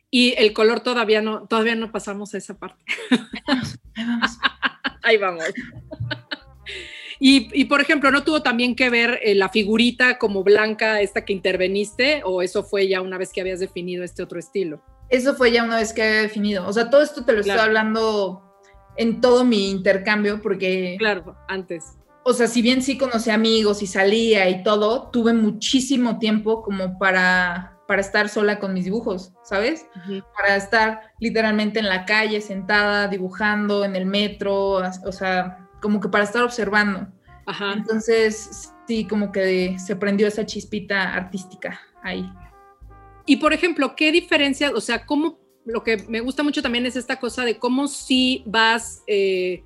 Y 0.09 0.35
el 0.37 0.53
color 0.53 0.81
todavía 0.81 1.21
no, 1.21 1.47
todavía 1.47 1.75
no 1.75 1.91
pasamos 1.91 2.33
a 2.33 2.37
esa 2.37 2.57
parte. 2.57 2.83
Ahí 5.01 5.17
vamos. 5.17 5.43
Y, 7.19 7.49
y, 7.59 7.65
por 7.65 7.81
ejemplo, 7.81 8.11
¿no 8.11 8.23
tuvo 8.23 8.43
también 8.43 8.75
que 8.75 8.89
ver 8.89 9.19
eh, 9.23 9.33
la 9.33 9.49
figurita 9.49 10.17
como 10.17 10.43
blanca, 10.43 11.01
esta 11.01 11.25
que 11.25 11.33
interveniste, 11.33 12.21
o 12.25 12.41
eso 12.41 12.63
fue 12.63 12.87
ya 12.87 13.01
una 13.01 13.17
vez 13.17 13.31
que 13.33 13.41
habías 13.41 13.59
definido 13.59 14.03
este 14.03 14.21
otro 14.21 14.39
estilo? 14.39 14.83
Eso 15.09 15.33
fue 15.35 15.51
ya 15.51 15.63
una 15.63 15.77
vez 15.77 15.93
que 15.93 16.03
había 16.03 16.21
definido. 16.21 16.67
O 16.67 16.73
sea, 16.73 16.89
todo 16.89 17.01
esto 17.01 17.23
te 17.23 17.33
lo 17.33 17.39
estoy 17.39 17.57
hablando 17.57 18.53
en 18.97 19.21
todo 19.21 19.45
mi 19.45 19.69
intercambio, 19.69 20.41
porque. 20.41 20.95
Claro, 20.99 21.37
antes. 21.47 21.97
O 22.23 22.33
sea, 22.33 22.47
si 22.47 22.61
bien 22.61 22.81
sí 22.81 22.97
conocí 22.97 23.29
amigos 23.29 23.81
y 23.81 23.87
salía 23.87 24.49
y 24.49 24.63
todo, 24.63 25.09
tuve 25.09 25.33
muchísimo 25.33 26.19
tiempo 26.19 26.61
como 26.61 26.97
para 26.97 27.72
para 27.87 28.01
estar 28.01 28.29
sola 28.29 28.59
con 28.59 28.73
mis 28.73 28.85
dibujos, 28.85 29.33
¿sabes? 29.43 29.85
Para 30.35 30.55
estar 30.55 31.01
literalmente 31.19 31.79
en 31.79 31.89
la 31.89 32.05
calle, 32.05 32.41
sentada, 32.41 33.07
dibujando, 33.07 33.83
en 33.83 33.95
el 33.95 34.05
metro, 34.05 34.81
o 35.05 35.11
sea, 35.11 35.67
como 35.81 35.99
que 35.99 36.09
para 36.09 36.23
estar 36.23 36.43
observando. 36.43 37.07
Ajá. 37.45 37.73
Entonces, 37.73 38.73
sí, 38.87 39.05
como 39.05 39.31
que 39.31 39.77
se 39.79 39.95
prendió 39.95 40.27
esa 40.27 40.45
chispita 40.45 41.13
artística 41.13 41.79
ahí. 42.03 42.29
Y 43.25 43.37
por 43.37 43.53
ejemplo, 43.53 43.95
¿qué 43.95 44.11
diferencias, 44.11 44.73
o 44.73 44.81
sea, 44.81 45.05
cómo, 45.05 45.39
lo 45.65 45.83
que 45.83 45.97
me 46.07 46.21
gusta 46.21 46.43
mucho 46.43 46.61
también 46.61 46.85
es 46.85 46.95
esta 46.95 47.19
cosa 47.19 47.45
de 47.45 47.57
cómo 47.57 47.87
si 47.87 48.43
vas... 48.45 49.03
Eh, 49.07 49.63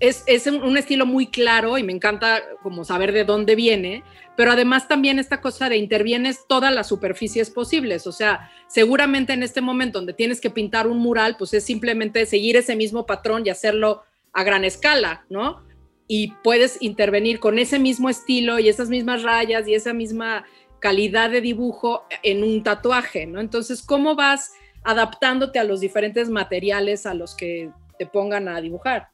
es, 0.00 0.24
es, 0.26 0.46
un 0.46 0.76
estilo 0.76 1.06
muy 1.06 1.26
claro 1.26 1.78
y 1.78 1.82
me 1.82 1.92
encanta 1.92 2.42
como 2.62 2.84
saber 2.84 3.12
de 3.12 3.24
dónde 3.24 3.54
viene, 3.54 4.02
pero 4.36 4.50
además 4.50 4.88
también 4.88 5.18
esta 5.18 5.42
cosa 5.42 5.68
de 5.68 5.76
intervienes 5.76 6.46
todas 6.48 6.74
las 6.74 6.88
superficies 6.88 7.50
posibles, 7.50 8.06
o 8.06 8.12
sea, 8.12 8.50
seguramente 8.66 9.34
en 9.34 9.42
este 9.42 9.60
momento 9.60 9.98
donde 9.98 10.14
tienes 10.14 10.40
que 10.40 10.48
pintar 10.50 10.86
un 10.86 10.98
mural, 10.98 11.36
pues 11.36 11.52
es 11.52 11.64
simplemente 11.64 12.24
seguir 12.24 12.56
ese 12.56 12.74
mismo 12.76 13.04
patrón 13.04 13.42
y 13.44 13.50
hacerlo 13.50 14.02
a 14.32 14.42
gran 14.42 14.64
escala, 14.64 15.26
¿no? 15.28 15.62
Y 16.08 16.32
puedes 16.42 16.80
intervenir 16.80 17.38
con 17.38 17.58
ese 17.58 17.78
mismo 17.78 18.08
estilo 18.08 18.58
y 18.58 18.68
esas 18.68 18.88
mismas 18.88 19.22
rayas 19.22 19.68
y 19.68 19.74
esa 19.74 19.92
misma 19.92 20.44
calidad 20.80 21.30
de 21.30 21.42
dibujo 21.42 22.04
en 22.22 22.42
un 22.42 22.62
tatuaje, 22.62 23.26
¿no? 23.26 23.40
Entonces, 23.40 23.82
¿cómo 23.82 24.14
vas 24.14 24.52
adaptándote 24.82 25.58
a 25.58 25.64
los 25.64 25.80
diferentes 25.80 26.30
materiales 26.30 27.04
a 27.04 27.12
los 27.12 27.34
que 27.36 27.70
te 27.98 28.06
pongan 28.06 28.48
a 28.48 28.60
dibujar? 28.60 29.08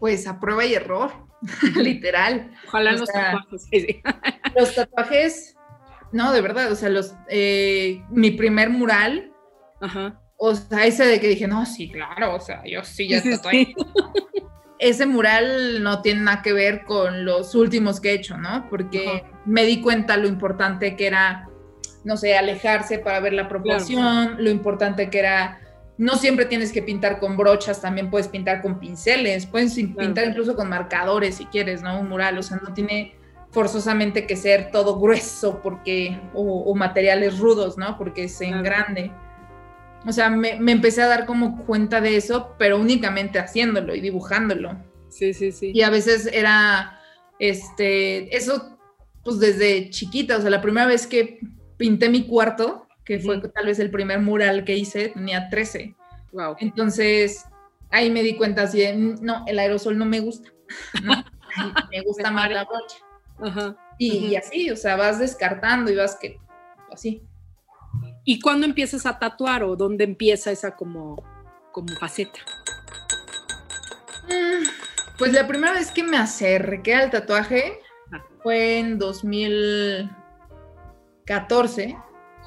Pues 0.00 0.26
a 0.26 0.40
prueba 0.40 0.64
y 0.64 0.74
error. 0.74 1.30
literal. 1.76 2.50
Ojalá 2.66 2.92
los 2.92 3.08
tatuajes. 3.08 3.66
los 4.56 4.74
tatuajes, 4.74 5.56
no, 6.12 6.32
de 6.32 6.40
verdad, 6.40 6.70
o 6.72 6.74
sea, 6.74 6.88
los, 6.88 7.14
eh, 7.28 8.02
mi 8.10 8.32
primer 8.32 8.70
mural, 8.70 9.32
Ajá. 9.80 10.20
o 10.36 10.54
sea, 10.54 10.86
ese 10.86 11.06
de 11.06 11.20
que 11.20 11.28
dije, 11.28 11.46
no, 11.46 11.64
sí, 11.66 11.90
claro, 11.90 12.34
o 12.34 12.40
sea, 12.40 12.62
yo 12.66 12.84
sí 12.84 13.08
ya 13.08 13.18
estoy 13.18 13.74
Ese 14.78 15.04
mural 15.04 15.82
no 15.82 16.00
tiene 16.00 16.22
nada 16.22 16.40
que 16.40 16.54
ver 16.54 16.84
con 16.84 17.26
los 17.26 17.54
últimos 17.54 18.00
que 18.00 18.12
he 18.12 18.14
hecho, 18.14 18.38
¿no? 18.38 18.66
Porque 18.70 19.24
me 19.44 19.64
di 19.64 19.82
cuenta 19.82 20.16
lo 20.16 20.26
importante 20.26 20.96
que 20.96 21.06
era, 21.06 21.50
no 22.02 22.16
sé, 22.16 22.34
alejarse 22.34 22.98
para 22.98 23.20
ver 23.20 23.34
la 23.34 23.46
proporción, 23.46 24.42
lo 24.42 24.48
importante 24.48 25.10
que 25.10 25.18
era 25.18 25.60
no 26.00 26.16
siempre 26.16 26.46
tienes 26.46 26.72
que 26.72 26.80
pintar 26.80 27.20
con 27.20 27.36
brochas, 27.36 27.82
también 27.82 28.08
puedes 28.08 28.26
pintar 28.26 28.62
con 28.62 28.80
pinceles, 28.80 29.44
puedes 29.44 29.74
pintar 29.74 30.28
incluso 30.28 30.56
con 30.56 30.66
marcadores 30.66 31.34
si 31.34 31.44
quieres, 31.44 31.82
¿no? 31.82 32.00
Un 32.00 32.08
mural, 32.08 32.38
o 32.38 32.42
sea, 32.42 32.56
no 32.56 32.72
tiene 32.72 33.14
forzosamente 33.50 34.26
que 34.26 34.34
ser 34.34 34.70
todo 34.70 34.98
grueso 34.98 35.60
porque, 35.62 36.18
o, 36.32 36.74
materiales 36.74 37.38
rudos, 37.38 37.76
¿no? 37.76 37.98
Porque 37.98 38.24
es 38.24 38.40
en 38.40 38.62
grande. 38.62 39.10
O 40.06 40.12
sea, 40.12 40.30
me, 40.30 40.52
empecé 40.52 41.02
a 41.02 41.06
dar 41.06 41.26
como 41.26 41.66
cuenta 41.66 42.00
de 42.00 42.16
eso, 42.16 42.54
pero 42.58 42.78
únicamente 42.78 43.38
haciéndolo 43.38 43.94
y 43.94 44.00
dibujándolo. 44.00 44.82
Sí, 45.10 45.34
sí, 45.34 45.52
sí. 45.52 45.72
Y 45.74 45.82
a 45.82 45.90
veces 45.90 46.30
era, 46.32 46.98
este, 47.38 48.34
eso, 48.34 48.78
pues 49.22 49.38
desde 49.38 49.90
chiquita, 49.90 50.38
o 50.38 50.40
sea, 50.40 50.48
la 50.48 50.62
primera 50.62 50.86
vez 50.86 51.06
que 51.06 51.40
pinté 51.76 52.08
mi 52.08 52.26
cuarto, 52.26 52.86
que 53.04 53.18
fue 53.18 53.40
tal 53.40 53.66
vez 53.66 53.78
el 53.78 53.90
primer 53.90 54.20
mural 54.20 54.64
que 54.64 54.76
hice, 54.76 55.08
tenía 55.08 55.48
13. 55.48 55.94
Wow. 56.32 56.56
Entonces, 56.60 57.44
ahí 57.90 58.10
me 58.10 58.22
di 58.22 58.36
cuenta 58.36 58.62
así 58.62 58.80
de, 58.80 58.94
no, 58.94 59.44
el 59.46 59.58
aerosol 59.58 59.98
no 59.98 60.06
me 60.06 60.20
gusta, 60.20 60.50
me 61.90 62.00
gusta 62.02 62.30
más 62.30 62.50
la 62.50 62.64
brocha. 62.64 62.98
Y, 63.98 64.36
así, 64.36 64.70
o 64.70 64.76
sea, 64.76 64.96
vas 64.96 65.18
descartando 65.18 65.90
y 65.90 65.96
vas 65.96 66.16
que 66.16 66.38
así. 66.92 67.22
¿Y 68.24 68.40
cuándo 68.40 68.66
empiezas 68.66 69.06
a 69.06 69.18
tatuar 69.18 69.64
o 69.64 69.76
dónde 69.76 70.04
empieza 70.04 70.50
esa 70.50 70.76
como, 70.76 71.24
como 71.72 71.88
faceta? 71.96 72.38
Mm, 74.28 74.64
pues 75.18 75.32
la 75.32 75.48
primera 75.48 75.72
vez 75.72 75.90
que 75.90 76.02
me 76.02 76.16
acerqué 76.16 76.94
al 76.94 77.10
tatuaje 77.10 77.80
ah. 78.12 78.22
fue 78.42 78.78
en 78.78 78.98
2014 78.98 81.96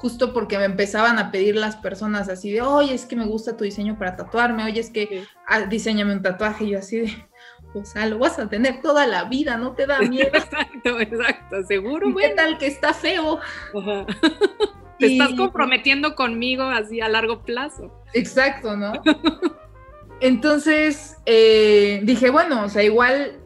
justo 0.04 0.34
porque 0.34 0.58
me 0.58 0.66
empezaban 0.66 1.18
a 1.18 1.30
pedir 1.30 1.56
las 1.56 1.76
personas 1.76 2.28
así 2.28 2.52
de, 2.52 2.60
oye, 2.60 2.92
es 2.92 3.06
que 3.06 3.16
me 3.16 3.24
gusta 3.24 3.56
tu 3.56 3.64
diseño 3.64 3.98
para 3.98 4.16
tatuarme, 4.16 4.62
oye, 4.62 4.78
es 4.78 4.90
que 4.90 5.24
ah, 5.48 5.62
diseñame 5.62 6.12
un 6.12 6.20
tatuaje, 6.20 6.66
y 6.66 6.70
yo 6.72 6.78
así 6.80 6.98
de, 6.98 7.26
o 7.72 7.86
sea, 7.86 8.04
lo 8.04 8.18
vas 8.18 8.38
a 8.38 8.50
tener 8.50 8.82
toda 8.82 9.06
la 9.06 9.24
vida, 9.24 9.56
no 9.56 9.72
te 9.72 9.86
da 9.86 10.00
miedo. 10.00 10.28
exacto, 10.34 11.00
exacto, 11.00 11.64
seguro. 11.64 12.14
¿Qué 12.14 12.28
tal 12.36 12.58
que 12.58 12.66
está 12.66 12.92
feo? 12.92 13.40
Te 14.98 15.06
estás 15.06 15.32
comprometiendo 15.32 16.14
conmigo 16.14 16.64
así 16.64 17.00
a 17.00 17.08
largo 17.08 17.42
plazo. 17.42 17.90
Exacto, 18.12 18.76
¿no? 18.76 18.92
Entonces 20.20 21.16
eh, 21.24 22.02
dije, 22.04 22.28
bueno, 22.28 22.64
o 22.64 22.68
sea, 22.68 22.82
igual, 22.82 23.40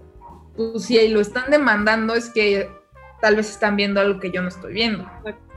pues 0.57 0.87
si 0.87 1.07
lo 1.07 1.21
están 1.21 1.53
demandando 1.53 2.17
es 2.17 2.31
que 2.31 2.69
tal 3.21 3.37
vez 3.37 3.49
están 3.49 3.77
viendo 3.77 4.01
algo 4.01 4.19
que 4.19 4.33
yo 4.33 4.43
no 4.43 4.49
estoy 4.49 4.75
viendo. 4.75 5.05
Exacto. 5.05 5.48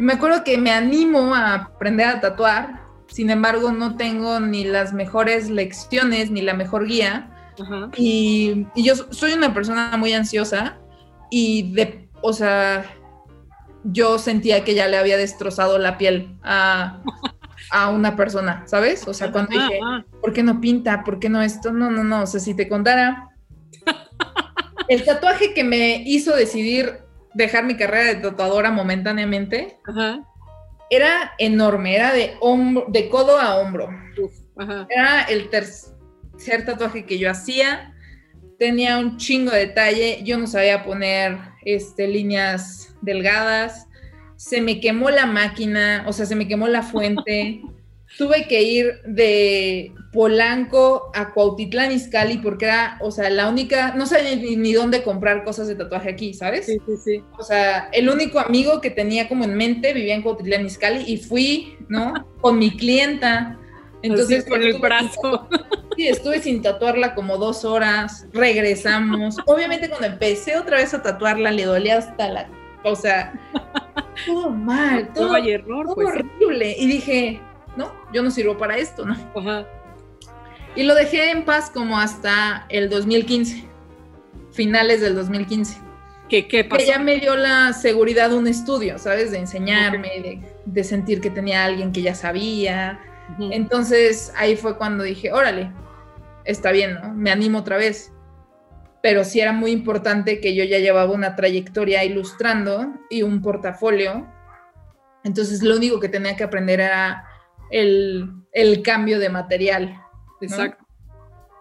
Me 0.00 0.14
acuerdo 0.14 0.44
que 0.44 0.56
me 0.56 0.70
animo 0.70 1.34
a 1.34 1.54
aprender 1.54 2.06
a 2.06 2.20
tatuar, 2.20 2.80
sin 3.08 3.28
embargo 3.28 3.70
no 3.70 3.98
tengo 3.98 4.40
ni 4.40 4.64
las 4.64 4.94
mejores 4.94 5.50
lecciones 5.50 6.30
ni 6.30 6.40
la 6.40 6.54
mejor 6.54 6.86
guía. 6.86 7.30
Y, 7.98 8.66
yo 8.74 8.94
soy 8.96 9.34
una 9.34 9.52
persona 9.52 9.94
muy 9.98 10.14
ansiosa 10.14 10.78
y 11.30 11.74
de, 11.74 12.08
o 12.22 12.32
sea, 12.32 12.86
yo 13.84 14.18
sentía 14.18 14.64
que 14.64 14.74
ya 14.74 14.88
le 14.88 14.96
había 14.96 15.18
destrozado 15.18 15.76
la 15.76 15.98
piel 15.98 16.34
a, 16.42 17.02
a 17.70 17.90
una 17.90 18.16
persona, 18.16 18.62
¿sabes? 18.64 19.06
O 19.06 19.12
sea, 19.12 19.30
cuando 19.30 19.52
dije, 19.52 19.80
¿por 20.22 20.32
qué 20.32 20.42
no 20.42 20.62
pinta? 20.62 21.04
¿Por 21.04 21.18
qué 21.18 21.28
no 21.28 21.42
esto? 21.42 21.72
No, 21.72 21.90
no, 21.90 22.04
no, 22.04 22.22
o 22.22 22.26
sea, 22.26 22.40
si 22.40 22.54
te 22.54 22.70
contara, 22.70 23.28
el 24.88 25.04
tatuaje 25.04 25.52
que 25.52 25.62
me 25.62 26.02
hizo 26.06 26.34
decidir 26.34 27.09
dejar 27.34 27.64
mi 27.64 27.76
carrera 27.76 28.14
de 28.14 28.16
tatuadora 28.16 28.70
momentáneamente, 28.70 29.78
era 30.90 31.32
enorme, 31.38 31.94
era 31.94 32.12
de, 32.12 32.34
hombro, 32.40 32.86
de 32.88 33.08
codo 33.08 33.38
a 33.38 33.56
hombro. 33.56 33.88
Era 34.88 35.22
el 35.22 35.48
tercer 35.48 36.64
tatuaje 36.66 37.06
que 37.06 37.18
yo 37.18 37.30
hacía, 37.30 37.94
tenía 38.58 38.98
un 38.98 39.16
chingo 39.16 39.52
de 39.52 39.66
detalle, 39.66 40.20
yo 40.24 40.36
no 40.38 40.46
sabía 40.46 40.84
poner 40.84 41.38
este, 41.64 42.08
líneas 42.08 42.94
delgadas, 43.00 43.86
se 44.36 44.60
me 44.60 44.80
quemó 44.80 45.10
la 45.10 45.26
máquina, 45.26 46.04
o 46.06 46.12
sea, 46.12 46.26
se 46.26 46.34
me 46.34 46.48
quemó 46.48 46.66
la 46.68 46.82
fuente. 46.82 47.62
tuve 48.18 48.46
que 48.48 48.62
ir 48.62 49.02
de 49.04 49.92
Polanco 50.12 51.12
a 51.14 51.32
Cuautitlán 51.32 51.92
Izcalli 51.92 52.38
porque 52.38 52.64
era, 52.64 52.98
o 53.00 53.12
sea, 53.12 53.30
la 53.30 53.48
única, 53.48 53.94
no 53.94 54.06
sabía 54.06 54.34
ni, 54.34 54.72
dónde 54.72 55.04
comprar 55.04 55.44
cosas 55.44 55.68
de 55.68 55.76
tatuaje 55.76 56.10
aquí, 56.10 56.34
¿sabes? 56.34 56.66
Sí, 56.66 56.78
sí, 56.84 56.96
sí. 56.96 57.24
O 57.38 57.44
sea, 57.44 57.88
el 57.92 58.08
único 58.08 58.40
amigo 58.40 58.80
que 58.80 58.90
tenía 58.90 59.28
como 59.28 59.44
en 59.44 59.56
mente 59.56 59.92
vivía 59.92 60.16
en 60.16 60.22
Cuautitlán 60.22 60.66
Izcalli 60.66 61.04
y 61.06 61.16
fui, 61.18 61.76
¿no? 61.88 62.26
Con 62.40 62.58
mi 62.58 62.76
clienta. 62.76 63.56
Entonces, 64.02 64.46
con 64.48 64.62
el 64.62 64.78
brazo. 64.78 65.46
Sí, 65.94 66.08
estuve 66.08 66.40
sin 66.40 66.62
tatuarla 66.62 67.14
como 67.14 67.36
dos 67.36 67.66
horas, 67.66 68.26
regresamos. 68.32 69.36
Obviamente 69.44 69.90
cuando 69.90 70.06
empecé 70.06 70.56
otra 70.56 70.78
vez 70.78 70.94
a 70.94 71.02
tatuarla 71.02 71.50
le 71.50 71.66
dolía 71.66 71.98
hasta 71.98 72.30
la, 72.30 72.48
o 72.82 72.96
sea, 72.96 73.38
todo 74.26 74.48
mal, 74.48 75.12
todo, 75.12 75.36
error, 75.36 75.84
todo 75.84 75.94
pues, 75.96 76.08
horrible. 76.08 76.74
Y 76.78 76.86
dije, 76.86 77.40
no, 77.76 77.92
yo 78.12 78.22
no 78.22 78.30
sirvo 78.30 78.56
para 78.56 78.78
esto, 78.78 79.04
¿no? 79.04 79.14
Ajá. 79.36 79.66
Y 80.76 80.84
lo 80.84 80.94
dejé 80.94 81.30
en 81.30 81.44
paz 81.44 81.70
como 81.70 81.98
hasta 81.98 82.66
el 82.68 82.88
2015, 82.88 83.64
finales 84.52 85.00
del 85.00 85.14
2015. 85.16 85.78
¿Qué, 86.28 86.46
qué 86.46 86.62
pasó? 86.62 86.78
Que 86.78 86.86
ya 86.86 86.98
me 87.00 87.16
dio 87.16 87.34
la 87.36 87.72
seguridad 87.72 88.32
un 88.32 88.46
estudio, 88.46 88.98
¿sabes? 88.98 89.32
De 89.32 89.38
enseñarme, 89.38 90.40
de, 90.64 90.84
sentir 90.84 91.20
que 91.20 91.28
tenía 91.28 91.64
alguien 91.64 91.90
que 91.90 92.02
ya 92.02 92.14
sabía. 92.14 93.00
Entonces 93.50 94.32
ahí 94.36 94.56
fue 94.56 94.78
cuando 94.78 95.02
dije, 95.02 95.32
órale, 95.32 95.72
está 96.44 96.70
bien, 96.70 96.94
¿no? 96.94 97.12
Me 97.14 97.32
animo 97.32 97.58
otra 97.58 97.76
vez. 97.76 98.12
Pero 99.02 99.24
sí 99.24 99.40
era 99.40 99.52
muy 99.52 99.72
importante 99.72 100.40
que 100.40 100.54
yo 100.54 100.62
ya 100.62 100.78
llevaba 100.78 101.10
una 101.10 101.34
trayectoria 101.34 102.04
ilustrando 102.04 102.92
y 103.08 103.22
un 103.22 103.42
portafolio. 103.42 104.28
Entonces 105.24 105.62
lo 105.64 105.76
único 105.76 105.98
que 105.98 106.08
tenía 106.08 106.36
que 106.36 106.44
aprender 106.44 106.80
era 106.80 107.24
el, 107.72 108.30
el 108.52 108.82
cambio 108.82 109.18
de 109.18 109.30
material. 109.30 110.00
Exacto. 110.40 110.84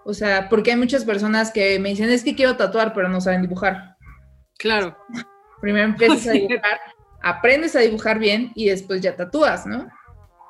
O 0.06 0.14
sea, 0.14 0.50
porque 0.50 0.72
hay 0.72 0.78
muchas 0.78 1.06
personas 1.06 1.52
que 1.52 1.78
me 1.80 1.90
dicen, 1.90 2.10
es 2.10 2.24
que 2.24 2.36
quiero 2.36 2.56
tatuar, 2.58 2.94
pero 2.94 3.10
no 3.10 3.22
saben 3.22 3.42
dibujar. 3.42 3.98
Claro. 4.58 4.98
Primero 5.62 5.86
empiezas 5.90 6.28
a 6.28 6.32
dibujar, 6.32 6.80
aprendes 7.22 7.76
a 7.76 7.80
dibujar 7.80 8.20
bien 8.20 8.52
y 8.56 8.70
después 8.70 9.02
ya 9.02 9.16
tatúas, 9.16 9.66
¿no? 9.66 9.88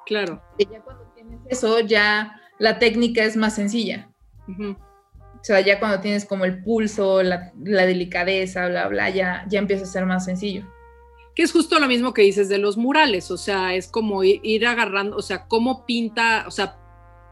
Claro. 0.06 0.42
Y 0.58 0.66
ya 0.68 0.82
cuando 0.82 1.06
tienes 1.16 1.40
eso, 1.48 1.80
ya 1.82 2.40
la 2.58 2.80
técnica 2.80 3.24
es 3.24 3.36
más 3.36 3.56
sencilla. 3.56 4.10
O 4.48 5.44
sea, 5.44 5.60
ya 5.60 5.80
cuando 5.80 6.00
tienes 6.00 6.26
como 6.26 6.46
el 6.46 6.64
pulso, 6.64 7.22
la, 7.22 7.52
la, 7.64 7.86
delicadeza, 7.86 8.68
bla, 8.68 8.88
bla, 8.88 9.10
ya, 9.10 9.46
ya 9.48 9.60
empieza 9.60 9.84
a 9.84 9.88
ser 9.88 10.06
más 10.06 10.26
sencillo 10.26 10.66
que 11.40 11.44
es 11.44 11.54
justo 11.54 11.80
lo 11.80 11.88
mismo 11.88 12.14
que 12.14 12.24
dices 12.24 12.50
de 12.50 12.58
los 12.58 12.76
murales, 12.76 13.32
o 13.32 13.38
sea, 13.38 13.74
es 13.74 13.88
como 13.88 14.26
ir, 14.26 14.68
agarrando, 14.68 15.16
o 15.16 15.22
sea, 15.22 15.48
cómo 15.48 15.86
pinta, 15.86 16.44
o 16.46 16.52
sea, 16.52 16.79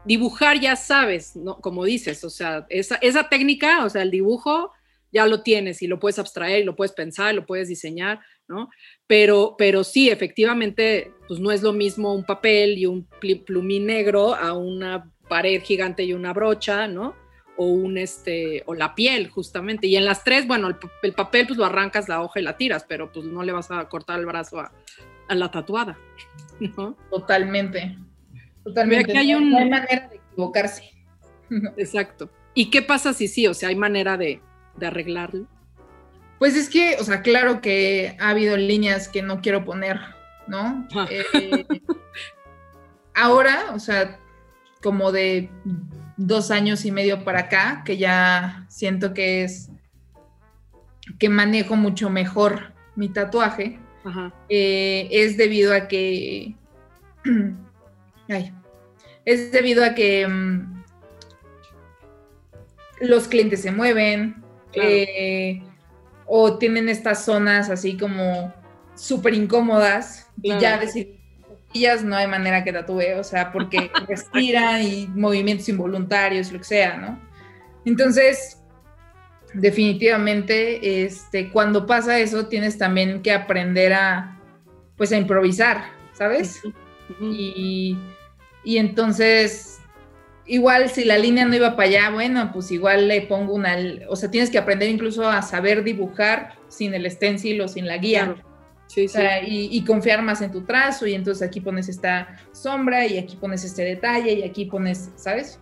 dibujar 0.04 0.60
ya 0.60 0.76
sabes, 0.76 1.36
¿no? 1.36 1.60
Como 1.60 1.84
dices, 1.84 2.24
o 2.24 2.30
sea, 2.30 2.66
esa, 2.68 2.96
esa 2.96 3.28
técnica, 3.28 3.84
o 3.84 3.90
sea, 3.90 4.02
el 4.02 4.10
dibujo 4.10 4.72
ya 5.12 5.26
lo 5.26 5.42
tienes 5.42 5.82
y 5.82 5.86
lo 5.86 5.98
puedes 5.98 6.18
abstraer, 6.18 6.64
lo 6.64 6.76
puedes 6.76 6.92
pensar, 6.92 7.34
lo 7.34 7.46
puedes 7.46 7.68
diseñar, 7.68 8.20
¿no? 8.46 8.68
Pero, 9.06 9.54
pero 9.56 9.84
sí, 9.84 10.10
efectivamente, 10.10 11.12
pues 11.26 11.40
no 11.40 11.50
es 11.50 11.62
lo 11.62 11.72
mismo 11.72 12.14
un 12.14 12.24
papel 12.24 12.78
y 12.78 12.86
un 12.86 13.06
plumín 13.46 13.86
negro 13.86 14.34
a 14.34 14.52
una 14.52 15.10
pared 15.28 15.62
gigante 15.62 16.04
y 16.04 16.12
una 16.12 16.32
brocha, 16.32 16.86
¿no? 16.88 17.14
o 17.58 17.66
un 17.66 17.98
este 17.98 18.62
o 18.66 18.74
la 18.74 18.94
piel 18.94 19.28
justamente 19.28 19.88
y 19.88 19.96
en 19.96 20.04
las 20.04 20.22
tres 20.24 20.46
bueno 20.46 20.68
el, 21.02 21.12
papel 21.12 21.46
pues 21.46 21.58
lo 21.58 21.64
arrancas 21.64 22.08
la 22.08 22.22
hoja 22.22 22.38
y 22.38 22.44
la 22.44 22.56
tiras 22.56 22.86
pero 22.88 23.10
pues 23.12 23.26
no 23.26 23.42
le 23.42 23.52
vas 23.52 23.70
a 23.70 23.88
cortar 23.88 24.20
el 24.20 24.26
brazo 24.26 24.60
a, 24.60 24.72
la 25.34 25.50
tatuada 25.50 25.98
totalmente 27.10 27.98
totalmente. 28.68 29.16
Hay, 29.16 29.34
un... 29.34 29.50
no 29.50 29.58
hay 29.58 29.68
manera 29.68 30.08
de 30.08 30.16
equivocarse. 30.16 30.90
Exacto. 31.76 32.30
Y 32.54 32.70
qué 32.70 32.82
pasa 32.82 33.12
si 33.12 33.28
sí 33.28 33.46
o 33.46 33.54
sea 33.54 33.68
hay 33.68 33.76
manera 33.76 34.16
de, 34.16 34.40
de 34.76 34.86
arreglarlo 34.86 35.46
pues 36.38 36.56
es 36.56 36.68
que 36.68 36.96
o 36.98 37.04
sea 37.04 37.22
claro 37.22 37.60
que 37.60 38.16
ha 38.18 38.30
habido 38.30 38.56
líneas 38.56 39.08
que 39.08 39.22
no 39.22 39.40
quiero 39.40 39.64
poner 39.64 39.98
no 40.48 40.88
eh, 41.10 41.66
ahora 43.14 43.66
o 43.74 43.78
sea 43.78 44.18
como 44.82 45.12
de 45.12 45.50
dos 46.16 46.50
años 46.50 46.84
y 46.84 46.92
medio 46.92 47.24
para 47.24 47.40
acá, 47.40 47.82
que 47.84 47.96
ya 47.96 48.66
siento 48.68 49.14
que 49.14 49.44
es 49.44 49.70
que 51.18 51.28
manejo 51.28 51.76
mucho 51.76 52.10
mejor 52.10 52.74
mi 52.96 53.08
tatuaje, 53.08 53.78
eh, 54.48 55.08
es 55.10 55.36
debido 55.36 55.72
a 55.74 55.88
que 55.88 56.54
es 59.28 59.52
debido 59.52 59.84
a 59.84 59.94
que 59.94 60.26
mm, 60.26 60.84
los 63.00 63.28
clientes 63.28 63.60
se 63.60 63.70
mueven 63.70 64.42
eh, 64.72 65.62
o 66.24 66.56
tienen 66.56 66.88
estas 66.88 67.26
zonas 67.26 67.68
así 67.68 67.98
como 67.98 68.54
súper 68.94 69.34
incómodas 69.34 70.26
y 70.42 70.58
ya 70.58 70.78
decir 70.78 71.18
no 72.04 72.16
hay 72.16 72.26
manera 72.26 72.64
que 72.64 72.72
tatúe, 72.72 73.18
o 73.18 73.22
sea, 73.22 73.52
porque 73.52 73.90
respiran 74.08 74.82
y 74.82 75.06
movimientos 75.14 75.68
involuntarios, 75.68 76.50
lo 76.50 76.58
que 76.58 76.64
sea, 76.64 76.96
¿no? 76.96 77.20
Entonces, 77.84 78.58
definitivamente, 79.52 81.04
este, 81.04 81.50
cuando 81.50 81.86
pasa 81.86 82.18
eso, 82.18 82.46
tienes 82.46 82.78
también 82.78 83.20
que 83.22 83.32
aprender 83.32 83.92
a, 83.92 84.40
pues, 84.96 85.12
a 85.12 85.18
improvisar, 85.18 85.84
¿sabes? 86.14 86.62
y, 87.20 87.96
y 88.68 88.76
entonces, 88.76 89.80
igual 90.44 90.90
si 90.90 91.06
la 91.06 91.16
línea 91.16 91.46
no 91.46 91.56
iba 91.56 91.74
para 91.74 91.88
allá, 91.88 92.10
bueno, 92.10 92.50
pues 92.52 92.70
igual 92.70 93.08
le 93.08 93.22
pongo 93.22 93.54
una, 93.54 93.78
o 94.10 94.14
sea, 94.14 94.30
tienes 94.30 94.50
que 94.50 94.58
aprender 94.58 94.90
incluso 94.90 95.26
a 95.26 95.40
saber 95.40 95.82
dibujar 95.82 96.52
sin 96.68 96.92
el 96.92 97.10
stencil 97.10 97.62
o 97.62 97.68
sin 97.68 97.86
la 97.86 97.96
guía. 97.96 98.36
Sí, 98.86 99.06
Y, 99.46 99.82
confiar 99.86 100.20
más 100.20 100.42
en 100.42 100.52
tu 100.52 100.66
trazo 100.66 101.06
y 101.06 101.14
entonces 101.14 101.48
aquí 101.48 101.62
pones 101.62 101.88
esta 101.88 102.36
sombra 102.52 103.06
y 103.06 103.16
aquí 103.16 103.36
pones 103.36 103.64
este 103.64 103.84
detalle 103.84 104.34
y 104.34 104.42
aquí 104.42 104.66
pones, 104.66 105.12
¿sabes? 105.16 105.58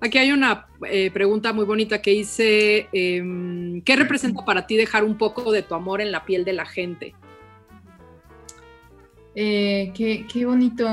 Aquí 0.00 0.18
hay 0.18 0.30
una 0.30 0.68
eh, 0.88 1.10
pregunta 1.10 1.52
muy 1.52 1.64
bonita 1.64 2.00
que 2.00 2.12
dice, 2.12 2.88
em, 2.92 3.82
¿qué 3.82 3.96
representa 3.96 4.44
para 4.44 4.64
ti 4.64 4.76
dejar 4.76 5.02
un 5.02 5.18
poco 5.18 5.50
de 5.50 5.62
tu 5.62 5.74
amor 5.74 6.00
en 6.00 6.12
la 6.12 6.24
piel 6.24 6.44
de 6.44 6.52
la 6.52 6.66
gente? 6.66 7.16
Eh, 9.34 9.90
qué, 9.92 10.24
qué, 10.32 10.46
bonito. 10.46 10.86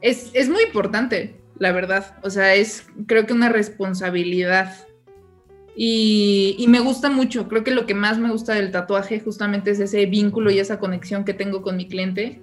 Es, 0.00 0.30
es, 0.34 0.48
muy 0.48 0.64
importante, 0.64 1.36
la 1.58 1.72
verdad. 1.72 2.16
O 2.22 2.30
sea, 2.30 2.54
es 2.54 2.86
creo 3.06 3.26
que 3.26 3.32
una 3.32 3.48
responsabilidad. 3.48 4.86
Y, 5.74 6.56
y, 6.58 6.68
me 6.68 6.80
gusta 6.80 7.08
mucho. 7.08 7.48
Creo 7.48 7.64
que 7.64 7.70
lo 7.70 7.86
que 7.86 7.94
más 7.94 8.18
me 8.18 8.30
gusta 8.30 8.54
del 8.54 8.72
tatuaje 8.72 9.20
justamente 9.20 9.70
es 9.70 9.80
ese 9.80 10.04
vínculo 10.06 10.50
y 10.50 10.58
esa 10.58 10.78
conexión 10.78 11.24
que 11.24 11.34
tengo 11.34 11.62
con 11.62 11.76
mi 11.76 11.88
cliente. 11.88 12.42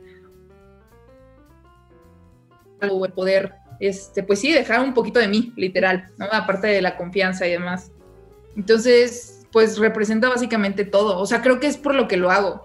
O 2.89 3.05
el 3.05 3.11
poder, 3.11 3.55
este, 3.79 4.23
pues 4.23 4.39
sí, 4.39 4.53
dejar 4.53 4.79
un 4.79 4.93
poquito 4.93 5.19
de 5.19 5.27
mí, 5.27 5.53
literal, 5.57 6.09
¿no? 6.17 6.27
Aparte 6.31 6.67
de 6.67 6.81
la 6.81 6.95
confianza 6.95 7.45
y 7.45 7.51
demás. 7.51 7.91
Entonces, 8.55 9.45
pues 9.51 9.77
representa 9.77 10.29
básicamente 10.29 10.85
todo. 10.85 11.19
O 11.19 11.25
sea, 11.25 11.41
creo 11.41 11.59
que 11.59 11.67
es 11.67 11.77
por 11.77 11.93
lo 11.93 12.07
que 12.07 12.17
lo 12.17 12.31
hago 12.31 12.63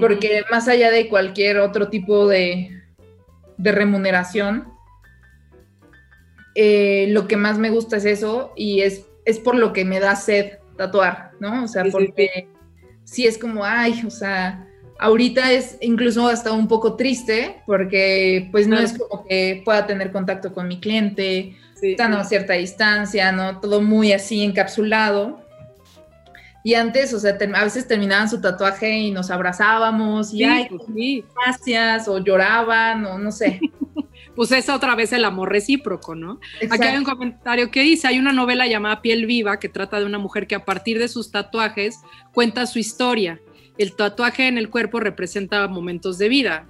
porque 0.00 0.42
más 0.50 0.68
allá 0.68 0.90
de 0.90 1.08
cualquier 1.08 1.58
otro 1.58 1.88
tipo 1.88 2.26
de, 2.26 2.79
remuneración, 3.62 4.68
eh, 6.54 7.06
lo 7.10 7.28
que 7.28 7.36
más 7.36 7.58
me 7.58 7.70
gusta 7.70 7.96
es 7.96 8.04
eso 8.04 8.52
y 8.56 8.80
es, 8.80 9.06
es 9.24 9.38
por 9.38 9.54
lo 9.54 9.72
que 9.72 9.84
me 9.84 10.00
da 10.00 10.16
sed 10.16 10.58
tatuar, 10.76 11.32
¿no? 11.40 11.64
O 11.64 11.68
sea, 11.68 11.84
porque 11.92 12.48
sí. 13.04 13.26
es 13.26 13.38
como, 13.38 13.64
ay, 13.64 14.02
o 14.06 14.10
sea, 14.10 14.66
ahorita 14.98 15.52
es 15.52 15.78
incluso 15.80 16.26
hasta 16.26 16.52
un 16.52 16.68
poco 16.68 16.96
triste 16.96 17.62
porque 17.66 18.48
pues 18.50 18.66
no 18.66 18.78
es 18.78 18.98
como 18.98 19.24
que 19.26 19.62
pueda 19.64 19.86
tener 19.86 20.10
contacto 20.12 20.52
con 20.52 20.68
mi 20.68 20.80
cliente, 20.80 21.56
están 21.80 22.12
a 22.14 22.24
cierta 22.24 22.54
distancia, 22.54 23.32
¿no? 23.32 23.60
Todo 23.60 23.80
muy 23.80 24.12
así 24.12 24.42
encapsulado. 24.44 25.39
Y 26.62 26.74
antes, 26.74 27.14
o 27.14 27.18
sea, 27.18 27.38
a 27.54 27.64
veces 27.64 27.88
terminaban 27.88 28.28
su 28.28 28.40
tatuaje 28.40 28.98
y 28.98 29.10
nos 29.10 29.30
abrazábamos 29.30 30.34
y 30.34 30.44
ay, 30.44 30.66
pues 30.68 30.82
gracias, 31.34 32.06
o 32.06 32.18
lloraban, 32.18 33.06
o 33.06 33.18
no 33.18 33.32
sé. 33.32 33.60
pues 34.36 34.52
es 34.52 34.68
otra 34.68 34.94
vez 34.94 35.12
el 35.12 35.24
amor 35.24 35.50
recíproco, 35.50 36.14
¿no? 36.14 36.38
Aquí 36.70 36.84
hay 36.84 36.98
un 36.98 37.04
comentario 37.04 37.70
que 37.70 37.82
dice, 37.82 38.08
hay 38.08 38.18
una 38.18 38.32
novela 38.32 38.66
llamada 38.66 39.00
Piel 39.00 39.26
Viva 39.26 39.58
que 39.58 39.68
trata 39.68 39.98
de 39.98 40.06
una 40.06 40.18
mujer 40.18 40.46
que 40.46 40.54
a 40.54 40.64
partir 40.64 40.98
de 40.98 41.08
sus 41.08 41.30
tatuajes 41.30 41.98
cuenta 42.32 42.66
su 42.66 42.78
historia. 42.78 43.40
El 43.78 43.96
tatuaje 43.96 44.46
en 44.46 44.58
el 44.58 44.68
cuerpo 44.68 45.00
representa 45.00 45.66
momentos 45.66 46.18
de 46.18 46.28
vida. 46.28 46.66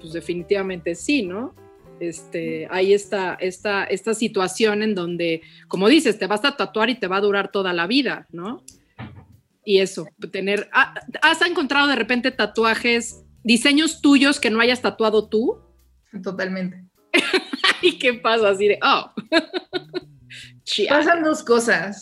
pues 0.00 0.12
definitivamente 0.14 0.94
sí, 0.94 1.22
¿no? 1.22 1.54
Este, 2.00 2.68
hay 2.70 2.92
esta, 2.92 3.34
esta, 3.34 3.84
esta 3.84 4.14
situación 4.14 4.82
en 4.82 4.94
donde, 4.94 5.42
como 5.68 5.88
dices, 5.88 6.18
te 6.18 6.26
vas 6.26 6.44
a 6.44 6.56
tatuar 6.56 6.90
y 6.90 6.94
te 6.96 7.06
va 7.06 7.16
a 7.16 7.20
durar 7.20 7.50
toda 7.50 7.72
la 7.72 7.86
vida, 7.86 8.26
¿no? 8.30 8.62
Y 9.66 9.80
eso, 9.80 10.06
tener, 10.30 10.70
ah, 10.72 10.94
¿has 11.22 11.42
encontrado 11.42 11.88
de 11.88 11.96
repente 11.96 12.30
tatuajes, 12.30 13.24
diseños 13.42 14.00
tuyos 14.00 14.38
que 14.38 14.48
no 14.48 14.60
hayas 14.60 14.80
tatuado 14.80 15.28
tú? 15.28 15.58
Totalmente. 16.22 16.84
¿Y 17.82 17.98
qué 17.98 18.14
pasa? 18.14 18.50
Así 18.50 18.68
de, 18.68 18.78
oh. 18.80 19.12
Pasan 20.88 21.24
dos 21.24 21.42
cosas. 21.42 22.00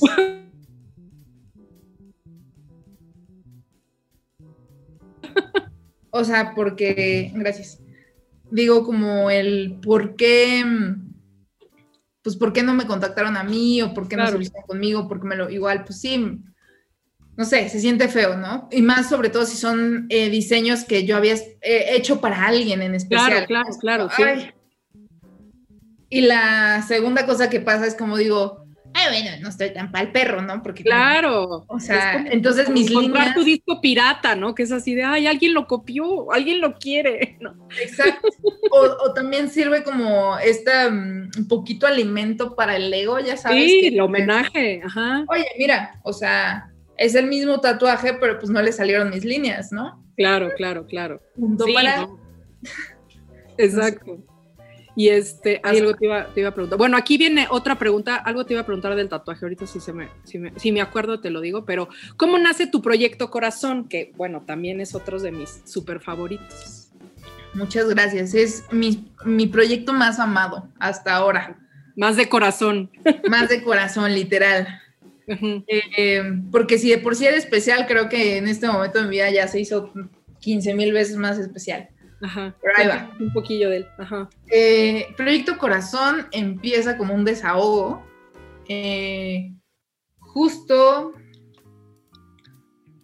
o 6.10 6.22
sea, 6.22 6.52
porque, 6.54 7.32
gracias. 7.34 7.80
Digo 8.50 8.84
como 8.84 9.30
el 9.30 9.78
por 9.82 10.16
qué, 10.16 10.62
pues 12.20 12.36
por 12.36 12.52
qué 12.52 12.62
no 12.62 12.74
me 12.74 12.86
contactaron 12.86 13.38
a 13.38 13.42
mí 13.42 13.80
o 13.80 13.94
por 13.94 14.06
qué 14.06 14.16
no 14.16 14.26
se 14.26 14.52
conmigo, 14.66 15.08
porque 15.08 15.26
me 15.26 15.36
lo, 15.36 15.48
igual, 15.48 15.84
pues 15.84 15.98
sí, 16.02 16.42
no 17.36 17.44
sé, 17.44 17.68
se 17.68 17.80
siente 17.80 18.08
feo, 18.08 18.36
¿no? 18.36 18.68
Y 18.70 18.82
más 18.82 19.08
sobre 19.08 19.28
todo 19.28 19.44
si 19.44 19.56
son 19.56 20.06
eh, 20.08 20.30
diseños 20.30 20.84
que 20.84 21.04
yo 21.04 21.16
había 21.16 21.34
eh, 21.34 21.86
hecho 21.90 22.20
para 22.20 22.46
alguien 22.46 22.82
en 22.82 22.94
especial. 22.94 23.46
Claro, 23.46 23.76
claro, 23.80 24.08
claro. 24.08 24.40
Sí. 24.40 24.50
Y 26.10 26.20
la 26.20 26.82
segunda 26.82 27.26
cosa 27.26 27.50
que 27.50 27.58
pasa 27.58 27.86
es 27.86 27.96
como 27.96 28.16
digo, 28.16 28.64
ay, 28.94 29.22
bueno, 29.22 29.36
no 29.42 29.48
estoy 29.48 29.70
tan 29.70 29.90
para 29.90 30.04
el 30.04 30.12
perro, 30.12 30.42
¿no? 30.42 30.62
Porque 30.62 30.84
claro. 30.84 31.64
o 31.66 31.80
sea, 31.80 32.24
entonces 32.30 32.68
mis 32.68 32.88
líneas... 32.88 33.34
tu 33.34 33.42
disco 33.42 33.80
pirata, 33.80 34.36
¿no? 34.36 34.54
Que 34.54 34.62
es 34.62 34.70
así 34.70 34.94
de, 34.94 35.02
ay, 35.02 35.26
alguien 35.26 35.54
lo 35.54 35.66
copió, 35.66 36.30
alguien 36.32 36.60
lo 36.60 36.74
quiere, 36.78 37.36
¿no? 37.40 37.68
Exacto. 37.82 38.28
O, 38.70 39.12
también 39.12 39.50
sirve 39.50 39.82
como 39.82 40.38
este 40.38 40.70
un 40.86 41.48
poquito 41.48 41.88
alimento 41.88 42.54
para 42.54 42.76
el 42.76 42.94
ego, 42.94 43.18
ya 43.18 43.36
sabes. 43.36 43.64
Sí, 43.64 43.88
el 43.88 44.00
homenaje, 44.00 44.82
ajá. 44.84 45.24
Oye, 45.28 45.46
mira, 45.58 45.98
o 46.04 46.12
sea, 46.12 46.70
es 46.96 47.14
el 47.14 47.26
mismo 47.26 47.60
tatuaje, 47.60 48.14
pero 48.14 48.38
pues 48.38 48.50
no 48.50 48.62
le 48.62 48.72
salieron 48.72 49.10
mis 49.10 49.24
líneas, 49.24 49.72
¿no? 49.72 50.02
Claro, 50.16 50.50
claro, 50.56 50.86
claro. 50.86 51.20
Exacto. 53.58 54.18
Y 54.96 55.08
este, 55.08 55.60
algo 55.64 55.96
te 55.96 56.04
iba, 56.04 56.32
te 56.32 56.40
iba, 56.40 56.50
a 56.50 56.54
preguntar. 56.54 56.78
Bueno, 56.78 56.96
aquí 56.96 57.18
viene 57.18 57.48
otra 57.50 57.76
pregunta, 57.76 58.14
algo 58.14 58.46
te 58.46 58.52
iba 58.52 58.62
a 58.62 58.66
preguntar 58.66 58.94
del 58.94 59.08
tatuaje, 59.08 59.44
ahorita 59.44 59.66
sí, 59.66 59.80
se 59.80 59.92
me, 59.92 60.08
si 60.22 60.38
me, 60.38 60.52
si 60.56 60.70
me 60.70 60.80
acuerdo 60.80 61.20
te 61.20 61.30
lo 61.30 61.40
digo, 61.40 61.64
pero 61.64 61.88
¿cómo 62.16 62.38
nace 62.38 62.68
tu 62.68 62.80
proyecto 62.80 63.28
Corazón? 63.28 63.88
Que 63.88 64.12
bueno, 64.16 64.44
también 64.46 64.80
es 64.80 64.94
otro 64.94 65.18
de 65.18 65.32
mis 65.32 65.62
súper 65.64 66.00
favoritos. 66.00 66.92
Muchas 67.54 67.88
gracias, 67.88 68.34
es 68.34 68.64
mi, 68.70 69.12
mi 69.24 69.48
proyecto 69.48 69.92
más 69.92 70.20
amado 70.20 70.68
hasta 70.78 71.16
ahora. 71.16 71.58
Más 71.96 72.16
de 72.16 72.28
corazón. 72.28 72.90
Más 73.28 73.48
de 73.48 73.62
corazón, 73.62 74.12
literal. 74.12 74.80
Eh, 75.26 76.22
porque 76.50 76.78
si 76.78 76.90
de 76.90 76.98
por 76.98 77.16
sí 77.16 77.26
era 77.26 77.36
especial, 77.36 77.86
creo 77.86 78.08
que 78.08 78.36
en 78.36 78.48
este 78.48 78.66
momento 78.66 78.98
de 78.98 79.04
mi 79.04 79.10
vida 79.12 79.30
ya 79.30 79.48
se 79.48 79.60
hizo 79.60 79.92
15 80.40 80.74
mil 80.74 80.92
veces 80.92 81.16
más 81.16 81.38
especial. 81.38 81.88
Ajá. 82.22 82.54
Pero 82.60 82.74
ahí 82.76 82.86
va. 82.86 83.16
Un 83.18 83.32
poquillo 83.32 83.70
de 83.70 83.78
él. 83.78 83.86
Ajá. 83.98 84.28
Eh, 84.50 85.06
Proyecto 85.16 85.58
Corazón 85.58 86.26
empieza 86.32 86.96
como 86.96 87.14
un 87.14 87.24
desahogo. 87.24 88.04
Eh, 88.68 89.52
justo 90.18 91.14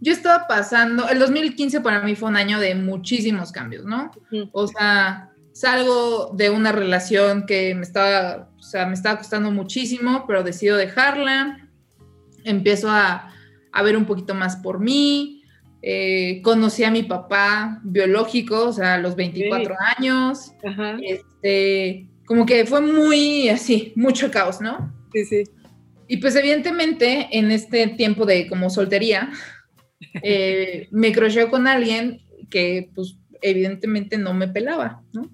yo 0.01 0.13
estaba 0.13 0.47
pasando, 0.47 1.09
el 1.09 1.19
2015 1.19 1.83
para 1.83 2.01
mí 2.01 2.17
fue 2.17 2.31
un 2.31 2.37
año 2.37 2.59
de 2.59 2.75
muchísimos 2.75 3.53
cambios, 3.53 3.85
¿no? 3.85 4.11
O 4.53 4.67
sea, 4.67 5.31
salgo 5.53 6.33
de 6.35 6.49
una 6.49 6.73
relación 6.73 7.45
que 7.45 7.75
me 7.75 7.83
estaba, 7.83 8.49
o 8.59 8.63
sea, 8.63 8.87
me 8.87 8.95
estaba 8.95 9.19
costando 9.19 9.51
muchísimo, 9.51 10.25
pero 10.27 10.43
decido 10.43 10.79
dejarla 10.79 11.70
empiezo 12.45 12.91
a, 12.91 13.33
ver 13.83 13.97
un 13.97 14.05
poquito 14.05 14.35
más 14.35 14.57
por 14.57 14.81
mí. 14.81 15.43
Eh, 15.83 16.41
conocí 16.43 16.85
a 16.85 16.91
mi 16.91 17.03
papá 17.03 17.81
biológico, 17.83 18.69
o 18.69 18.73
sea, 18.73 18.95
a 18.95 18.99
los 18.99 19.17
24 19.17 19.75
años. 19.97 20.53
Este, 21.03 22.09
como 22.27 22.47
que 22.47 22.67
fue 22.67 22.81
muy 22.81 23.49
así, 23.49 23.93
mucho 23.97 24.31
caos, 24.31 24.61
¿no? 24.61 24.93
Sí, 25.13 25.25
sí. 25.25 25.43
Y 26.07 26.17
pues 26.17 26.35
evidentemente 26.35 27.29
en 27.31 27.51
este 27.51 27.87
tiempo 27.87 28.27
de 28.27 28.49
como 28.49 28.69
soltería, 28.69 29.31
eh, 30.23 30.89
me 30.91 31.13
crocheó 31.13 31.51
con 31.51 31.67
alguien 31.67 32.23
que 32.51 32.91
pues 32.95 33.17
evidentemente 33.43 34.19
no 34.19 34.35
me 34.35 34.49
pelaba, 34.49 35.03
¿no? 35.13 35.31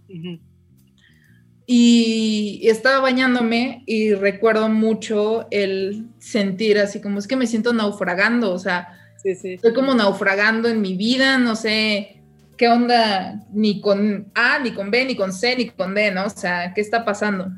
Y 1.67 2.61
estaba 2.65 3.01
bañándome 3.01 3.83
y 3.87 4.15
recuerdo 4.15 4.69
mucho 4.69 5.49
el 5.51 6.07
sentir 6.19 6.79
así 6.79 7.01
como 7.01 7.19
es 7.19 7.27
que 7.27 7.37
me 7.37 7.49
siento 7.49 7.73
naufragando, 7.73 8.53
o 8.53 8.59
sea, 8.59 8.89
estoy 9.25 9.75
como 9.75 9.95
naufragando 9.95 10.69
en 10.69 10.81
mi 10.81 10.97
vida, 10.97 11.39
no 11.39 11.57
sé 11.57 12.23
qué 12.57 12.69
onda 12.69 13.45
ni 13.53 13.81
con 13.81 14.31
A, 14.35 14.59
ni 14.61 14.73
con 14.73 14.91
B, 14.91 15.05
ni 15.05 15.17
con 15.17 15.33
C, 15.33 15.57
ni 15.57 15.69
con 15.69 15.95
D, 15.95 16.11
¿no? 16.11 16.27
O 16.27 16.31
sea, 16.31 16.73
¿qué 16.73 16.81
está 16.81 17.05
pasando? 17.05 17.51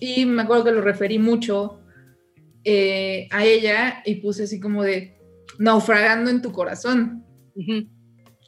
Y 0.00 0.24
me 0.24 0.42
acuerdo 0.42 0.64
que 0.64 0.72
lo 0.72 0.80
referí 0.80 1.18
mucho 1.18 1.80
eh, 2.64 3.28
a 3.30 3.44
ella 3.44 4.02
y 4.04 4.16
puse 4.16 4.44
así 4.44 4.60
como 4.60 4.82
de 4.82 5.18
naufragando 5.58 6.30
en 6.30 6.42
tu 6.42 6.52
corazón. 6.52 7.24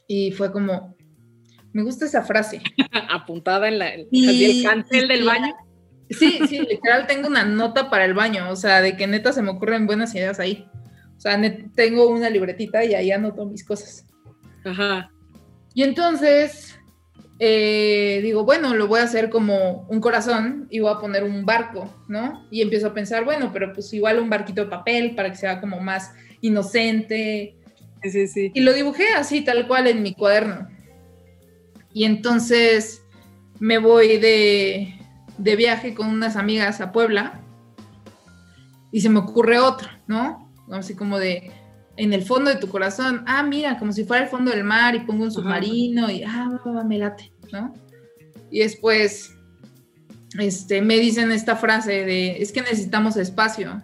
Y 0.07 0.31
fue 0.31 0.51
como, 0.51 0.95
me 1.73 1.83
gusta 1.83 2.05
esa 2.05 2.23
frase. 2.23 2.61
Apuntada 3.09 3.67
en, 3.67 3.79
la, 3.79 3.93
el 3.93 4.63
cancel 4.63 5.07
del 5.07 5.23
baño. 5.25 5.53
Sí, 6.09 6.39
sí, 6.47 6.59
literal 6.59 7.07
tengo 7.07 7.27
una 7.27 7.45
nota 7.45 7.89
para 7.89 8.03
el 8.03 8.13
baño, 8.13 8.49
o 8.49 8.55
sea, 8.57 8.81
de 8.81 8.97
que 8.97 9.07
neta 9.07 9.31
se 9.31 9.41
me 9.41 9.51
ocurren 9.51 9.85
buenas 9.85 10.13
ideas 10.13 10.39
ahí. 10.39 10.67
O 11.17 11.21
sea, 11.21 11.39
tengo 11.75 12.09
una 12.09 12.29
libretita 12.29 12.83
y 12.83 12.95
ahí 12.95 13.11
anoto 13.11 13.45
mis 13.45 13.63
cosas. 13.63 14.05
Ajá. 14.65 15.09
Y 15.73 15.83
entonces 15.83 16.77
eh, 17.43 18.19
digo, 18.21 18.43
bueno, 18.43 18.75
lo 18.75 18.87
voy 18.87 18.99
a 18.99 19.03
hacer 19.03 19.31
como 19.31 19.87
un 19.89 19.99
corazón 19.99 20.67
y 20.69 20.79
voy 20.79 20.93
a 20.93 20.99
poner 20.99 21.23
un 21.23 21.43
barco, 21.43 21.91
¿no? 22.07 22.45
Y 22.51 22.61
empiezo 22.61 22.85
a 22.85 22.93
pensar, 22.93 23.25
bueno, 23.25 23.49
pero 23.51 23.73
pues 23.73 23.91
igual 23.95 24.19
un 24.19 24.29
barquito 24.29 24.63
de 24.63 24.69
papel 24.69 25.15
para 25.15 25.31
que 25.31 25.37
sea 25.37 25.59
como 25.59 25.79
más 25.79 26.13
inocente. 26.41 27.55
Sí, 28.03 28.11
sí, 28.11 28.27
sí. 28.27 28.51
Y 28.53 28.61
lo 28.61 28.73
dibujé 28.73 29.05
así, 29.17 29.41
tal 29.41 29.67
cual, 29.67 29.87
en 29.87 30.03
mi 30.03 30.13
cuaderno. 30.13 30.67
Y 31.93 32.05
entonces 32.05 33.03
me 33.59 33.77
voy 33.77 34.17
de, 34.17 34.95
de 35.37 35.55
viaje 35.55 35.93
con 35.93 36.07
unas 36.07 36.35
amigas 36.35 36.81
a 36.81 36.91
Puebla 36.91 37.41
y 38.91 39.01
se 39.01 39.09
me 39.09 39.19
ocurre 39.19 39.59
otro, 39.59 39.89
¿no? 40.07 40.51
Así 40.71 40.95
como 40.95 41.19
de, 41.19 41.51
en 41.97 42.13
el 42.13 42.23
fondo 42.23 42.49
de 42.49 42.57
tu 42.57 42.67
corazón, 42.67 43.23
ah, 43.27 43.43
mira, 43.43 43.77
como 43.77 43.91
si 43.91 44.03
fuera 44.03 44.23
el 44.23 44.29
fondo 44.29 44.51
del 44.51 44.63
mar 44.63 44.95
y 44.95 45.01
pongo 45.01 45.23
un 45.23 45.31
submarino 45.31 46.09
y, 46.09 46.23
ah, 46.23 46.49
me 46.85 46.97
late, 46.97 47.31
¿no? 47.51 47.73
Y 48.49 48.59
después, 48.59 49.35
este, 50.39 50.81
me 50.81 50.97
dicen 50.97 51.31
esta 51.31 51.55
frase 51.55 52.05
de, 52.05 52.41
es 52.41 52.51
que 52.51 52.61
necesitamos 52.61 53.17
espacio. 53.17 53.81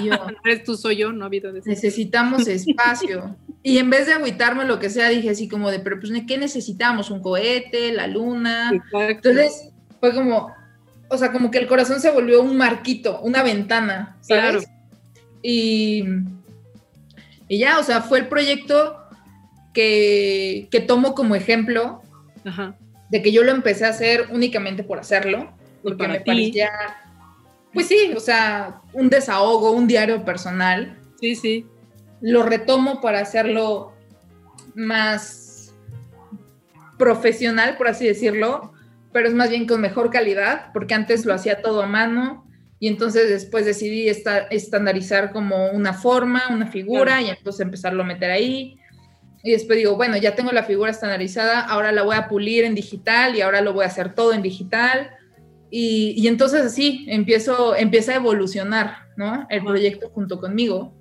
Y 0.00 0.06
yo, 0.06 0.14
eres 0.44 0.64
tú, 0.64 0.76
soy 0.76 0.96
yo, 0.96 1.12
no 1.12 1.24
ha 1.24 1.26
habido 1.26 1.52
Necesitamos 1.64 2.46
espacio. 2.46 3.36
Y 3.62 3.78
en 3.78 3.90
vez 3.90 4.06
de 4.06 4.14
agüitarme 4.14 4.64
lo 4.64 4.78
que 4.78 4.88
sea, 4.88 5.08
dije 5.08 5.30
así 5.30 5.48
como 5.48 5.70
de, 5.70 5.80
pero 5.80 6.00
pues, 6.00 6.10
¿qué 6.26 6.38
necesitamos? 6.38 7.10
¿Un 7.10 7.20
cohete? 7.20 7.92
¿La 7.92 8.06
luna? 8.06 8.70
Entonces, 8.92 9.70
fue 10.00 10.14
como, 10.14 10.52
o 11.08 11.18
sea, 11.18 11.30
como 11.30 11.50
que 11.50 11.58
el 11.58 11.66
corazón 11.66 12.00
se 12.00 12.10
volvió 12.10 12.42
un 12.42 12.56
marquito, 12.56 13.20
una 13.20 13.42
ventana, 13.42 14.16
¿sabes? 14.22 14.66
Y, 15.42 16.04
y 17.48 17.58
ya, 17.58 17.78
o 17.78 17.82
sea, 17.82 18.00
fue 18.00 18.20
el 18.20 18.28
proyecto 18.28 18.96
que, 19.74 20.68
que 20.70 20.80
tomo 20.80 21.14
como 21.14 21.34
ejemplo 21.34 22.02
de 23.10 23.22
que 23.22 23.32
yo 23.32 23.42
lo 23.42 23.52
empecé 23.52 23.84
a 23.84 23.90
hacer 23.90 24.28
únicamente 24.30 24.84
por 24.84 24.98
hacerlo, 24.98 25.52
porque 25.82 26.08
me 26.08 26.20
parecía, 26.20 26.70
pues 27.74 27.88
sí, 27.88 28.12
o 28.16 28.20
sea, 28.20 28.80
un 28.94 29.10
desahogo, 29.10 29.72
un 29.72 29.86
diario 29.86 30.24
personal. 30.24 30.96
Sí, 31.20 31.34
sí. 31.34 31.66
Lo 32.20 32.42
retomo 32.42 33.00
para 33.00 33.20
hacerlo 33.20 33.92
más 34.74 35.74
profesional, 36.98 37.76
por 37.76 37.88
así 37.88 38.06
decirlo, 38.06 38.72
pero 39.12 39.28
es 39.28 39.34
más 39.34 39.50
bien 39.50 39.66
con 39.66 39.80
mejor 39.80 40.10
calidad, 40.10 40.70
porque 40.72 40.94
antes 40.94 41.24
lo 41.24 41.34
hacía 41.34 41.62
todo 41.62 41.82
a 41.82 41.86
mano 41.86 42.46
y 42.78 42.88
entonces 42.88 43.28
después 43.28 43.64
decidí 43.64 44.08
estandarizar 44.08 45.32
como 45.32 45.70
una 45.70 45.92
forma, 45.92 46.44
una 46.50 46.66
figura 46.66 47.20
y 47.20 47.28
entonces 47.28 47.60
empezarlo 47.60 48.02
a 48.02 48.06
meter 48.06 48.30
ahí. 48.30 48.78
Y 49.42 49.52
después 49.52 49.78
digo, 49.78 49.96
bueno, 49.96 50.16
ya 50.16 50.34
tengo 50.34 50.52
la 50.52 50.62
figura 50.62 50.90
estandarizada, 50.90 51.60
ahora 51.60 51.92
la 51.92 52.02
voy 52.02 52.16
a 52.16 52.28
pulir 52.28 52.64
en 52.64 52.74
digital 52.74 53.36
y 53.36 53.40
ahora 53.40 53.60
lo 53.60 53.72
voy 53.72 53.84
a 53.84 53.88
hacer 53.88 54.14
todo 54.14 54.32
en 54.32 54.42
digital. 54.42 55.10
Y, 55.70 56.14
y 56.16 56.28
entonces 56.28 56.62
así 56.62 57.06
empiezo, 57.08 57.76
empieza 57.76 58.12
a 58.12 58.16
evolucionar, 58.16 59.08
¿no? 59.16 59.46
El 59.50 59.62
proyecto 59.62 60.10
junto 60.10 60.40
conmigo. 60.40 60.94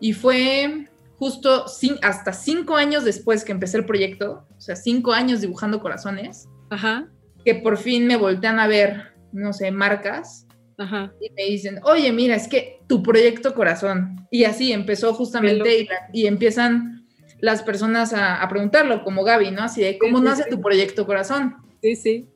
Y 0.00 0.12
fue 0.12 0.88
justo 1.16 1.66
hasta 2.02 2.32
cinco 2.32 2.76
años 2.76 3.04
después 3.04 3.44
que 3.44 3.52
empecé 3.52 3.78
el 3.78 3.86
proyecto, 3.86 4.46
o 4.56 4.60
sea, 4.60 4.76
cinco 4.76 5.12
años 5.12 5.40
dibujando 5.40 5.80
corazones, 5.80 6.48
Ajá 6.70 7.08
que 7.44 7.54
por 7.54 7.78
fin 7.78 8.06
me 8.06 8.16
voltean 8.16 8.58
a 8.60 8.66
ver, 8.66 9.14
no 9.32 9.52
sé, 9.52 9.70
marcas. 9.70 10.46
Y 11.20 11.30
me 11.30 11.44
dicen, 11.44 11.80
oye, 11.82 12.12
mira, 12.12 12.36
es 12.36 12.46
que 12.46 12.80
tu 12.86 13.02
proyecto 13.02 13.54
corazón. 13.54 14.26
Y 14.30 14.44
así 14.44 14.72
empezó 14.72 15.12
justamente 15.14 15.88
y, 16.12 16.26
empiezan 16.26 17.06
las 17.40 17.62
personas 17.62 18.12
a, 18.14 18.46
preguntarlo, 18.48 19.02
como 19.02 19.24
Gaby, 19.24 19.50
¿no? 19.50 19.62
Así 19.62 19.80
de, 19.80 19.98
¿cómo 19.98 20.20
nace 20.20 20.44
tu 20.48 20.60
proyecto 20.60 21.06
corazón? 21.06 21.56
Sí, 21.82 21.96
sí. 21.96 22.28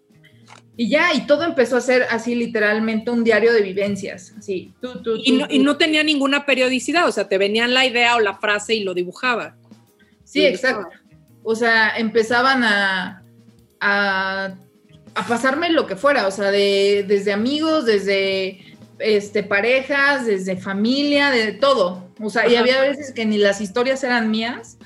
Y 0.77 0.89
ya, 0.89 1.13
y 1.15 1.27
todo 1.27 1.45
empezó 1.45 1.77
a 1.77 1.81
ser 1.81 2.05
así 2.11 2.35
literalmente 2.35 3.11
un 3.11 3.25
diario 3.25 3.53
de 3.53 3.61
vivencias, 3.61 4.33
así. 4.39 4.73
y, 5.25 5.33
no, 5.33 5.47
y, 5.51 5.59
no, 5.59 5.77
tenía 5.77 6.03
ninguna 6.03 6.47
periodicidad, 6.47 7.07
o 7.07 7.13
sea, 7.13 7.29
te 7.29 7.37
venían 7.37 7.75
la 7.75 7.85
idea 7.85 8.17
o 8.17 8.21
la 8.21 8.39
frase 8.39 8.75
y 8.75 8.85
lo 8.85 8.95
dibujaba. 8.95 9.57
Sí, 10.25 10.47
exacto. 10.47 10.89
O 11.43 11.55
sea, 11.55 11.91
empezaban 11.97 12.65
a, 12.65 13.23
a 13.81 14.55
a 15.15 15.27
pasarme 15.27 15.71
lo 15.71 15.87
que 15.87 15.97
fuera, 15.97 16.27
o 16.27 16.31
sea, 16.31 16.51
de, 16.51 17.05
desde 17.07 17.33
amigos, 17.33 17.85
desde 17.85 18.61
este, 18.99 19.43
parejas, 19.43 20.27
desde 20.27 20.57
familia, 20.57 21.31
de 21.31 21.53
todo. 21.53 22.09
O 22.21 22.31
sea, 22.31 22.49
y 22.49 22.57
había 22.57 22.81
veces 22.81 23.13
que 23.13 23.27
ni 23.27 23.39
las 23.39 23.61
historias 23.61 24.03
eran 24.05 24.31
mías, 24.31 24.79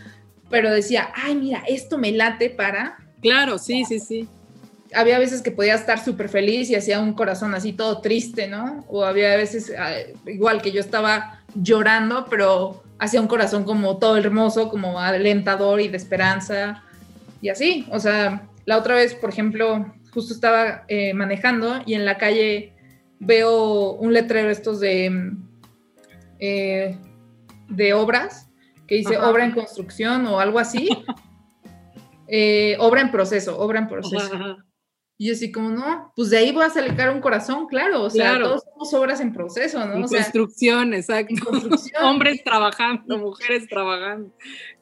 pero 0.50 0.70
decía, 0.70 1.10
ay, 1.14 1.34
mira, 1.36 1.62
esto 1.68 1.98
me 1.98 2.12
late 2.12 2.50
para... 2.50 2.98
Claro, 3.20 3.58
sí, 3.58 3.84
sí, 3.84 3.98
sí. 4.00 4.28
Había 4.96 5.18
veces 5.18 5.42
que 5.42 5.50
podía 5.50 5.74
estar 5.74 6.02
súper 6.02 6.28
feliz 6.28 6.70
y 6.70 6.74
hacía 6.74 7.00
un 7.00 7.12
corazón 7.12 7.54
así 7.54 7.72
todo 7.72 8.00
triste, 8.00 8.48
¿no? 8.48 8.84
O 8.88 9.04
había 9.04 9.36
veces, 9.36 9.72
ah, 9.78 9.92
igual 10.26 10.62
que 10.62 10.72
yo 10.72 10.80
estaba 10.80 11.42
llorando, 11.54 12.26
pero 12.30 12.82
hacía 12.98 13.20
un 13.20 13.28
corazón 13.28 13.64
como 13.64 13.98
todo 13.98 14.16
hermoso, 14.16 14.68
como 14.68 14.98
alentador 14.98 15.80
y 15.80 15.88
de 15.88 15.96
esperanza. 15.96 16.82
Y 17.40 17.48
así, 17.48 17.86
o 17.90 17.98
sea, 17.98 18.48
la 18.64 18.78
otra 18.78 18.94
vez, 18.94 19.14
por 19.14 19.30
ejemplo, 19.30 19.94
justo 20.12 20.32
estaba 20.32 20.84
eh, 20.88 21.12
manejando 21.14 21.82
y 21.84 21.94
en 21.94 22.04
la 22.04 22.16
calle 22.16 22.72
veo 23.18 23.92
un 23.92 24.12
letrero 24.12 24.50
estos 24.50 24.80
de, 24.80 25.32
eh, 26.38 26.98
de 27.68 27.94
obras, 27.94 28.48
que 28.86 28.96
dice 28.96 29.18
obra 29.18 29.44
en 29.44 29.52
construcción 29.52 30.26
o 30.26 30.40
algo 30.40 30.58
así. 30.58 30.88
Eh, 32.28 32.76
obra 32.80 33.02
en 33.02 33.12
proceso, 33.12 33.56
obra 33.56 33.78
en 33.78 33.86
proceso. 33.86 34.56
Y 35.18 35.28
yo 35.28 35.32
así 35.32 35.50
como, 35.50 35.70
no, 35.70 36.12
pues 36.14 36.30
de 36.30 36.36
ahí 36.36 36.52
voy 36.52 36.64
a 36.64 36.70
sacar 36.70 37.14
un 37.14 37.20
corazón, 37.20 37.66
claro, 37.66 38.02
o 38.02 38.10
sea, 38.10 38.38
todos 38.38 38.62
somos 38.64 38.92
obras 38.94 39.20
en 39.20 39.32
proceso, 39.32 39.84
¿no? 39.86 39.94
En 39.94 40.02
construcción, 40.02 40.92
exacto. 40.92 41.50
Hombres 42.02 42.44
trabajando, 42.44 43.16
mujeres 43.16 43.66
trabajando, 43.66 44.30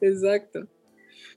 exacto. 0.01 0.67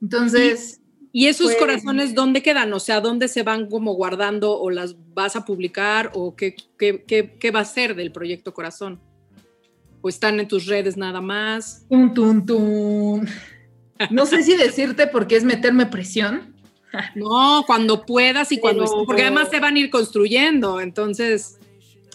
Entonces, 0.03 0.81
¿Y 1.13 1.27
esos 1.27 1.47
pues, 1.47 1.59
corazones 1.59 2.15
dónde 2.15 2.43
quedan? 2.43 2.73
O 2.73 2.81
sea, 2.81 3.01
¿dónde 3.01 3.29
se 3.29 3.43
van 3.43 3.69
como 3.69 3.95
guardando 3.95 4.59
o 4.59 4.71
las 4.71 4.97
vas 5.15 5.37
a 5.37 5.45
publicar 5.45 6.13
o 6.15 6.37
qué, 6.37 6.55
qué, 6.77 7.51
va 7.51 7.61
a 7.61 7.65
ser 7.65 7.95
del 7.95 8.13
proyecto 8.13 8.53
Corazón? 8.53 9.01
¿O 10.01 10.09
están 10.09 10.39
en 10.39 10.47
tus 10.47 10.67
redes 10.67 10.97
nada 10.97 11.21
más? 11.21 11.87
Tum, 11.89 12.13
tum, 12.15 12.45
tum. 12.45 13.27
No 14.11 14.27
sé 14.27 14.43
si 14.43 14.57
decirte 14.57 15.07
porque 15.07 15.37
es 15.37 15.45
meterme 15.45 15.87
presión. 15.87 16.55
No, 17.15 17.65
cuando 17.67 18.05
puedas 18.05 18.51
y 18.53 18.59
cuando... 18.59 18.85
Porque 19.07 19.23
además 19.23 19.49
se 19.51 19.61
van 19.61 19.77
a 19.77 19.79
ir 19.79 19.91
construyendo, 19.91 20.81
entonces... 20.81 21.59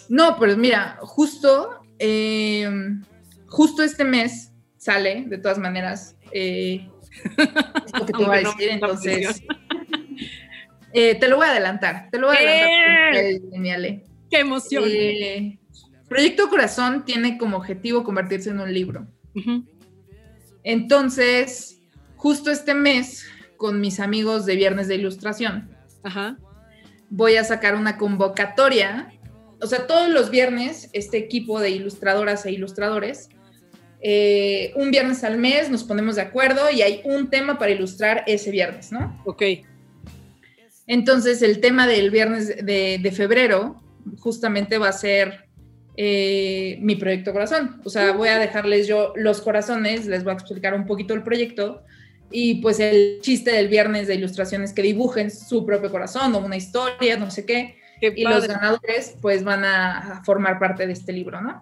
No, 0.09 0.35
pues 0.37 0.57
mira, 0.57 0.97
justo, 1.01 1.79
eh, 1.97 2.69
justo 3.47 3.83
este 3.83 4.03
mes 4.03 4.51
sale, 4.77 5.23
de 5.27 5.37
todas 5.37 5.57
maneras, 5.57 6.17
eh, 6.31 6.89
lo 7.97 8.05
que 8.05 8.13
te 8.13 8.23
voy 8.23 8.35
a 8.35 8.39
decir, 8.39 8.69
entonces. 8.69 9.41
Eh, 10.95 11.15
te 11.15 11.27
lo 11.27 11.37
voy 11.37 11.47
a 11.47 11.49
adelantar, 11.49 12.07
te 12.11 12.19
lo 12.19 12.27
voy 12.27 12.35
a 12.35 12.39
adelantar. 12.39 13.15
¡Eh! 13.15 14.03
¡Qué 14.29 14.39
emoción! 14.39 14.83
Proyecto 16.07 16.49
Corazón 16.49 17.03
tiene 17.03 17.39
como 17.39 17.57
objetivo 17.57 18.03
convertirse 18.03 18.51
en 18.51 18.59
un 18.59 18.71
libro. 18.71 19.07
Entonces, 20.63 21.81
justo 22.15 22.51
este 22.51 22.75
mes, 22.75 23.25
con 23.63 23.79
mis 23.79 24.01
amigos 24.01 24.45
de 24.45 24.57
Viernes 24.57 24.89
de 24.89 24.95
Ilustración, 24.95 25.69
voy 27.09 27.37
a 27.37 27.45
sacar 27.45 27.75
una 27.75 27.97
convocatoria. 27.97 29.13
O 29.61 29.67
sea, 29.67 29.87
todos 29.87 30.09
los 30.09 30.29
viernes, 30.29 30.89
este 30.91 31.15
equipo 31.15 31.61
de 31.61 31.69
ilustradoras 31.69 32.45
e 32.45 32.51
ilustradores 32.51 33.29
eh, 34.01 34.73
un 34.75 34.91
viernes 34.91 35.23
al 35.23 35.37
mes 35.37 35.69
nos 35.69 35.85
ponemos 35.85 36.17
de 36.17 36.23
acuerdo 36.23 36.69
y 36.69 36.81
hay 36.81 36.99
un 37.05 37.29
tema 37.29 37.57
para 37.57 37.71
ilustrar 37.71 38.25
ese 38.27 38.51
viernes, 38.51 38.91
¿no? 38.91 39.17
Ok. 39.23 39.43
Entonces, 40.85 41.41
el 41.41 41.61
tema 41.61 41.87
del 41.87 42.11
viernes 42.11 42.65
de, 42.65 43.13
febrero 43.15 43.81
justamente 44.19 44.77
va 44.77 44.89
a 44.89 44.91
ser 44.91 45.45
eh, 45.95 46.79
mi 46.81 46.97
proyecto 46.97 47.31
corazón. 47.31 47.79
O 47.85 47.89
sea, 47.89 48.11
voy 48.11 48.27
a 48.27 48.39
dejarles 48.39 48.87
yo 48.87 49.13
los 49.15 49.39
corazones, 49.39 50.05
les 50.05 50.25
voy 50.25 50.31
a 50.31 50.33
explicar 50.33 50.73
un 50.73 50.85
poquito 50.85 51.13
el 51.13 51.23
proyecto 51.23 51.85
y 52.33 52.55
pues 52.55 52.79
el 52.79 53.19
chiste 53.21 53.51
del 53.51 53.67
viernes 53.67 54.07
de 54.07 54.15
ilustraciones 54.15 54.73
que 54.73 54.81
dibujen 54.81 55.29
su 55.29 55.65
propio 55.65 55.91
corazón 55.91 56.33
o 56.33 56.39
una 56.39 56.57
historia, 56.57 57.15
no 57.15 57.29
sé 57.31 57.45
qué. 57.45 57.77
y 58.01 58.23
los 58.23 58.47
ganadores 58.47 59.15
pues 59.21 59.43
van 59.43 59.63
a 59.63 60.21
formar 60.25 60.59
parte 60.59 60.85
de 60.87 60.93
este 60.93 61.13
libro, 61.13 61.39
¿no? 61.39 61.61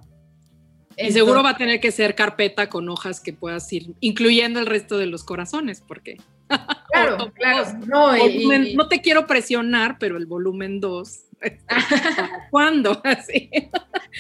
Y 0.97 1.11
seguro 1.11 1.43
va 1.43 1.51
a 1.51 1.57
tener 1.57 1.80
que 1.80 1.91
ser 1.91 2.15
carpeta 2.15 2.69
con 2.69 2.88
hojas 2.89 3.19
que 3.19 3.34
puedas 3.34 3.72
ir, 3.74 3.93
incluyendo 3.99 4.59
el 4.59 4.65
resto 4.65 4.97
de 4.97 5.05
los 5.05 5.24
corazones, 5.24 5.82
porque... 5.82 6.17
Claro, 6.91 7.32
claro. 7.32 7.72
No, 7.88 8.88
te 8.89 9.01
quiero 9.01 9.26
presionar, 9.26 9.97
pero 9.97 10.17
el 10.17 10.26
volumen 10.26 10.82
2. 10.82 11.19
¿Cuándo? 12.51 13.01
Así. 13.05 13.49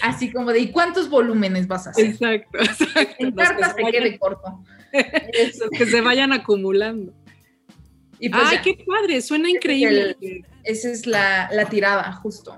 Así 0.01 0.31
como 0.31 0.51
de, 0.51 0.59
¿y 0.59 0.71
cuántos 0.71 1.09
volúmenes 1.09 1.67
vas 1.67 1.87
a 1.87 1.89
hacer? 1.91 2.05
Exacto, 2.05 2.57
exacto. 2.57 3.15
En 3.19 3.31
cartas 3.31 3.75
te 3.75 3.83
quede 3.83 4.19
corto. 4.19 4.63
Que 5.71 5.85
se 5.85 6.01
vayan 6.01 6.33
acumulando. 6.33 7.13
Pues 8.19 8.33
Ay, 8.33 8.57
qué 8.61 8.83
padre, 8.85 9.21
suena 9.21 9.49
increíble. 9.49 10.17
esa 10.63 10.89
es 10.89 11.07
la, 11.07 11.49
la 11.53 11.69
tirada, 11.69 12.11
justo. 12.11 12.57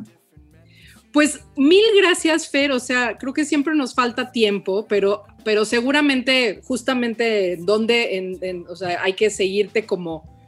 Pues 1.13 1.41
mil 1.55 1.83
gracias, 2.01 2.49
Fer. 2.49 2.71
O 2.71 2.79
sea, 2.79 3.19
creo 3.19 3.33
que 3.33 3.45
siempre 3.45 3.75
nos 3.75 3.93
falta 3.93 4.31
tiempo, 4.31 4.87
pero, 4.87 5.23
pero 5.45 5.63
seguramente 5.63 6.61
justamente 6.63 7.55
donde, 7.59 8.17
en, 8.17 8.65
o 8.67 8.75
sea, 8.75 9.01
hay 9.03 9.13
que 9.13 9.29
seguirte 9.29 9.85
como 9.85 10.42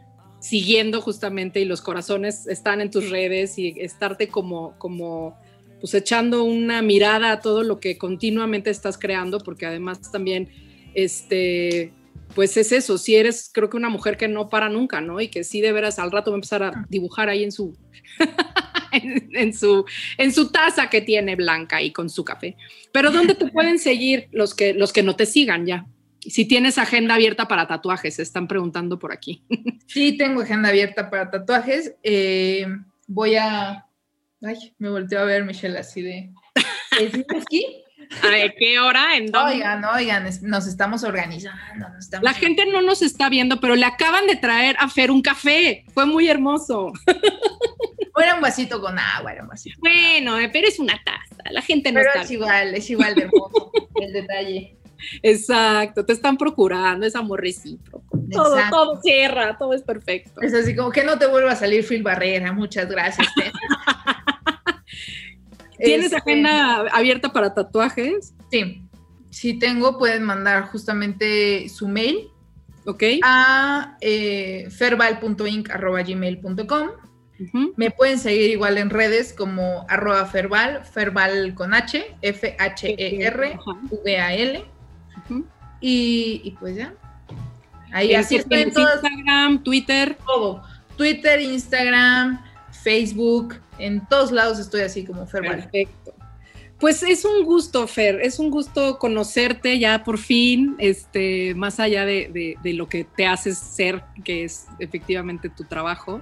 siguiendo 0.46 1.02
justamente 1.02 1.60
y 1.60 1.66
los 1.66 1.82
corazones 1.82 2.46
están 2.46 2.80
en 2.80 2.92
tus 2.92 3.10
redes 3.10 3.58
y 3.58 3.74
estarte 3.80 4.28
como, 4.28 4.78
como 4.78 5.36
pues 5.82 5.96
echando 5.96 6.44
una 6.44 6.84
mirada 6.84 7.32
a 7.32 7.40
todo 7.40 7.64
lo 7.64 7.80
que 7.80 7.98
continuamente 7.98 8.70
estás 8.70 9.00
creando, 9.00 9.40
porque 9.40 9.66
además 9.66 10.12
también, 10.12 10.50
este, 10.94 11.94
pues 12.36 12.58
es 12.58 12.72
eso, 12.72 13.00
si 13.00 13.16
eres 13.16 13.50
creo 13.52 13.72
que 13.72 13.78
una 13.78 13.90
mujer 13.90 14.18
que 14.18 14.28
no 14.28 14.48
para 14.48 14.70
nunca, 14.70 15.02
¿no? 15.02 15.20
Y 15.20 15.30
que 15.30 15.44
sí 15.44 15.62
de 15.62 15.72
veras 15.72 15.98
al 15.98 16.12
rato 16.12 16.30
va 16.30 16.36
a 16.36 16.38
empezar 16.38 16.62
a 16.62 16.86
dibujar 16.90 17.28
ahí 17.28 17.44
en 17.44 17.52
su, 17.52 17.76
en, 18.92 19.52
su, 19.52 19.84
en 20.20 20.32
su 20.32 20.52
taza 20.52 20.92
que 20.92 21.02
tiene 21.02 21.36
blanca 21.36 21.82
y 21.82 21.92
con 21.92 22.08
su 22.08 22.24
café. 22.24 22.56
Pero 22.92 23.10
¿dónde 23.10 23.34
te 23.34 23.48
pueden 23.52 23.80
seguir 23.80 24.28
los 24.32 24.54
que, 24.54 24.76
los 24.76 24.94
que 24.94 25.02
no 25.02 25.16
te 25.16 25.26
sigan 25.26 25.66
ya? 25.66 25.88
Si 26.30 26.46
tienes 26.46 26.78
agenda 26.78 27.16
abierta 27.16 27.48
para 27.48 27.68
tatuajes, 27.68 28.16
se 28.16 28.22
están 28.22 28.48
preguntando 28.48 29.00
por 29.00 29.12
aquí. 29.12 29.44
Sí, 29.88 30.18
tengo 30.18 30.42
agenda 30.42 30.70
abierta 30.70 31.10
para 31.10 31.30
tatuajes. 31.30 31.96
Eh, 32.02 32.66
voy 33.08 33.36
a... 33.36 33.86
Ay, 34.42 34.74
me 34.80 34.90
volteo 34.90 35.20
a 35.20 35.24
ver, 35.24 35.46
Michelle, 35.46 35.78
así 35.78 36.02
de... 36.02 36.32
¿Es 37.00 37.14
aquí? 37.40 37.84
¿A 38.24 38.50
qué 38.58 38.80
hora? 38.80 39.16
¿En 39.16 39.28
dónde? 39.28 39.56
Oigan, 39.56 39.86
oigan, 39.86 40.28
nos 40.42 40.68
estamos 40.68 41.04
organizando. 41.04 41.88
la 42.22 42.34
gente 42.34 42.66
no 42.66 42.82
nos 42.82 43.02
está 43.02 43.30
viendo, 43.30 43.60
pero 43.60 43.76
le 43.76 43.86
acaban 43.86 44.28
de 44.28 44.36
traer 44.36 44.76
a 44.80 44.90
Fer 44.90 45.12
un 45.12 45.22
café. 45.22 45.86
Fue 45.94 46.06
muy 46.06 46.28
hermoso. 46.28 46.92
Era 48.18 48.36
un 48.36 48.42
vasito 48.42 48.82
con 48.82 48.98
agua, 48.98 49.34
era 49.34 49.44
un 49.44 49.50
vasito. 49.50 49.78
Bueno, 49.82 50.40
eh, 50.40 50.50
pero 50.52 50.68
es 50.68 50.80
una 50.80 51.00
taza. 51.04 51.44
La 51.52 51.62
gente 51.62 51.92
no 51.92 52.00
pero 52.00 52.24
es 52.24 52.32
igual, 52.32 52.74
es 52.74 52.90
igual 52.90 53.14
de 53.14 53.24
hermoso 53.24 53.72
el 54.02 54.14
detalle. 54.14 54.78
Exacto, 55.22 56.06
te 56.06 56.14
están 56.14 56.38
procurando, 56.38 57.06
es 57.06 57.16
amor 57.16 57.42
recíproco. 57.42 58.20
Todo, 58.32 58.58
todo 58.70 59.02
cierra, 59.02 59.58
todo 59.58 59.74
es 59.74 59.84
perfecto. 59.84 60.42
Es 60.42 60.54
así 60.54 60.76
como 60.76 60.92
que 60.92 61.04
no 61.04 61.18
te 61.18 61.28
vuelva 61.28 61.52
a 61.52 61.56
salir 61.56 61.86
Phil 61.86 62.04
Barrera, 62.04 62.54
muchas 62.54 62.90
gracias. 62.90 63.28
¿Tienes 65.78 66.06
este, 66.06 66.18
agenda 66.18 66.88
abierta 66.92 67.34
para 67.34 67.54
tatuajes? 67.54 68.34
Sí, 68.50 68.82
si 69.30 69.60
tengo, 69.60 69.98
pueden 69.98 70.24
mandar 70.24 70.68
justamente 70.68 71.68
su 71.70 71.88
mail 71.88 72.30
Ok. 72.86 73.04
a 73.24 73.98
eh, 74.02 74.68
ferbal.inc.gmail.com. 74.70 76.90
Me 77.76 77.92
pueden 77.92 78.18
seguir 78.18 78.52
igual 78.52 78.78
en 78.78 78.90
redes 78.90 79.34
como 79.34 79.86
arroba 79.90 80.26
ferbal, 80.26 80.86
ferbal 80.86 81.54
con 81.54 81.74
H, 81.74 82.16
Y, 85.82 86.56
pues 86.60 86.76
ya. 86.76 86.94
Ahí 87.92 88.14
así 88.14 88.38
estoy 88.38 88.62
en 88.62 88.70
Instagram, 88.70 89.64
Twitter. 89.64 90.18
Todo. 90.26 90.64
Twitter, 90.98 91.40
Instagram, 91.42 92.44
Facebook, 92.84 93.56
en 93.78 94.06
todos 94.08 94.32
lados 94.32 94.60
estoy 94.60 94.82
así 94.82 95.06
como 95.06 95.28
Fer. 95.28 95.42
Perfecto. 95.42 96.14
Pues 96.80 97.04
es 97.04 97.24
un 97.24 97.46
gusto, 97.46 97.88
Fer, 97.88 98.20
es 98.22 98.38
un 98.38 98.50
gusto 98.50 99.00
conocerte 99.00 99.80
ya 99.80 100.04
por 100.04 100.18
fin, 100.18 100.76
este, 100.78 101.56
más 101.56 101.80
allá 101.80 102.06
de, 102.06 102.58
lo 102.64 102.90
que 102.90 103.06
te 103.06 103.26
haces 103.26 103.58
ser, 103.58 104.04
que 104.26 104.44
es 104.44 104.68
efectivamente 104.80 105.50
tu 105.50 105.64
trabajo. 105.64 106.22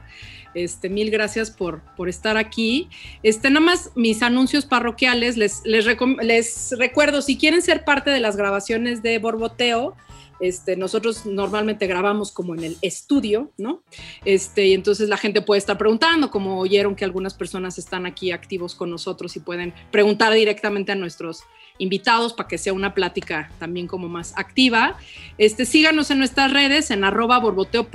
Este, 0.56 0.90
mil 0.90 1.12
gracias 1.12 1.52
por, 1.52 1.82
por 1.96 2.10
estar 2.10 2.38
aquí. 2.38 2.90
Este, 3.24 3.50
nada 3.50 3.66
más 3.66 3.92
mis 3.96 4.22
anuncios 4.22 4.66
parroquiales, 4.66 5.38
les, 5.38 5.62
les, 5.66 5.86
les 6.22 6.76
recuerdo, 6.78 7.22
si 7.22 7.38
quieren 7.38 7.62
ser 7.62 7.84
parte 7.84 8.10
de 8.10 8.20
las 8.20 8.36
grabaciones 8.36 9.02
de 9.02 9.18
Borboteo, 9.20 9.96
este, 10.44 10.76
nosotros 10.76 11.26
normalmente 11.26 11.88
grabamos 11.88 12.32
como 12.32 12.54
en 12.54 12.66
el 12.66 12.78
estudio, 12.82 13.52
¿no? 13.58 13.82
Este, 14.26 14.68
y 14.68 14.74
entonces 14.74 15.08
la 15.08 15.16
gente 15.16 15.42
puede 15.42 15.60
estar 15.60 15.78
preguntando, 15.78 16.30
como 16.30 16.60
oyeron 16.60 16.96
que 16.96 17.06
algunas 17.06 17.34
personas 17.34 17.78
están 17.78 18.06
aquí 18.06 18.32
activos 18.32 18.76
con 18.76 18.90
nosotros 18.90 19.38
y 19.38 19.40
pueden 19.40 19.74
preguntar 19.90 20.34
directamente 20.34 20.92
a 20.92 20.96
nuestros 20.96 21.44
invitados 21.78 22.34
para 22.34 22.50
que 22.50 22.58
sea 22.58 22.74
una 22.74 22.94
plática 22.94 23.52
también 23.58 23.88
como 23.88 24.10
más 24.10 24.34
activa. 24.36 24.98
Este, 25.38 25.66
síganos 25.66 26.12
en 26.12 26.18
nuestras 26.18 26.52
redes, 26.52 26.92
en 26.92 27.06
arroba 27.06 27.40
borboteo 27.40 27.88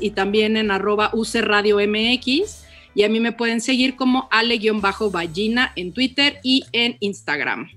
y 0.00 0.10
también 0.10 0.56
en 0.56 0.70
arroba 0.70 1.10
UC 1.12 1.34
Radio 1.42 1.76
MX. 1.76 2.64
Y 2.94 3.04
a 3.04 3.08
mí 3.08 3.20
me 3.20 3.32
pueden 3.32 3.60
seguir 3.60 3.96
como 3.96 4.28
ale-ballina 4.30 5.72
en 5.76 5.92
Twitter 5.92 6.40
y 6.42 6.64
en 6.72 6.96
Instagram. 7.00 7.68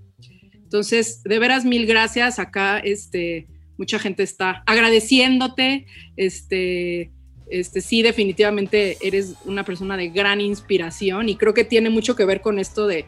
Entonces, 0.54 1.22
de 1.24 1.40
veras, 1.40 1.64
mil 1.64 1.86
gracias. 1.86 2.40
Acá, 2.40 2.80
este, 2.80 3.48
mucha 3.78 4.00
gente 4.00 4.24
está 4.24 4.64
agradeciéndote, 4.66 5.86
este, 6.16 7.12
este, 7.50 7.82
sí, 7.82 8.02
definitivamente 8.02 8.98
eres 9.02 9.36
una 9.46 9.64
persona 9.64 9.98
de 9.98 10.10
gran 10.10 10.42
inspiración 10.42 11.30
y 11.30 11.36
creo 11.36 11.54
que 11.54 11.64
tiene 11.64 11.90
mucho 11.90 12.16
que 12.16 12.26
ver 12.26 12.42
con 12.42 12.60
esto 12.60 12.88
de 12.88 13.06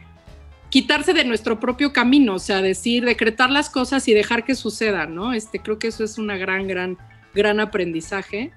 quitarse 0.70 1.12
de 1.12 1.24
nuestro 1.24 1.58
propio 1.58 1.92
camino, 1.92 2.34
o 2.34 2.38
sea, 2.38 2.62
decir, 2.62 3.04
decretar 3.04 3.50
las 3.50 3.70
cosas 3.70 4.06
y 4.06 4.14
dejar 4.14 4.44
que 4.44 4.54
sucedan, 4.54 5.14
¿no? 5.14 5.32
Este, 5.32 5.60
creo 5.60 5.78
que 5.78 5.88
eso 5.88 6.04
es 6.04 6.18
una 6.18 6.36
gran, 6.36 6.68
gran, 6.68 6.98
gran 7.34 7.58
aprendizaje. 7.60 8.52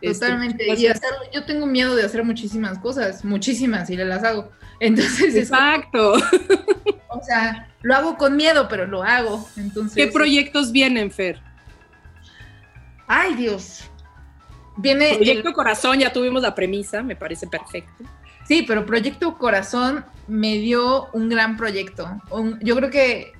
Este, 0.00 0.26
Totalmente. 0.26 0.64
y 0.68 0.86
yo 1.32 1.44
tengo 1.44 1.66
miedo 1.66 1.94
de 1.94 2.02
hacer 2.02 2.24
muchísimas 2.24 2.78
cosas, 2.80 3.24
muchísimas, 3.24 3.88
y 3.90 3.96
las 3.96 4.24
hago. 4.24 4.50
Entonces, 4.80 5.36
exacto. 5.36 6.14
o 7.08 7.24
sea, 7.24 7.72
lo 7.82 7.94
hago 7.94 8.16
con 8.16 8.36
miedo, 8.36 8.66
pero 8.68 8.86
lo 8.86 9.04
hago. 9.04 9.48
Entonces, 9.56 9.94
¿qué 9.94 10.10
proyectos 10.10 10.72
vienen, 10.72 11.10
Fer? 11.10 11.40
Ay, 13.14 13.34
Dios. 13.34 13.90
Viene. 14.78 15.16
Proyecto 15.16 15.52
Corazón, 15.52 15.98
ya 15.98 16.14
tuvimos 16.14 16.40
la 16.40 16.54
premisa, 16.54 17.02
me 17.02 17.14
parece 17.14 17.46
perfecto. 17.46 18.04
Sí, 18.48 18.64
pero 18.66 18.86
Proyecto 18.86 19.36
Corazón 19.36 20.06
me 20.28 20.56
dio 20.56 21.10
un 21.12 21.28
gran 21.28 21.58
proyecto. 21.58 22.08
yo 22.62 22.74
creo 22.74 22.88
que 22.88 23.32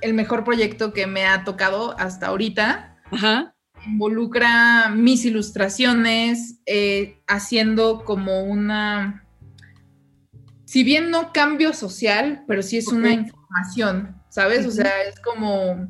el 0.00 0.14
mejor 0.14 0.42
proyecto 0.42 0.92
que 0.92 1.06
me 1.06 1.26
ha 1.26 1.44
tocado 1.44 1.96
hasta 1.96 2.26
ahorita. 2.26 2.96
Ajá. 3.12 3.54
Involucra 3.86 4.88
mis 4.88 5.24
ilustraciones, 5.24 6.58
eh, 6.66 7.22
haciendo 7.28 8.04
como 8.04 8.42
una. 8.42 9.24
Si 10.64 10.82
bien 10.82 11.10
no 11.10 11.32
cambio 11.32 11.72
social, 11.72 12.42
pero 12.48 12.62
sí 12.62 12.78
es 12.78 12.88
una 12.88 13.12
información, 13.12 14.20
¿sabes? 14.28 14.66
O 14.66 14.72
sea, 14.72 15.02
es 15.04 15.20
como 15.20 15.88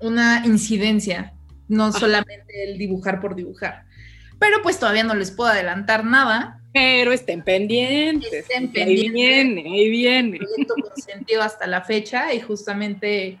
una 0.00 0.46
incidencia 0.46 1.35
no 1.68 1.92
solamente 1.92 2.64
el 2.64 2.78
dibujar 2.78 3.20
por 3.20 3.34
dibujar. 3.34 3.84
Pero 4.38 4.62
pues 4.62 4.78
todavía 4.78 5.04
no 5.04 5.14
les 5.14 5.30
puedo 5.30 5.50
adelantar 5.50 6.04
nada. 6.04 6.60
Pero 6.72 7.12
estén 7.12 7.42
pendientes. 7.42 8.32
Estén 8.32 8.70
pendientes. 8.70 9.06
Ahí 9.06 9.10
viene, 9.10 9.60
ahí 9.62 9.90
viene. 9.90 10.40
sentido 10.96 11.42
hasta 11.42 11.66
la 11.66 11.82
fecha 11.82 12.34
y 12.34 12.40
justamente 12.40 13.38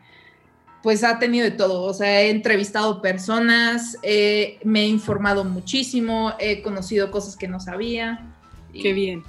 pues 0.82 1.04
ha 1.04 1.18
tenido 1.18 1.44
de 1.44 1.50
todo. 1.50 1.82
O 1.82 1.92
sea, 1.92 2.22
he 2.22 2.30
entrevistado 2.30 3.02
personas, 3.02 3.98
me 4.02 4.80
he 4.80 4.86
informado 4.86 5.44
muchísimo, 5.44 6.32
he 6.38 6.62
conocido 6.62 7.10
cosas 7.10 7.36
que 7.36 7.48
no 7.48 7.60
sabía. 7.60 8.24
Qué 8.72 8.92
bien. 8.92 9.22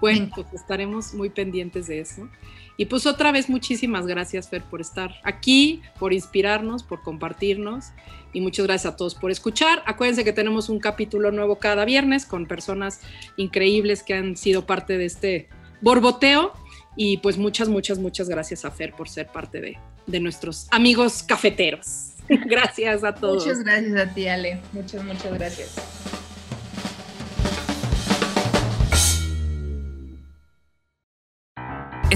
Bueno, 0.00 0.28
pues 0.34 0.52
estaremos 0.52 1.14
muy 1.14 1.30
pendientes 1.30 1.86
de 1.86 2.00
eso. 2.00 2.28
Y 2.76 2.86
pues 2.86 3.06
otra 3.06 3.32
vez 3.32 3.48
muchísimas 3.48 4.06
gracias, 4.06 4.48
Fer, 4.48 4.62
por 4.62 4.80
estar 4.80 5.14
aquí, 5.24 5.82
por 5.98 6.12
inspirarnos, 6.12 6.82
por 6.82 7.02
compartirnos. 7.02 7.92
Y 8.32 8.40
muchas 8.40 8.66
gracias 8.66 8.94
a 8.94 8.96
todos 8.96 9.14
por 9.14 9.30
escuchar. 9.30 9.82
Acuérdense 9.86 10.24
que 10.24 10.32
tenemos 10.32 10.68
un 10.68 10.78
capítulo 10.78 11.30
nuevo 11.30 11.56
cada 11.56 11.84
viernes 11.84 12.24
con 12.24 12.46
personas 12.46 13.00
increíbles 13.36 14.02
que 14.02 14.14
han 14.14 14.36
sido 14.36 14.64
parte 14.64 14.96
de 14.96 15.04
este 15.04 15.48
borboteo. 15.80 16.52
Y 16.96 17.18
pues 17.18 17.38
muchas, 17.38 17.68
muchas, 17.68 17.98
muchas 17.98 18.28
gracias 18.28 18.64
a 18.64 18.70
Fer 18.70 18.94
por 18.94 19.08
ser 19.08 19.26
parte 19.26 19.60
de, 19.60 19.78
de 20.06 20.20
nuestros 20.20 20.66
amigos 20.70 21.22
cafeteros. 21.22 22.12
gracias 22.28 23.04
a 23.04 23.14
todos. 23.14 23.44
Muchas 23.44 23.62
gracias 23.62 23.96
a 23.96 24.14
ti, 24.14 24.28
Ale. 24.28 24.60
Muchas, 24.72 25.04
muchas 25.04 25.32
gracias. 25.34 26.21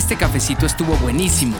Este 0.07 0.19
cafecito 0.19 0.67
estuvo 0.67 0.95
buenísimo. 0.99 1.57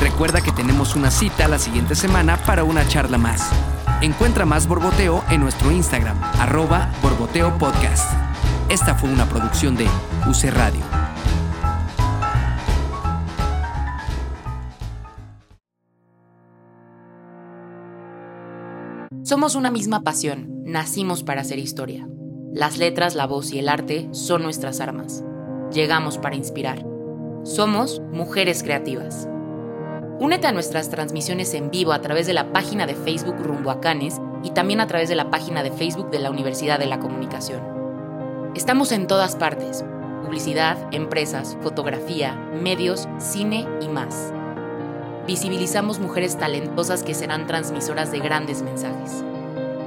Recuerda 0.00 0.40
que 0.40 0.50
tenemos 0.50 0.96
una 0.96 1.08
cita 1.08 1.46
la 1.46 1.60
siguiente 1.60 1.94
semana 1.94 2.36
para 2.36 2.64
una 2.64 2.84
charla 2.88 3.16
más. 3.16 3.48
Encuentra 4.00 4.44
más 4.44 4.66
Borboteo 4.66 5.22
en 5.30 5.40
nuestro 5.40 5.70
Instagram, 5.70 6.20
arroba 6.40 6.90
Borboteo 7.00 7.56
Podcast. 7.58 8.12
Esta 8.68 8.96
fue 8.96 9.08
una 9.08 9.24
producción 9.28 9.76
de 9.76 9.84
UC 10.28 10.52
Radio. 10.52 10.80
Somos 19.22 19.54
una 19.54 19.70
misma 19.70 20.02
pasión, 20.02 20.64
nacimos 20.64 21.22
para 21.22 21.42
hacer 21.42 21.60
historia. 21.60 22.08
Las 22.52 22.78
letras, 22.78 23.14
la 23.14 23.28
voz 23.28 23.52
y 23.52 23.60
el 23.60 23.68
arte 23.68 24.08
son 24.10 24.42
nuestras 24.42 24.80
armas. 24.80 25.22
Llegamos 25.70 26.18
para 26.18 26.34
inspirar. 26.34 26.84
Somos 27.42 28.02
Mujeres 28.12 28.62
Creativas. 28.62 29.26
Únete 30.18 30.46
a 30.46 30.52
nuestras 30.52 30.90
transmisiones 30.90 31.54
en 31.54 31.70
vivo 31.70 31.92
a 31.92 32.02
través 32.02 32.26
de 32.26 32.34
la 32.34 32.52
página 32.52 32.86
de 32.86 32.94
Facebook 32.94 33.36
Rumbo 33.42 33.70
a 33.70 33.80
Canes 33.80 34.20
y 34.42 34.50
también 34.50 34.80
a 34.80 34.86
través 34.86 35.08
de 35.08 35.14
la 35.14 35.30
página 35.30 35.62
de 35.62 35.70
Facebook 35.70 36.10
de 36.10 36.18
la 36.18 36.30
Universidad 36.30 36.78
de 36.78 36.84
la 36.84 37.00
Comunicación. 37.00 37.62
Estamos 38.54 38.92
en 38.92 39.06
todas 39.06 39.36
partes, 39.36 39.82
publicidad, 40.22 40.76
empresas, 40.92 41.56
fotografía, 41.62 42.34
medios, 42.34 43.08
cine 43.16 43.66
y 43.80 43.88
más. 43.88 44.34
Visibilizamos 45.26 45.98
mujeres 45.98 46.36
talentosas 46.36 47.02
que 47.02 47.14
serán 47.14 47.46
transmisoras 47.46 48.12
de 48.12 48.18
grandes 48.18 48.60
mensajes. 48.60 49.24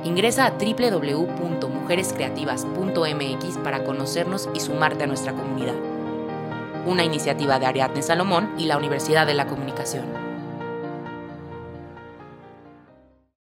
Ingresa 0.03 0.47
a 0.47 0.57
www.mujerescreativas.mx 0.57 3.57
para 3.63 3.83
conocernos 3.83 4.49
y 4.55 4.59
sumarte 4.59 5.03
a 5.03 5.07
nuestra 5.07 5.33
comunidad. 5.33 5.92
Una 6.85 7.03
iniciativa 7.03 7.59
de 7.59 7.65
Ariadne 7.65 8.01
Salomón 8.01 8.55
y 8.57 8.65
la 8.65 8.77
Universidad 8.77 9.25
de 9.25 9.33
la 9.33 9.47
Comunicación. 9.47 10.22